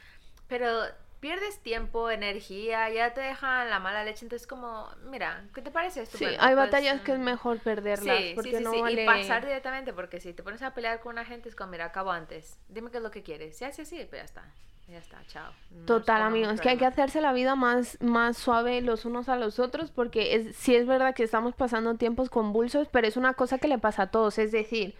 pero 0.47 0.83
pierdes 1.19 1.59
tiempo, 1.59 2.09
energía, 2.09 2.89
ya 2.89 3.13
te 3.13 3.21
dejan 3.21 3.69
la 3.69 3.79
mala 3.79 4.03
leche, 4.03 4.25
entonces 4.25 4.47
como, 4.47 4.87
mira, 5.09 5.43
¿qué 5.53 5.61
te 5.61 5.71
parece 5.71 6.03
esto? 6.03 6.17
Sí, 6.17 6.25
Bueno, 6.25 6.39
hay 6.41 6.55
pues, 6.55 6.67
batallas 6.67 7.01
que 7.01 7.13
es 7.13 7.19
mm, 7.19 7.23
mejor 7.23 7.59
perderlas 7.59 8.17
Sí, 8.17 8.31
porque 8.35 8.51
sí, 8.51 8.57
sí, 8.57 8.63
no 8.63 8.81
vale... 8.81 9.03
y 9.03 9.05
pasar 9.05 9.45
directamente, 9.45 9.93
porque 9.93 10.19
si 10.19 10.33
te 10.33 10.43
pones 10.43 10.61
a 10.61 10.73
pelear 10.73 10.99
con 11.01 11.13
una 11.13 11.25
gente 11.25 11.49
es 11.49 11.55
como, 11.55 11.71
mira, 11.71 11.85
acabo 11.85 12.11
antes, 12.11 12.57
dime 12.69 12.89
qué 12.91 12.97
es 12.97 13.03
lo 13.03 13.11
que 13.11 13.23
quieres, 13.23 13.57
si 13.57 13.65
haces 13.65 13.87
así, 13.87 13.97
pues 14.05 14.21
ya 14.21 14.25
está, 14.25 14.43
ya 14.87 14.97
está, 14.97 15.21
chao. 15.27 15.51
No 15.71 15.85
Total, 15.85 16.21
amigos, 16.21 16.53
es 16.53 16.61
que 16.61 16.69
hay 16.69 16.77
que 16.77 16.85
hacerse 16.85 17.21
la 17.21 17.33
vida 17.33 17.55
más, 17.55 17.97
más 18.01 18.37
suave 18.37 18.81
los 18.81 19.05
unos 19.05 19.29
a 19.29 19.35
los 19.35 19.59
otros 19.59 19.91
porque 19.91 20.35
es, 20.35 20.55
sí 20.55 20.75
es 20.75 20.87
verdad 20.87 21.13
que 21.13 21.23
estamos 21.23 21.53
pasando 21.53 21.95
tiempos 21.95 22.29
convulsos, 22.29 22.87
pero 22.91 23.07
es 23.07 23.17
una 23.17 23.33
cosa 23.33 23.57
que 23.59 23.67
le 23.67 23.77
pasa 23.77 24.03
a 24.03 24.11
todos. 24.11 24.39
Es 24.39 24.51
decir, 24.51 24.95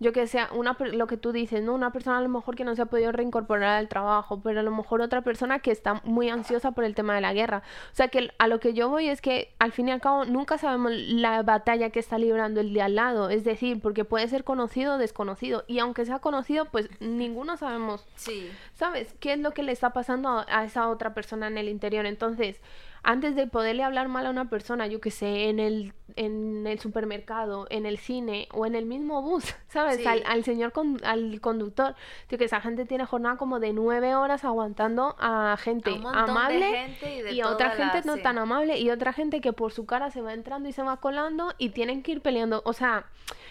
yo 0.00 0.12
que 0.12 0.26
sea, 0.26 0.48
una, 0.52 0.76
lo 0.92 1.06
que 1.06 1.16
tú 1.16 1.32
dices, 1.32 1.62
¿no? 1.62 1.74
Una 1.74 1.92
persona 1.92 2.18
a 2.18 2.20
lo 2.20 2.28
mejor 2.28 2.56
que 2.56 2.64
no 2.64 2.74
se 2.74 2.82
ha 2.82 2.86
podido 2.86 3.12
reincorporar 3.12 3.76
al 3.78 3.88
trabajo, 3.88 4.40
pero 4.42 4.60
a 4.60 4.62
lo 4.62 4.70
mejor 4.70 5.00
otra 5.00 5.22
persona 5.22 5.58
que 5.58 5.70
está 5.70 6.00
muy 6.04 6.28
ansiosa 6.28 6.72
por 6.72 6.84
el 6.84 6.94
tema 6.94 7.14
de 7.14 7.20
la 7.20 7.32
guerra. 7.32 7.62
O 7.92 7.94
sea, 7.94 8.08
que 8.08 8.30
a 8.38 8.48
lo 8.48 8.60
que 8.60 8.74
yo 8.74 8.88
voy 8.88 9.08
es 9.08 9.20
que 9.20 9.54
al 9.58 9.72
fin 9.72 9.88
y 9.88 9.92
al 9.92 10.00
cabo 10.00 10.24
nunca 10.24 10.58
sabemos 10.58 10.92
la 10.92 11.42
batalla 11.42 11.90
que 11.90 12.00
está 12.00 12.18
librando 12.18 12.60
el 12.60 12.72
de 12.72 12.82
al 12.82 12.94
lado. 12.94 13.30
Es 13.30 13.44
decir, 13.44 13.80
porque 13.80 14.04
puede 14.04 14.28
ser 14.28 14.44
conocido 14.44 14.94
o 14.94 14.98
desconocido. 14.98 15.64
Y 15.66 15.78
aunque 15.78 16.04
sea 16.04 16.18
conocido, 16.18 16.66
pues 16.66 16.88
ninguno 17.00 17.56
sabemos 17.56 18.06
Sí, 18.16 18.50
¿Sabes? 18.74 19.14
¿Qué 19.20 19.32
es 19.34 19.38
lo 19.38 19.52
que 19.52 19.62
le 19.62 19.72
está 19.72 19.90
pasando 19.92 20.28
a, 20.28 20.46
a 20.48 20.64
esa 20.64 20.88
otra 20.88 21.14
persona 21.14 21.46
en 21.46 21.58
el 21.58 21.68
interior? 21.68 22.06
Entonces, 22.06 22.60
antes 23.04 23.36
de 23.36 23.46
poderle 23.46 23.82
hablar 23.84 24.08
mal 24.08 24.26
a 24.26 24.30
una 24.30 24.48
persona, 24.50 24.86
yo 24.86 25.00
que 25.00 25.10
sé, 25.10 25.48
en 25.50 25.60
el, 25.60 25.92
en 26.16 26.66
el 26.66 26.78
supermercado, 26.80 27.66
en 27.70 27.86
el 27.86 27.98
cine 27.98 28.48
o 28.52 28.66
en 28.66 28.74
el 28.74 28.86
mismo 28.86 29.22
bus, 29.22 29.54
¿sabes? 29.68 29.96
Sí. 29.98 30.06
Al, 30.06 30.22
al 30.26 30.42
señor, 30.44 30.72
con- 30.72 31.00
al 31.04 31.40
conductor, 31.40 31.94
tío, 32.28 32.38
que 32.38 32.46
esa 32.46 32.60
gente 32.60 32.86
tiene 32.86 33.04
jornada 33.06 33.36
como 33.36 33.60
de 33.60 33.72
nueve 33.72 34.14
horas 34.14 34.44
aguantando 34.44 35.14
a 35.20 35.56
gente 35.58 36.00
A 36.14 36.24
amable 36.24 36.66
gente 36.72 37.14
y 37.16 37.22
de 37.22 37.32
y 37.34 37.40
a 37.42 37.48
otra 37.50 37.70
gente 37.70 37.98
la- 37.98 38.04
no 38.06 38.16
sí. 38.16 38.22
tan 38.22 38.38
amable 38.38 38.78
y 38.78 38.90
otra 38.90 39.12
gente 39.12 39.40
que 39.40 39.52
por 39.52 39.72
su 39.72 39.86
cara 39.86 40.10
se 40.10 40.22
va 40.22 40.32
entrando 40.32 40.68
y 40.68 40.72
se 40.72 40.82
va 40.82 40.96
colando 40.96 41.52
y 41.58 41.68
tienen 41.70 42.02
que 42.02 42.12
ir 42.12 42.20
peleando. 42.22 42.62
O 42.64 42.72
sea, 42.72 43.06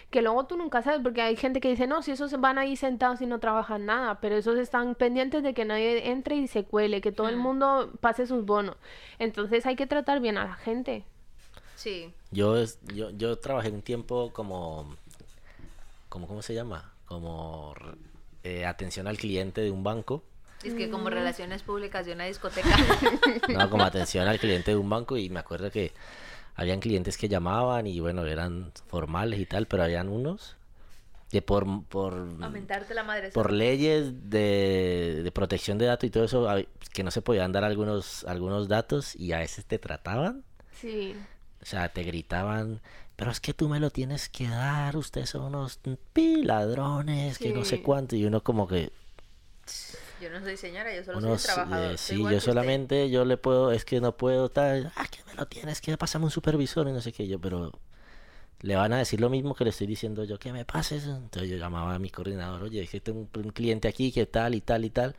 que 0.09 0.21
luego 0.21 0.45
tú 0.45 0.57
nunca 0.57 0.83
sabes, 0.83 0.99
porque 1.01 1.23
hay 1.23 1.35
gente 1.35 1.59
que 1.59 1.69
dice, 1.69 1.87
no, 1.87 2.03
si 2.03 2.11
esos 2.11 2.39
van 2.39 2.59
ahí 2.59 2.75
sentados 2.75 3.19
y 3.21 3.25
no 3.25 3.39
trabajan 3.39 3.87
nada, 3.87 4.19
pero 4.21 4.35
esos 4.35 4.59
están 4.59 4.93
pendientes 4.93 5.41
de 5.41 5.55
que 5.55 5.65
nadie 5.65 6.11
entre 6.11 6.35
y 6.35 6.47
se 6.47 6.65
cuele, 6.65 7.01
que 7.01 7.11
todo 7.11 7.29
el 7.29 7.37
mundo 7.37 7.91
pase 7.99 8.27
sus 8.27 8.45
bonos. 8.45 8.75
Entonces 9.17 9.42
hay 9.65 9.75
que 9.75 9.87
tratar 9.87 10.19
bien 10.19 10.37
a 10.37 10.45
la 10.45 10.55
gente. 10.55 11.03
sí, 11.75 12.13
Yo, 12.31 12.57
es- 12.57 12.79
yo, 12.93 13.09
yo 13.11 13.37
trabajé 13.37 13.69
un 13.69 13.81
tiempo 13.81 14.31
como, 14.33 14.95
como, 16.09 16.27
¿cómo 16.27 16.41
se 16.41 16.53
llama? 16.53 16.91
Como 17.05 17.73
eh, 18.43 18.65
atención 18.65 19.07
al 19.07 19.17
cliente 19.17 19.61
de 19.61 19.71
un 19.71 19.83
banco. 19.83 20.23
es 20.63 20.73
que 20.73 20.87
Mm. 20.87 20.91
como 20.91 21.09
relaciones 21.09 21.61
públicas 21.63 22.05
de 22.05 22.13
una 22.13 22.25
discoteca. 22.25 22.69
No, 23.49 23.69
como 23.69 23.83
atención 23.85 24.27
al 24.27 24.39
cliente 24.39 24.71
de 24.71 24.77
un 24.77 24.89
banco 24.89 25.17
y 25.17 25.29
me 25.29 25.39
acuerdo 25.39 25.69
que 25.71 25.91
habían 26.55 26.79
clientes 26.79 27.17
que 27.17 27.27
llamaban 27.29 27.85
y 27.87 27.99
bueno, 27.99 28.25
eran 28.25 28.71
formales 28.87 29.39
y 29.39 29.45
tal, 29.45 29.67
pero 29.67 29.83
habían 29.83 30.09
unos 30.09 30.55
que 31.33 31.41
por, 31.41 31.83
por, 31.85 32.13
Aumentarte 32.41 32.93
la 32.93 33.03
madre. 33.03 33.29
por 33.31 33.51
leyes 33.51 34.29
de, 34.29 35.19
de 35.23 35.31
protección 35.33 35.77
de 35.77 35.87
datos 35.87 36.07
y 36.07 36.11
todo 36.11 36.23
eso, 36.23 36.47
que 36.93 37.03
no 37.03 37.11
se 37.11 37.21
podían 37.21 37.51
dar 37.51 37.65
algunos, 37.65 38.23
algunos 38.23 38.69
datos 38.69 39.15
y 39.17 39.33
a 39.33 39.39
veces 39.39 39.65
te 39.65 39.79
trataban, 39.79 40.45
Sí. 40.79 41.13
o 41.61 41.65
sea, 41.65 41.89
te 41.89 42.03
gritaban, 42.03 42.81
pero 43.17 43.31
es 43.31 43.39
que 43.41 43.53
tú 43.53 43.67
me 43.67 43.79
lo 43.81 43.89
tienes 43.89 44.29
que 44.29 44.47
dar, 44.47 44.95
ustedes 44.95 45.29
son 45.31 45.43
unos 45.43 45.79
ladrones, 46.15 47.37
que 47.37 47.53
no 47.53 47.65
sé 47.65 47.81
cuánto, 47.81 48.15
y 48.15 48.25
uno 48.25 48.41
como 48.43 48.67
que, 48.67 48.91
Yo 50.21 50.29
no 50.29 50.39
soy 50.41 50.55
señora, 50.57 50.95
yo 50.95 51.03
solo 51.03 51.17
uno, 51.17 51.27
soy 51.27 51.35
un 51.37 51.41
trabajador. 51.41 51.91
eh, 51.93 51.97
soy 51.97 52.17
sí, 52.17 52.21
yo 52.21 52.27
usted. 52.29 52.39
solamente, 52.39 53.09
yo 53.09 53.25
le 53.25 53.37
puedo, 53.37 53.71
es 53.71 53.83
que 53.85 53.99
no 54.01 54.15
puedo 54.15 54.49
tal, 54.49 54.91
ah, 54.95 55.05
que 55.07 55.19
me 55.25 55.33
lo 55.35 55.45
tienes 55.47 55.81
que 55.81 55.97
pasarme 55.97 56.25
un 56.25 56.31
supervisor 56.31 56.87
y 56.87 56.91
no 56.91 57.01
sé 57.01 57.11
qué, 57.11 57.27
yo, 57.27 57.39
pero 57.39 57.71
le 58.63 58.75
van 58.75 58.93
a 58.93 58.97
decir 58.97 59.21
lo 59.21 59.29
mismo 59.29 59.55
que 59.55 59.65
le 59.65 59.71
estoy 59.71 59.87
diciendo 59.87 60.23
yo, 60.23 60.39
que 60.39 60.53
me 60.53 60.65
pases, 60.65 61.05
entonces 61.05 61.49
yo 61.49 61.57
llamaba 61.57 61.95
a 61.95 61.99
mi 61.99 62.09
coordinador, 62.09 62.63
oye, 62.63 62.81
es 62.83 62.89
que 62.89 63.01
tengo 63.01 63.19
un, 63.21 63.29
un 63.45 63.51
cliente 63.51 63.87
aquí 63.87 64.11
que 64.11 64.25
tal 64.25 64.55
y 64.55 64.61
tal 64.61 64.85
y 64.85 64.89
tal, 64.89 65.15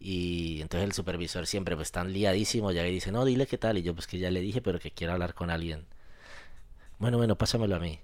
y 0.00 0.60
entonces 0.62 0.86
el 0.88 0.92
supervisor 0.94 1.46
siempre 1.46 1.76
pues 1.76 1.92
tan 1.92 2.12
liadísimo, 2.12 2.72
ya 2.72 2.82
le 2.82 2.90
dice, 2.90 3.12
no, 3.12 3.24
dile 3.24 3.46
qué 3.46 3.58
tal, 3.58 3.78
y 3.78 3.82
yo 3.82 3.94
pues 3.94 4.06
que 4.06 4.18
ya 4.18 4.30
le 4.30 4.40
dije, 4.40 4.62
pero 4.62 4.78
que 4.80 4.92
quiero 4.92 5.12
hablar 5.14 5.34
con 5.34 5.50
alguien. 5.50 5.84
Bueno, 6.98 7.18
bueno, 7.18 7.36
pásamelo 7.36 7.76
a 7.76 7.80
mí. 7.80 7.98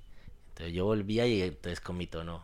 Entonces 0.51 0.75
yo 0.75 0.87
volvía 0.87 1.27
y 1.27 1.43
entonces 1.43 1.81
con 1.81 1.97
mi 1.97 2.07
tono, 2.07 2.43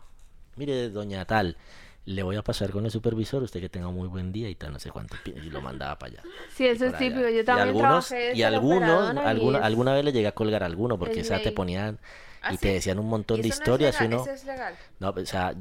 mire, 0.56 0.90
doña 0.90 1.24
tal, 1.24 1.56
le 2.04 2.22
voy 2.22 2.36
a 2.36 2.42
pasar 2.42 2.70
con 2.70 2.84
el 2.84 2.90
supervisor, 2.90 3.42
usted 3.44 3.60
que 3.60 3.68
tenga 3.68 3.86
un 3.88 3.94
muy 3.94 4.08
buen 4.08 4.32
día 4.32 4.48
y 4.48 4.54
tal, 4.56 4.72
no 4.72 4.78
sé 4.80 4.90
cuánto, 4.90 5.16
y 5.24 5.50
lo 5.50 5.60
mandaba 5.60 5.98
para 5.98 6.12
allá. 6.12 6.22
Sí, 6.52 6.66
eso 6.66 6.84
y 6.84 6.88
es 6.88 6.94
allá. 6.94 6.98
típico. 6.98 7.28
Yo 7.28 7.40
Y 7.40 7.44
también 7.44 7.68
algunos, 7.68 8.08
trabajé 8.08 8.34
y 8.36 8.42
algunos, 8.42 9.14
y 9.14 9.18
alguna, 9.18 9.58
es- 9.58 9.64
alguna 9.64 9.94
vez 9.94 10.04
le 10.04 10.12
llegué 10.12 10.26
a 10.26 10.32
colgar 10.32 10.62
a 10.62 10.66
alguno, 10.66 10.98
porque 10.98 11.20
es 11.20 11.26
o 11.26 11.28
sea, 11.28 11.42
te 11.42 11.52
ponían 11.52 11.98
¿Ah, 12.42 12.52
y 12.52 12.56
sí? 12.56 12.62
te 12.62 12.72
decían 12.72 12.98
un 12.98 13.06
montón 13.08 13.38
¿Y 13.38 13.42
de 13.42 13.48
no 13.48 13.52
es 13.54 13.58
historias 13.60 14.00
y 14.00 14.04
legal? 14.04 14.14
uno... 14.14 14.22
¿Eso 14.24 14.32
es 14.32 14.44
legal? 14.44 14.74
No, 14.98 15.10
o 15.10 15.26
sea, 15.26 15.54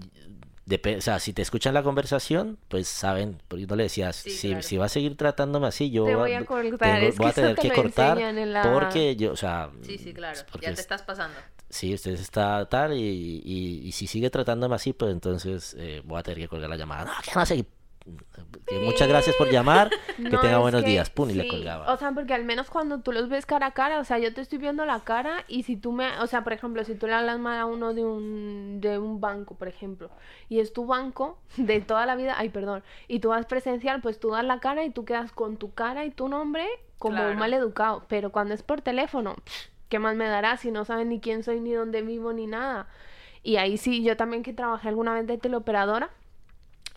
depe- 0.66 0.98
o 0.98 1.02
sea, 1.02 1.20
si 1.20 1.32
te 1.34 1.44
escuchan 1.44 1.76
la 1.76 1.84
conversación, 1.84 2.58
pues 2.70 2.88
saben, 2.88 3.40
porque 3.48 3.68
no 3.68 3.76
le 3.76 3.84
decías, 3.84 4.16
Sí, 4.16 4.32
si, 4.32 4.48
claro. 4.50 4.64
si 4.64 4.78
va 4.78 4.86
a 4.86 4.90
seguir 4.90 5.16
tratándome 5.18 5.68
así, 5.68 5.92
yo 5.92 6.06
Te 6.06 6.16
voy 6.16 6.32
a 6.34 6.38
tengo- 6.40 6.48
voy 7.18 7.34
tener 7.34 7.56
te 7.56 7.62
que 7.70 7.72
cortar 7.76 8.18
la- 8.18 8.62
porque 8.64 9.16
yo, 9.16 9.32
o 9.34 9.36
sea, 9.38 9.70
Sí, 9.84 10.00
sí, 10.00 10.12
claro. 10.14 10.40
porque 10.52 10.66
Ya 10.66 10.70
te 10.70 10.74
es- 10.74 10.80
estás 10.80 11.04
pasando. 11.04 11.38
Sí, 11.72 11.94
usted 11.94 12.12
está 12.14 12.68
tal 12.70 12.94
y, 12.94 13.42
y, 13.44 13.82
y 13.88 13.92
si 13.94 14.06
sigue 14.08 14.30
tratándome 14.30 14.76
así, 14.76 14.94
pues 14.94 15.12
entonces 15.12 15.76
eh, 15.80 16.02
voy 16.06 16.20
a 16.20 16.24
tener 16.24 16.40
que 16.40 16.48
colgar 16.48 16.70
la 16.70 16.78
llamada. 16.78 17.06
No, 17.06 17.12
que 17.24 17.32
no 17.34 17.46
sé. 17.46 17.66
que 18.68 18.80
muchas 18.80 19.08
gracias 19.08 19.36
por 19.36 19.50
llamar, 19.50 19.90
que 20.18 20.24
No, 20.24 20.40
tenga 20.40 20.58
buenos 20.58 20.84
que 20.84 20.90
días, 20.90 21.10
pum, 21.10 21.30
y 21.30 21.34
le 21.34 21.48
colgaba. 21.48 21.94
O 21.94 21.98
sea, 21.98 22.12
porque 22.14 22.34
al 22.34 22.44
menos 22.46 22.70
cuando 22.70 23.00
tú 23.00 23.12
los 23.12 23.30
ves 23.30 23.46
cara 23.46 23.68
a 23.68 23.72
cara, 23.72 24.00
o 24.00 24.04
sea, 24.04 24.18
yo 24.20 24.34
te 24.34 24.42
estoy 24.42 24.58
viendo 24.58 24.86
la 24.86 25.00
cara 25.02 25.46
y 25.48 25.64
si 25.64 25.76
tú 25.78 25.92
me, 25.92 26.20
o 26.20 26.28
sea, 26.28 26.44
por 26.44 26.54
ejemplo, 26.54 26.84
si 26.84 26.96
tú 26.96 27.06
le 27.08 27.14
hablas 27.14 27.40
mal 27.40 27.60
a 27.60 27.66
uno 27.66 27.94
de 27.94 28.04
un, 28.04 28.80
de 28.82 28.98
un 28.98 29.22
banco, 29.22 29.56
por 29.56 29.68
ejemplo, 29.68 30.10
y 30.50 30.60
es 30.60 30.74
tu 30.74 30.86
banco 30.88 31.38
de 31.58 31.80
toda 31.82 32.06
la 32.08 32.16
vida, 32.16 32.36
ay, 32.38 32.50
perdón, 32.50 32.84
y 33.08 33.20
tú 33.20 33.30
vas 33.30 33.46
presencial, 33.46 34.02
pues 34.02 34.20
tú 34.20 34.32
das 34.32 34.44
la 34.46 34.60
cara 34.60 34.84
y 34.84 34.90
tú 34.90 35.06
quedas 35.06 35.32
con 35.32 35.58
tu 35.58 35.74
cara 35.74 36.04
y 36.06 36.12
tu 36.12 36.28
nombre 36.28 36.66
como 36.98 37.16
Claro. 37.18 37.32
un 37.32 37.38
mal 37.38 37.54
educado, 37.54 38.04
pero 38.08 38.32
cuando 38.32 38.54
es 38.54 38.62
por 38.64 38.82
teléfono, 38.82 39.36
pff, 39.44 39.71
¿qué 39.92 40.00
más 40.00 40.16
me 40.16 40.26
dará 40.26 40.56
si 40.56 40.72
no 40.72 40.86
saben 40.86 41.10
ni 41.10 41.20
quién 41.20 41.44
soy, 41.44 41.60
ni 41.60 41.74
dónde 41.74 42.02
vivo, 42.02 42.32
ni 42.32 42.48
nada? 42.48 42.88
Y 43.44 43.58
ahí 43.58 43.78
sí, 43.78 44.04
yo 44.04 44.16
también 44.16 44.42
que 44.42 44.54
trabajé 44.54 44.88
alguna 44.88 45.14
vez 45.14 45.28
de 45.28 45.38
teleoperadora, 45.38 46.10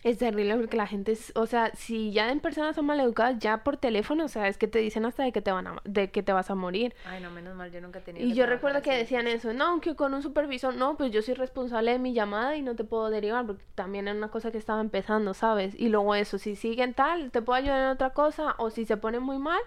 es 0.03 0.19
terrible 0.19 0.55
porque 0.55 0.77
la 0.77 0.85
gente 0.85 1.11
es, 1.13 1.33
o 1.35 1.47
sea, 1.47 1.71
si 1.75 2.11
ya 2.11 2.31
en 2.31 2.39
personas 2.39 2.75
son 2.75 2.85
maleducadas, 2.85 3.39
ya 3.39 3.63
por 3.63 3.75
teléfono, 3.75 4.25
o 4.25 4.27
sea, 4.27 4.47
es 4.47 4.57
que 4.57 4.67
te 4.67 4.77
dicen 4.79 5.03
hasta 5.03 5.23
de 5.23 5.31
que 5.31 5.41
te 5.41 5.51
van 5.51 5.65
a, 5.65 5.81
de 5.83 6.11
que 6.11 6.21
te 6.21 6.31
vas 6.31 6.49
a 6.51 6.55
morir. 6.55 6.93
Ay, 7.05 7.21
no, 7.21 7.31
menos 7.31 7.55
mal, 7.55 7.71
yo 7.71 7.81
nunca 7.81 7.99
tenido 7.99 8.23
Y 8.23 8.29
que 8.29 8.35
yo 8.35 8.45
recuerdo 8.45 8.83
que 8.83 8.91
así. 8.91 8.99
decían 8.99 9.27
eso, 9.27 9.51
no, 9.53 9.81
que 9.81 9.95
con 9.95 10.13
un 10.13 10.21
supervisor, 10.21 10.75
no, 10.75 10.95
pues 10.95 11.11
yo 11.11 11.23
soy 11.23 11.33
responsable 11.33 11.91
de 11.91 11.97
mi 11.97 12.13
llamada 12.13 12.55
y 12.55 12.61
no 12.61 12.75
te 12.75 12.83
puedo 12.83 13.09
derivar, 13.09 13.47
porque 13.47 13.63
también 13.73 14.07
era 14.07 14.15
una 14.15 14.29
cosa 14.29 14.51
que 14.51 14.59
estaba 14.59 14.79
empezando, 14.79 15.33
¿sabes? 15.33 15.73
Y 15.75 15.89
luego 15.89 16.13
eso, 16.13 16.37
si 16.37 16.55
siguen 16.55 16.93
tal, 16.93 17.31
te 17.31 17.41
puedo 17.41 17.57
ayudar 17.57 17.81
en 17.81 17.89
otra 17.89 18.11
cosa, 18.11 18.53
o 18.59 18.69
si 18.69 18.85
se 18.85 18.97
ponen 18.97 19.23
muy 19.23 19.39
mal, 19.39 19.59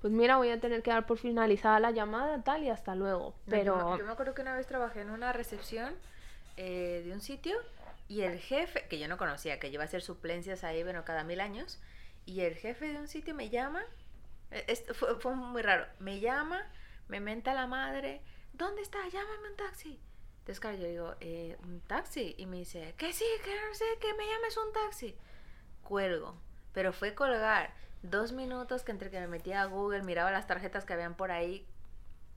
pues 0.00 0.12
mira, 0.12 0.36
voy 0.36 0.50
a 0.50 0.60
tener 0.60 0.82
que 0.82 0.90
dar 0.90 1.06
por 1.06 1.18
finalizada 1.18 1.80
la 1.80 1.90
llamada, 1.90 2.42
tal, 2.42 2.62
y 2.64 2.70
hasta 2.70 2.94
luego. 2.94 3.34
No, 3.46 3.56
yo 3.56 3.56
me- 3.56 3.58
Pero, 3.58 3.98
Yo 3.98 4.04
me 4.04 4.12
acuerdo 4.12 4.34
que 4.34 4.42
una 4.42 4.54
vez 4.54 4.66
trabajé 4.66 5.00
en 5.00 5.10
una 5.10 5.32
recepción 5.32 5.94
eh, 6.56 7.02
de 7.04 7.12
un 7.12 7.20
sitio 7.20 7.56
y 8.08 8.22
el 8.22 8.38
jefe, 8.38 8.86
que 8.88 8.98
yo 8.98 9.06
no 9.08 9.16
conocía, 9.18 9.58
que 9.60 9.70
lleva 9.70 9.84
a 9.84 9.86
hacer 9.86 10.02
suplencias 10.02 10.64
ahí, 10.64 10.82
bueno, 10.82 11.04
cada 11.04 11.24
mil 11.24 11.40
años, 11.40 11.78
y 12.26 12.40
el 12.40 12.54
jefe 12.56 12.88
de 12.88 12.98
un 12.98 13.08
sitio 13.08 13.34
me 13.34 13.48
llama, 13.50 13.82
eh, 14.50 14.64
esto 14.68 14.94
fue, 14.94 15.14
fue 15.20 15.34
muy 15.34 15.62
raro, 15.62 15.86
me 15.98 16.20
llama, 16.20 16.66
me 17.08 17.20
menta 17.20 17.54
la 17.54 17.66
madre, 17.66 18.22
¿dónde 18.52 18.82
está? 18.82 18.98
Llámame 19.08 19.50
un 19.50 19.56
taxi. 19.56 20.00
Entonces, 20.40 20.60
claro, 20.60 20.78
yo 20.78 20.86
digo, 20.86 21.14
eh, 21.20 21.56
¿un 21.64 21.80
taxi? 21.82 22.34
Y 22.38 22.46
me 22.46 22.56
dice, 22.58 22.94
que 22.96 23.12
sí, 23.12 23.24
que 23.44 23.50
no 23.50 23.74
sé, 23.74 23.84
que 24.00 24.14
me 24.14 24.24
llames 24.26 24.56
un 24.56 24.72
taxi. 24.72 25.14
Cuelgo, 25.82 26.34
pero 26.72 26.92
fue 26.92 27.14
colgar 27.14 27.72
dos 28.02 28.32
minutos 28.32 28.82
que 28.82 28.92
entre 28.92 29.10
que 29.10 29.20
me 29.20 29.28
metía 29.28 29.62
a 29.62 29.66
Google, 29.66 30.02
miraba 30.02 30.30
las 30.30 30.46
tarjetas 30.46 30.84
que 30.84 30.92
habían 30.92 31.14
por 31.14 31.30
ahí, 31.30 31.66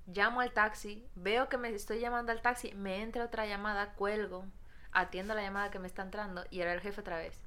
llamo 0.07 0.41
al 0.41 0.51
taxi, 0.51 1.07
veo 1.15 1.49
que 1.49 1.57
me 1.57 1.69
estoy 1.69 1.99
llamando 1.99 2.31
al 2.31 2.41
taxi, 2.41 2.73
me 2.73 3.01
entra 3.01 3.25
otra 3.25 3.45
llamada, 3.45 3.93
cuelgo, 3.93 4.45
atiendo 4.91 5.33
la 5.35 5.41
llamada 5.41 5.71
que 5.71 5.79
me 5.79 5.87
está 5.87 6.01
entrando 6.01 6.43
y 6.49 6.61
era 6.61 6.73
el 6.73 6.81
jefe 6.81 7.01
otra 7.01 7.17
vez. 7.17 7.39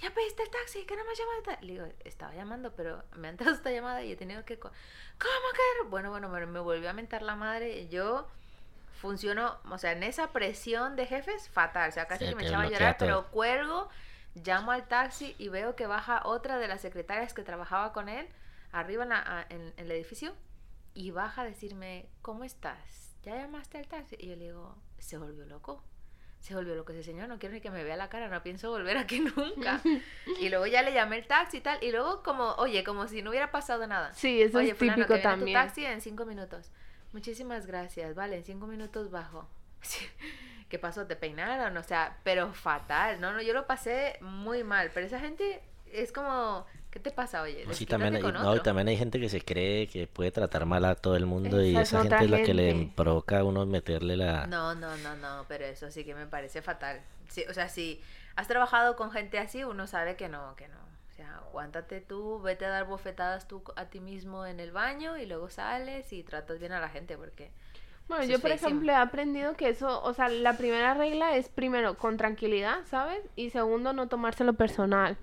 Ya 0.00 0.10
pediste 0.14 0.44
el 0.44 0.50
taxi, 0.50 0.84
que 0.86 0.96
no 0.96 1.04
me 1.04 1.10
has 1.10 1.18
llamado. 1.18 1.38
el 1.38 1.44
ta-?" 1.44 1.58
Le 1.60 1.72
digo, 1.72 1.86
estaba 2.04 2.32
llamando, 2.34 2.72
pero 2.74 3.02
me 3.16 3.26
ha 3.28 3.30
entrado 3.32 3.52
esta 3.52 3.70
llamada 3.72 4.02
y 4.04 4.12
he 4.12 4.16
tenido 4.16 4.44
que... 4.44 4.56
¿Cómo 4.58 4.72
que? 5.18 5.88
Bueno, 5.88 6.10
bueno, 6.10 6.28
me, 6.28 6.46
me 6.46 6.60
volvió 6.60 6.88
a 6.88 6.92
mentar 6.92 7.22
la 7.22 7.34
madre. 7.34 7.88
Yo 7.88 8.28
funciono, 9.00 9.58
o 9.70 9.76
sea, 9.78 9.92
en 9.92 10.04
esa 10.04 10.28
presión 10.32 10.94
de 10.94 11.06
jefes, 11.06 11.48
fatal. 11.48 11.88
O 11.88 11.92
sea, 11.92 12.06
casi 12.06 12.24
Sí, 12.24 12.30
que 12.30 12.36
me 12.36 12.46
echaba 12.46 12.62
a 12.62 12.70
llorar, 12.70 12.96
todo. 12.96 13.08
pero 13.08 13.30
cuelgo, 13.32 13.88
llamo 14.44 14.72
al 14.72 14.88
taxi 14.88 15.34
y 15.38 15.48
veo 15.48 15.76
que 15.76 15.86
baja 15.86 16.22
otra 16.24 16.58
de 16.58 16.68
las 16.68 16.80
secretarias 16.80 17.34
que 17.34 17.42
trabajaba 17.42 17.92
con 17.92 18.08
él, 18.08 18.26
arriba 18.72 19.02
en, 19.04 19.08
la- 19.10 19.46
en- 19.48 19.60
en 19.76 19.84
el 19.86 19.90
edificio, 19.92 20.34
y 20.94 21.10
baja 21.10 21.42
a 21.42 21.44
decirme, 21.44 22.08
¿cómo 22.22 22.44
estás? 22.44 23.16
¿Ya 23.22 23.36
llamaste 23.36 23.78
al 23.78 23.86
taxi? 23.88 24.16
Y 24.18 24.28
yo 24.28 24.36
le 24.36 24.46
digo, 24.46 24.76
se 24.98 25.18
volvió 25.18 25.44
loco. 25.46 25.82
Se 26.40 26.54
volvió 26.54 26.76
loco 26.76 26.92
ese 26.92 27.02
señor, 27.02 27.28
no 27.28 27.38
quiero 27.40 27.54
ni 27.56 27.60
que 27.60 27.70
me 27.70 27.82
vea 27.82 27.96
la 27.96 28.08
cara, 28.08 28.28
no 28.28 28.40
pienso 28.44 28.70
volver 28.70 28.96
aquí 28.96 29.20
nunca. 29.36 29.80
y 30.40 30.48
luego 30.48 30.66
ya 30.66 30.82
le 30.82 30.92
llamé 30.92 31.18
el 31.18 31.26
taxi 31.26 31.56
y 31.56 31.60
tal, 31.60 31.82
y 31.82 31.90
luego 31.90 32.22
como, 32.22 32.52
oye, 32.54 32.84
como 32.84 33.08
si 33.08 33.22
no 33.22 33.30
hubiera 33.30 33.50
pasado 33.50 33.86
nada. 33.88 34.12
Sí, 34.14 34.40
eso 34.42 34.58
Oye, 34.58 34.70
es 34.70 34.78
fulano, 34.78 34.96
típico 35.04 35.14
que 35.14 35.20
viene 35.20 35.32
tu 35.34 35.38
también. 35.40 35.54
taxi 35.54 35.84
en 35.84 36.00
cinco 36.00 36.24
minutos. 36.26 36.70
Muchísimas 37.12 37.66
gracias, 37.66 38.14
vale, 38.14 38.36
en 38.36 38.44
cinco 38.44 38.66
minutos 38.68 39.10
bajo. 39.10 39.48
¿Qué 40.68 40.78
pasó? 40.78 41.06
¿Te 41.06 41.16
peinaron? 41.16 41.76
O 41.76 41.82
sea, 41.82 42.18
pero 42.24 42.52
fatal. 42.52 43.20
No, 43.20 43.32
no, 43.32 43.40
yo 43.40 43.54
lo 43.54 43.66
pasé 43.66 44.18
muy 44.20 44.64
mal. 44.64 44.90
Pero 44.92 45.06
esa 45.06 45.18
gente 45.18 45.62
es 45.92 46.12
como, 46.12 46.66
¿qué 46.90 47.00
te 47.00 47.10
pasa, 47.10 47.42
oye? 47.42 47.64
No, 47.66 47.72
sí, 47.72 47.86
también 47.86 48.16
hay, 48.16 48.22
no, 48.22 48.56
y 48.56 48.60
también 48.60 48.88
hay 48.88 48.96
gente 48.96 49.18
que 49.18 49.28
se 49.28 49.40
cree 49.40 49.88
que 49.88 50.06
puede 50.06 50.30
tratar 50.30 50.66
mal 50.66 50.84
a 50.84 50.94
todo 50.94 51.16
el 51.16 51.26
mundo 51.26 51.62
y 51.62 51.70
Esa 51.70 51.80
es 51.80 51.88
esa 51.88 52.02
gente 52.02 52.24
es 52.24 52.30
la 52.30 52.42
que 52.42 52.54
le 52.54 52.92
provoca 52.94 53.38
a 53.38 53.44
uno 53.44 53.64
meterle 53.64 54.16
la... 54.16 54.46
No, 54.46 54.74
no, 54.74 54.96
no, 54.98 55.16
no, 55.16 55.46
pero 55.48 55.64
eso 55.64 55.90
sí 55.90 56.04
que 56.04 56.14
me 56.14 56.26
parece 56.26 56.60
fatal. 56.60 57.00
Sí, 57.28 57.44
o 57.48 57.54
sea, 57.54 57.68
si 57.68 58.02
has 58.36 58.46
trabajado 58.46 58.96
con 58.96 59.10
gente 59.10 59.38
así, 59.38 59.64
uno 59.64 59.86
sabe 59.86 60.16
que 60.16 60.28
no, 60.28 60.54
que 60.56 60.68
no. 60.68 60.78
O 60.78 61.12
sea, 61.16 61.36
aguántate 61.36 62.00
tú, 62.00 62.40
vete 62.42 62.66
a 62.66 62.68
dar 62.68 62.86
bofetadas 62.86 63.48
tú 63.48 63.62
a 63.74 63.86
ti 63.86 64.00
mismo 64.00 64.46
en 64.46 64.60
el 64.60 64.70
baño 64.70 65.16
y 65.16 65.26
luego 65.26 65.48
sales 65.48 66.12
y 66.12 66.22
tratas 66.22 66.58
bien 66.58 66.72
a 66.72 66.80
la 66.80 66.88
gente 66.88 67.16
porque... 67.16 67.50
Bueno, 68.08 68.24
Eso 68.24 68.32
yo 68.32 68.38
por 68.40 68.50
feísimo. 68.50 68.68
ejemplo 68.68 68.92
he 68.92 68.96
aprendido 68.96 69.54
que 69.54 69.68
eso, 69.68 70.02
o 70.02 70.14
sea, 70.14 70.28
la 70.28 70.56
primera 70.56 70.94
regla 70.94 71.36
es 71.36 71.48
primero 71.48 71.96
con 71.98 72.16
tranquilidad, 72.16 72.78
¿sabes? 72.86 73.20
Y 73.36 73.50
segundo 73.50 73.92
no 73.92 74.08
tomárselo 74.08 74.54
personal. 74.54 75.16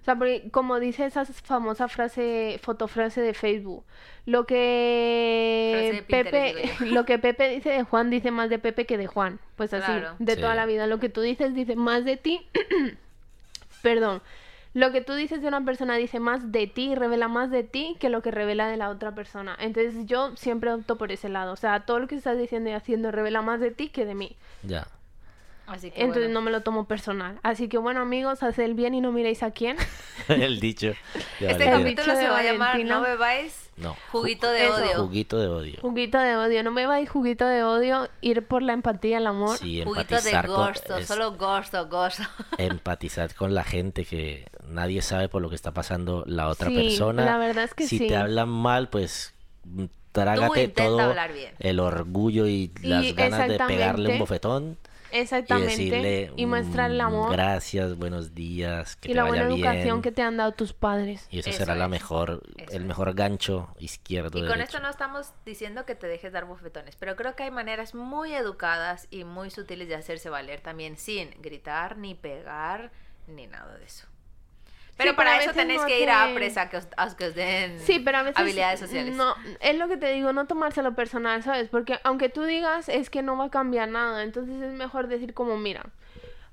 O 0.00 0.04
sea, 0.04 0.16
porque 0.16 0.50
como 0.50 0.80
dice 0.80 1.04
esa 1.06 1.24
famosa 1.24 1.86
frase, 1.86 2.58
fotofrase 2.60 3.20
de 3.20 3.34
Facebook, 3.34 3.84
lo 4.26 4.40
Frase 4.42 4.54
que 4.56 6.04
Pepe, 6.08 6.54
lo 6.86 7.04
que 7.04 7.20
Pepe 7.20 7.48
dice 7.50 7.70
de 7.70 7.84
Juan 7.84 8.10
dice 8.10 8.32
más 8.32 8.50
de 8.50 8.58
Pepe 8.58 8.84
que 8.86 8.98
de 8.98 9.06
Juan. 9.06 9.38
Pues 9.54 9.72
así, 9.72 9.86
Claro. 9.86 10.16
de 10.18 10.34
Sí. 10.34 10.40
toda 10.40 10.56
la 10.56 10.66
vida. 10.66 10.88
Lo 10.88 10.98
que 10.98 11.08
tú 11.08 11.20
dices 11.20 11.54
dice 11.54 11.76
más 11.76 12.04
de 12.04 12.16
ti, 12.16 12.44
perdón. 13.82 14.22
Lo 14.74 14.90
que 14.90 15.02
tú 15.02 15.12
dices 15.14 15.42
de 15.42 15.48
una 15.48 15.64
persona 15.64 15.96
dice 15.96 16.18
más 16.18 16.50
de 16.50 16.66
ti, 16.66 16.94
revela 16.94 17.28
más 17.28 17.50
de 17.50 17.62
ti 17.62 17.96
que 18.00 18.08
lo 18.08 18.22
que 18.22 18.30
revela 18.30 18.68
de 18.68 18.76
la 18.78 18.88
otra 18.88 19.14
persona. 19.14 19.54
Entonces 19.60 20.06
yo 20.06 20.34
siempre 20.36 20.72
opto 20.72 20.96
por 20.96 21.12
ese 21.12 21.28
lado. 21.28 21.52
O 21.52 21.56
sea, 21.56 21.80
todo 21.80 21.98
lo 21.98 22.08
que 22.08 22.14
estás 22.14 22.38
diciendo 22.38 22.70
y 22.70 22.72
haciendo 22.72 23.10
revela 23.10 23.42
más 23.42 23.60
de 23.60 23.70
ti 23.70 23.88
que 23.90 24.06
de 24.06 24.14
mí. 24.14 24.36
Ya. 24.62 24.86
Así 25.66 25.90
que 25.90 26.00
Entonces 26.00 26.24
bueno. 26.24 26.40
no 26.40 26.44
me 26.44 26.50
lo 26.50 26.62
tomo 26.62 26.86
personal. 26.86 27.38
Así 27.42 27.68
que 27.68 27.78
bueno 27.78 28.00
amigos, 28.00 28.42
haced 28.42 28.64
el 28.64 28.74
bien 28.74 28.94
y 28.94 29.00
no 29.00 29.12
miréis 29.12 29.42
a 29.42 29.52
quién. 29.52 29.76
el 30.28 30.58
dicho. 30.58 30.92
Este 31.38 31.64
capítulo 31.70 32.14
se 32.16 32.28
va 32.28 32.38
a 32.38 32.42
llamar. 32.42 32.84
No 32.84 33.00
bebáis 33.00 33.70
No. 33.76 33.96
juguito 34.10 34.50
de 34.50 34.64
Eso. 34.66 34.74
odio. 34.74 34.96
Juguito 35.06 35.38
de 35.38 35.48
odio. 35.48 35.78
Juguito 35.80 36.18
de 36.18 36.36
odio. 36.36 36.62
No 36.64 36.72
me 36.72 36.84
vais 36.86 37.08
juguito 37.08 37.46
de 37.46 37.62
odio. 37.62 38.08
Ir 38.20 38.44
por 38.46 38.60
la 38.62 38.72
empatía, 38.72 39.18
el 39.18 39.26
amor. 39.26 39.56
Sí, 39.58 39.82
Juguito 39.84 40.20
de 40.20 40.42
con, 40.46 40.66
gusto, 40.68 40.96
es 40.96 41.06
solo 41.06 41.32
gusto, 41.38 41.88
gusto. 41.88 42.22
empatizar 42.58 43.32
con 43.34 43.54
la 43.54 43.62
gente 43.64 44.04
que 44.04 44.48
nadie 44.66 45.02
sabe 45.02 45.28
por 45.28 45.42
lo 45.42 45.48
que 45.48 45.54
está 45.56 45.72
pasando 45.72 46.24
la 46.26 46.48
otra 46.48 46.68
Sí, 46.68 46.74
persona. 46.76 47.24
la 47.24 47.38
verdad 47.38 47.64
es 47.64 47.74
que 47.74 47.86
si 47.86 47.98
sí. 47.98 48.06
te 48.08 48.16
hablan 48.16 48.48
mal, 48.48 48.88
pues 48.88 49.34
mm, 49.64 49.84
trágate 50.12 50.68
todo 50.68 51.14
el 51.58 51.80
orgullo 51.80 52.46
y 52.46 52.72
Y 52.82 52.86
las 52.86 53.14
ganas 53.14 53.48
de 53.48 53.58
pegarle 53.58 54.12
un 54.12 54.18
bofetón 54.18 54.78
y 55.10 55.16
Exactamente. 55.18 55.70
decirle 55.72 56.32
Y 56.36 56.46
mostrar 56.46 56.90
el 56.90 56.96
mm, 56.98 57.00
amor. 57.02 57.32
gracias, 57.32 57.98
buenos 57.98 58.34
días, 58.34 58.96
que 58.96 59.08
y 59.08 59.10
te 59.12 59.16
la 59.16 59.24
vaya 59.24 59.42
buena 59.44 59.54
educación 59.54 59.84
bien. 59.84 60.02
que 60.02 60.12
te 60.12 60.22
han 60.22 60.38
dado 60.38 60.52
tus 60.52 60.72
padres. 60.72 61.26
Y 61.30 61.40
eso, 61.40 61.50
Eso 61.50 61.58
será 61.58 61.74
la 61.74 61.84
es. 61.84 61.90
mejor, 61.90 62.42
Eso 62.56 62.72
el 62.76 62.84
mejor 62.86 63.12
gancho 63.14 63.74
izquierdo. 63.78 64.38
Y 64.38 64.42
con 64.42 64.52
derecho. 64.52 64.64
esto 64.64 64.80
no 64.80 64.88
estamos 64.88 65.32
diciendo 65.44 65.84
que 65.84 65.94
te 65.96 66.06
dejes 66.06 66.32
dar 66.32 66.46
bofetones, 66.46 66.96
pero 66.96 67.14
creo 67.16 67.36
que 67.36 67.42
hay 67.42 67.50
maneras 67.50 67.94
muy 67.94 68.32
educadas 68.32 69.06
y 69.10 69.24
muy 69.24 69.50
sutiles 69.50 69.88
de 69.88 69.96
hacerse 69.96 70.30
valer 70.30 70.60
también 70.62 70.96
sin 70.96 71.30
gritar, 71.42 71.98
ni 71.98 72.14
pegar, 72.14 72.90
ni 73.26 73.46
nada 73.46 73.76
de 73.76 73.84
eso. 73.84 74.06
Pero 74.96 75.10
Sí, 75.12 75.16
para 75.16 75.38
eso 75.42 75.52
tenéis 75.52 75.80
no 75.80 75.86
que 75.86 76.00
ir 76.02 76.10
a 76.10 76.26
te- 76.26 76.30
APRES 76.32 76.56
a 76.58 76.68
que 76.68 76.76
os, 76.76 76.86
a 76.96 77.16
que 77.16 77.26
os 77.26 77.34
den 77.34 77.80
Sí, 77.80 77.98
pero 77.98 78.18
a 78.18 78.22
veces 78.24 78.38
habilidades 78.38 78.80
sociales. 78.80 79.16
no 79.16 79.34
es 79.60 79.76
lo 79.78 79.88
que 79.88 79.96
te 79.96 80.12
digo, 80.12 80.32
no 80.32 80.46
tomárselo 80.46 80.94
personal, 80.94 81.42
¿sabes? 81.42 81.68
Porque 81.68 81.98
aunque 82.04 82.28
tú 82.28 82.42
digas 82.44 82.88
es 82.88 83.08
que 83.10 83.22
no 83.22 83.36
va 83.36 83.46
a 83.46 83.50
cambiar 83.50 83.88
nada, 83.88 84.22
entonces 84.22 84.60
es 84.62 84.72
mejor 84.74 85.08
decir 85.08 85.32
como, 85.34 85.56
mira, 85.56 85.86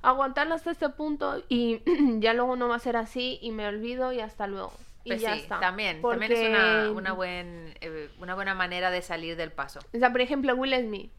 aguantarlo 0.02 0.56
hasta 0.56 0.72
este 0.72 0.90
punto 0.90 1.44
y 1.50 1.82
ya 2.20 2.34
luego 2.34 2.56
no 2.56 2.68
va 2.70 2.76
a 2.76 2.80
ser 2.80 2.96
así 2.98 3.38
y 3.42 3.52
me 3.52 3.68
olvido 3.68 4.14
y 4.14 4.20
hasta 4.22 4.48
luego. 4.48 4.74
Y 5.04 5.10
Pues 5.12 5.22
ya 5.22 5.34
sí, 5.36 5.42
está. 5.42 5.60
también, 5.60 6.02
también 6.02 6.32
es 6.32 6.50
una, 6.50 6.92
una, 6.92 7.12
buen, 7.14 7.74
eh, 7.82 8.10
una 8.20 8.36
buena 8.36 8.54
manera 8.54 8.90
de 8.92 9.02
salir 9.02 9.36
del 9.38 9.52
paso. 9.52 9.80
O 9.94 9.98
sea, 9.98 10.12
por 10.12 10.22
ejemplo, 10.22 10.54
Will 10.56 10.74
Smith, 10.86 11.12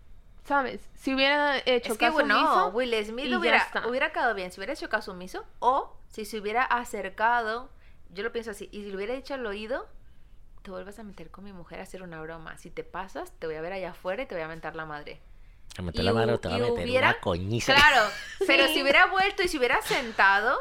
¿sabes? 0.45 0.81
Si 0.97 1.15
hubiera 1.15 1.59
hecho 1.59 1.93
Es 1.93 1.99
que 1.99 2.07
caso 2.07 2.13
bueno, 2.15 2.37
omiso, 2.39 2.69
Will 2.69 3.05
Smith 3.05 3.33
hubiera, 3.35 3.67
hubiera 3.89 4.13
quedado 4.13 4.35
bien 4.35 4.51
si 4.53 4.59
hubiera 4.61 4.73
hecho 4.73 4.89
caso 4.89 5.13
omiso 5.13 5.45
o 5.61 5.97
si 6.09 6.25
se 6.25 6.39
hubiera 6.41 6.63
acercado, 6.65 7.71
yo 8.11 8.23
lo 8.25 8.33
pienso 8.33 8.51
así, 8.51 8.69
y 8.73 8.83
si 8.83 8.91
le 8.91 8.97
hubiera 8.97 9.15
dicho 9.15 9.35
al 9.35 9.47
oído, 9.47 9.87
te 10.63 10.71
vuelvas 10.71 10.99
a 10.99 11.03
meter 11.05 11.31
con 11.31 11.45
mi 11.45 11.53
mujer 11.53 11.81
a 11.81 11.85
hacer 11.85 12.03
una 12.03 12.21
broma. 12.21 12.59
Si 12.59 12.71
te 12.71 12.85
pasas, 12.85 13.33
te 13.39 13.47
voy 13.47 13.57
a 13.57 13.61
ver 13.61 13.73
allá 13.73 13.91
afuera 13.91 14.23
y 14.23 14.27
te 14.27 14.35
voy 14.35 14.43
a 14.43 14.49
mentar 14.49 14.75
la 14.77 14.85
madre. 14.87 15.21
Meto 15.81 16.03
y 16.03 16.05
la 16.05 16.13
hu- 16.13 16.41
te 16.41 16.49
va 16.49 16.55
a 16.57 16.59
meter 16.59 16.85
hubiera- 16.85 17.09
una 17.11 17.21
coñiza. 17.21 17.75
Claro, 17.75 18.03
pero 18.47 18.67
Sí. 18.67 18.75
si 18.75 18.83
hubiera 18.83 19.07
vuelto 19.07 19.43
y 19.43 19.49
si 19.49 19.57
hubiera 19.57 19.81
sentado, 19.83 20.59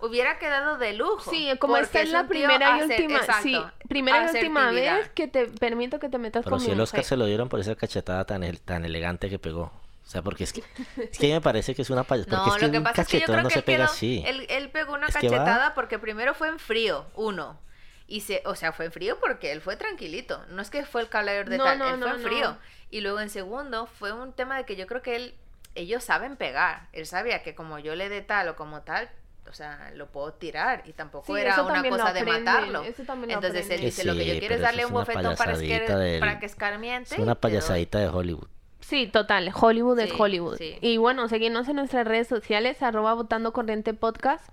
hubiera 0.00 0.38
quedado 0.38 0.76
de 0.78 0.92
lujo. 0.94 1.30
Sí, 1.30 1.48
como 1.58 1.76
esta 1.76 2.00
es 2.02 2.10
la 2.10 2.26
primera 2.26 2.78
y 2.78 2.82
última, 2.82 3.20
sí, 3.42 3.56
primera 3.88 4.30
y 4.32 4.36
última 4.36 4.70
vez 4.70 5.08
que 5.10 5.28
te 5.28 5.46
permito 5.46 5.98
que 5.98 6.08
te 6.08 6.18
metas 6.18 6.44
Pero 6.44 6.56
con 6.56 6.60
si 6.60 6.66
mi 6.68 6.72
el 6.74 6.80
Oscar 6.80 6.98
mujer. 6.98 7.08
se 7.08 7.16
lo 7.16 7.26
dieron 7.26 7.48
por 7.48 7.60
esa 7.60 7.74
cachetada 7.76 8.24
tan, 8.24 8.42
el- 8.42 8.60
tan 8.60 8.84
elegante 8.84 9.30
que 9.30 9.38
pegó. 9.38 9.72
O 10.06 10.06
sea, 10.06 10.20
porque 10.20 10.44
es 10.44 10.52
que, 10.52 10.62
es 11.10 11.18
que 11.18 11.32
me 11.32 11.40
parece 11.40 11.74
que 11.74 11.80
es 11.82 11.88
una 11.90 12.04
payasada. 12.04 12.36
No, 12.36 12.44
Porque 12.44 12.56
es 12.56 12.60
que 12.60 12.66
lo 12.66 12.72
que 12.72 12.78
un 12.78 12.84
pasa 12.84 13.02
es 13.02 13.08
que 13.08 13.14
yo 13.14 13.20
cachetón 13.20 13.34
creo 13.36 13.42
no 13.42 13.48
que 13.48 13.52
se 13.54 13.58
él, 13.60 13.64
pega 13.64 13.84
quedó- 13.84 13.92
así. 13.92 14.22
él, 14.26 14.46
él 14.50 14.70
pegó 14.70 14.92
una 14.92 15.06
Es 15.06 15.14
cachetada 15.14 15.74
porque 15.74 15.98
primero 15.98 16.34
fue 16.34 16.48
en 16.48 16.58
frío, 16.58 17.06
uno. 17.14 17.58
Y 18.06 18.20
se, 18.20 18.42
o 18.44 18.54
sea, 18.54 18.72
fue 18.72 18.84
en 18.84 18.92
frío 18.92 19.18
porque 19.18 19.50
él 19.50 19.62
fue 19.62 19.76
tranquilito. 19.76 20.44
No 20.50 20.60
es 20.60 20.68
que 20.68 20.84
fue 20.84 21.00
el 21.00 21.08
calor 21.08 21.48
de 21.48 21.56
No, 21.56 21.64
tal, 21.64 21.78
no, 21.78 21.88
él 21.94 22.00
fue 22.02 22.10
en 22.10 22.22
no. 22.22 22.28
frío. 22.28 22.58
Y 22.90 23.00
luego 23.00 23.18
en 23.20 23.30
segundo 23.30 23.86
fue 23.86 24.12
un 24.12 24.34
tema 24.34 24.58
de 24.58 24.66
que 24.66 24.76
yo 24.76 24.86
creo 24.86 25.00
que 25.00 25.16
él, 25.16 25.34
ellos 25.74 26.04
saben 26.04 26.36
pegar. 26.36 26.88
Él 26.92 27.06
sabía 27.06 27.42
que 27.42 27.54
como 27.54 27.78
yo 27.78 27.94
le 27.94 28.10
dé 28.10 28.20
tal 28.20 28.48
o 28.48 28.56
como 28.56 28.82
tal, 28.82 29.08
o 29.48 29.52
sea, 29.52 29.90
lo 29.94 30.06
puedo 30.08 30.32
tirar. 30.32 30.82
Y 30.86 30.92
tampoco 30.92 31.34
Sí, 31.34 31.40
era 31.40 31.52
eso 31.52 31.66
una 31.66 31.82
cosa 31.88 32.12
de 32.12 32.24
matarlo. 32.24 32.82
eso 32.82 33.02
también 33.04 33.30
lo 33.30 33.34
Entonces 33.36 33.68
él 33.70 33.80
dice, 33.80 34.04
lo 34.04 34.14
que 34.14 34.26
yo 34.26 34.38
quiero 34.38 34.54
es 34.56 34.60
darle 34.60 34.82
es 34.82 34.88
un 34.88 34.94
bofetón 34.94 35.36
para, 35.36 35.56
del- 35.56 36.20
para 36.20 36.38
que 36.38 36.46
escarmiente. 36.46 37.14
Es 37.14 37.20
una 37.20 37.34
payasadita 37.34 37.98
de 37.98 38.08
Hollywood. 38.08 38.48
Sí, 38.80 39.06
total, 39.06 39.50
Hollywood 39.58 39.98
es 40.00 40.12
Hollywood. 40.16 40.58
sí. 40.58 40.76
Y 40.82 40.98
bueno, 40.98 41.26
seguidnos 41.28 41.68
en 41.68 41.76
nuestras 41.76 42.06
redes 42.06 42.28
sociales, 42.28 42.82
arroba 42.82 43.14
votando 43.14 43.54
corriente 43.54 43.94
podcast, 43.94 44.44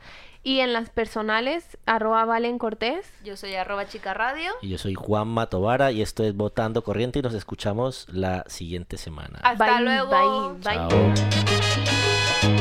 y 0.42 0.62
en 0.62 0.72
las 0.72 0.90
personales, 0.90 1.78
arroba 1.86 2.24
Valen 2.24 2.58
Cortés. 2.58 3.06
Yo 3.26 3.36
soy 3.36 3.56
arroba 3.56 3.88
chica 3.88 4.14
radio. 4.14 4.54
Y 4.62 4.70
yo 4.70 4.78
soy 4.78 4.94
Juan 4.94 5.28
Matovara 5.28 5.92
y 5.92 6.02
esto 6.02 6.24
es 6.24 6.34
Votando 6.34 6.82
Corriente 6.82 7.20
y 7.20 7.22
nos 7.24 7.34
escuchamos 7.34 8.08
la 8.10 8.46
siguiente 8.48 8.96
semana. 8.98 9.40
Hasta 9.44 9.76
Bye, 9.76 9.84
luego. 9.84 10.56
bye, 10.64 10.78
bye. 10.78 10.88
Chao. 12.48 12.61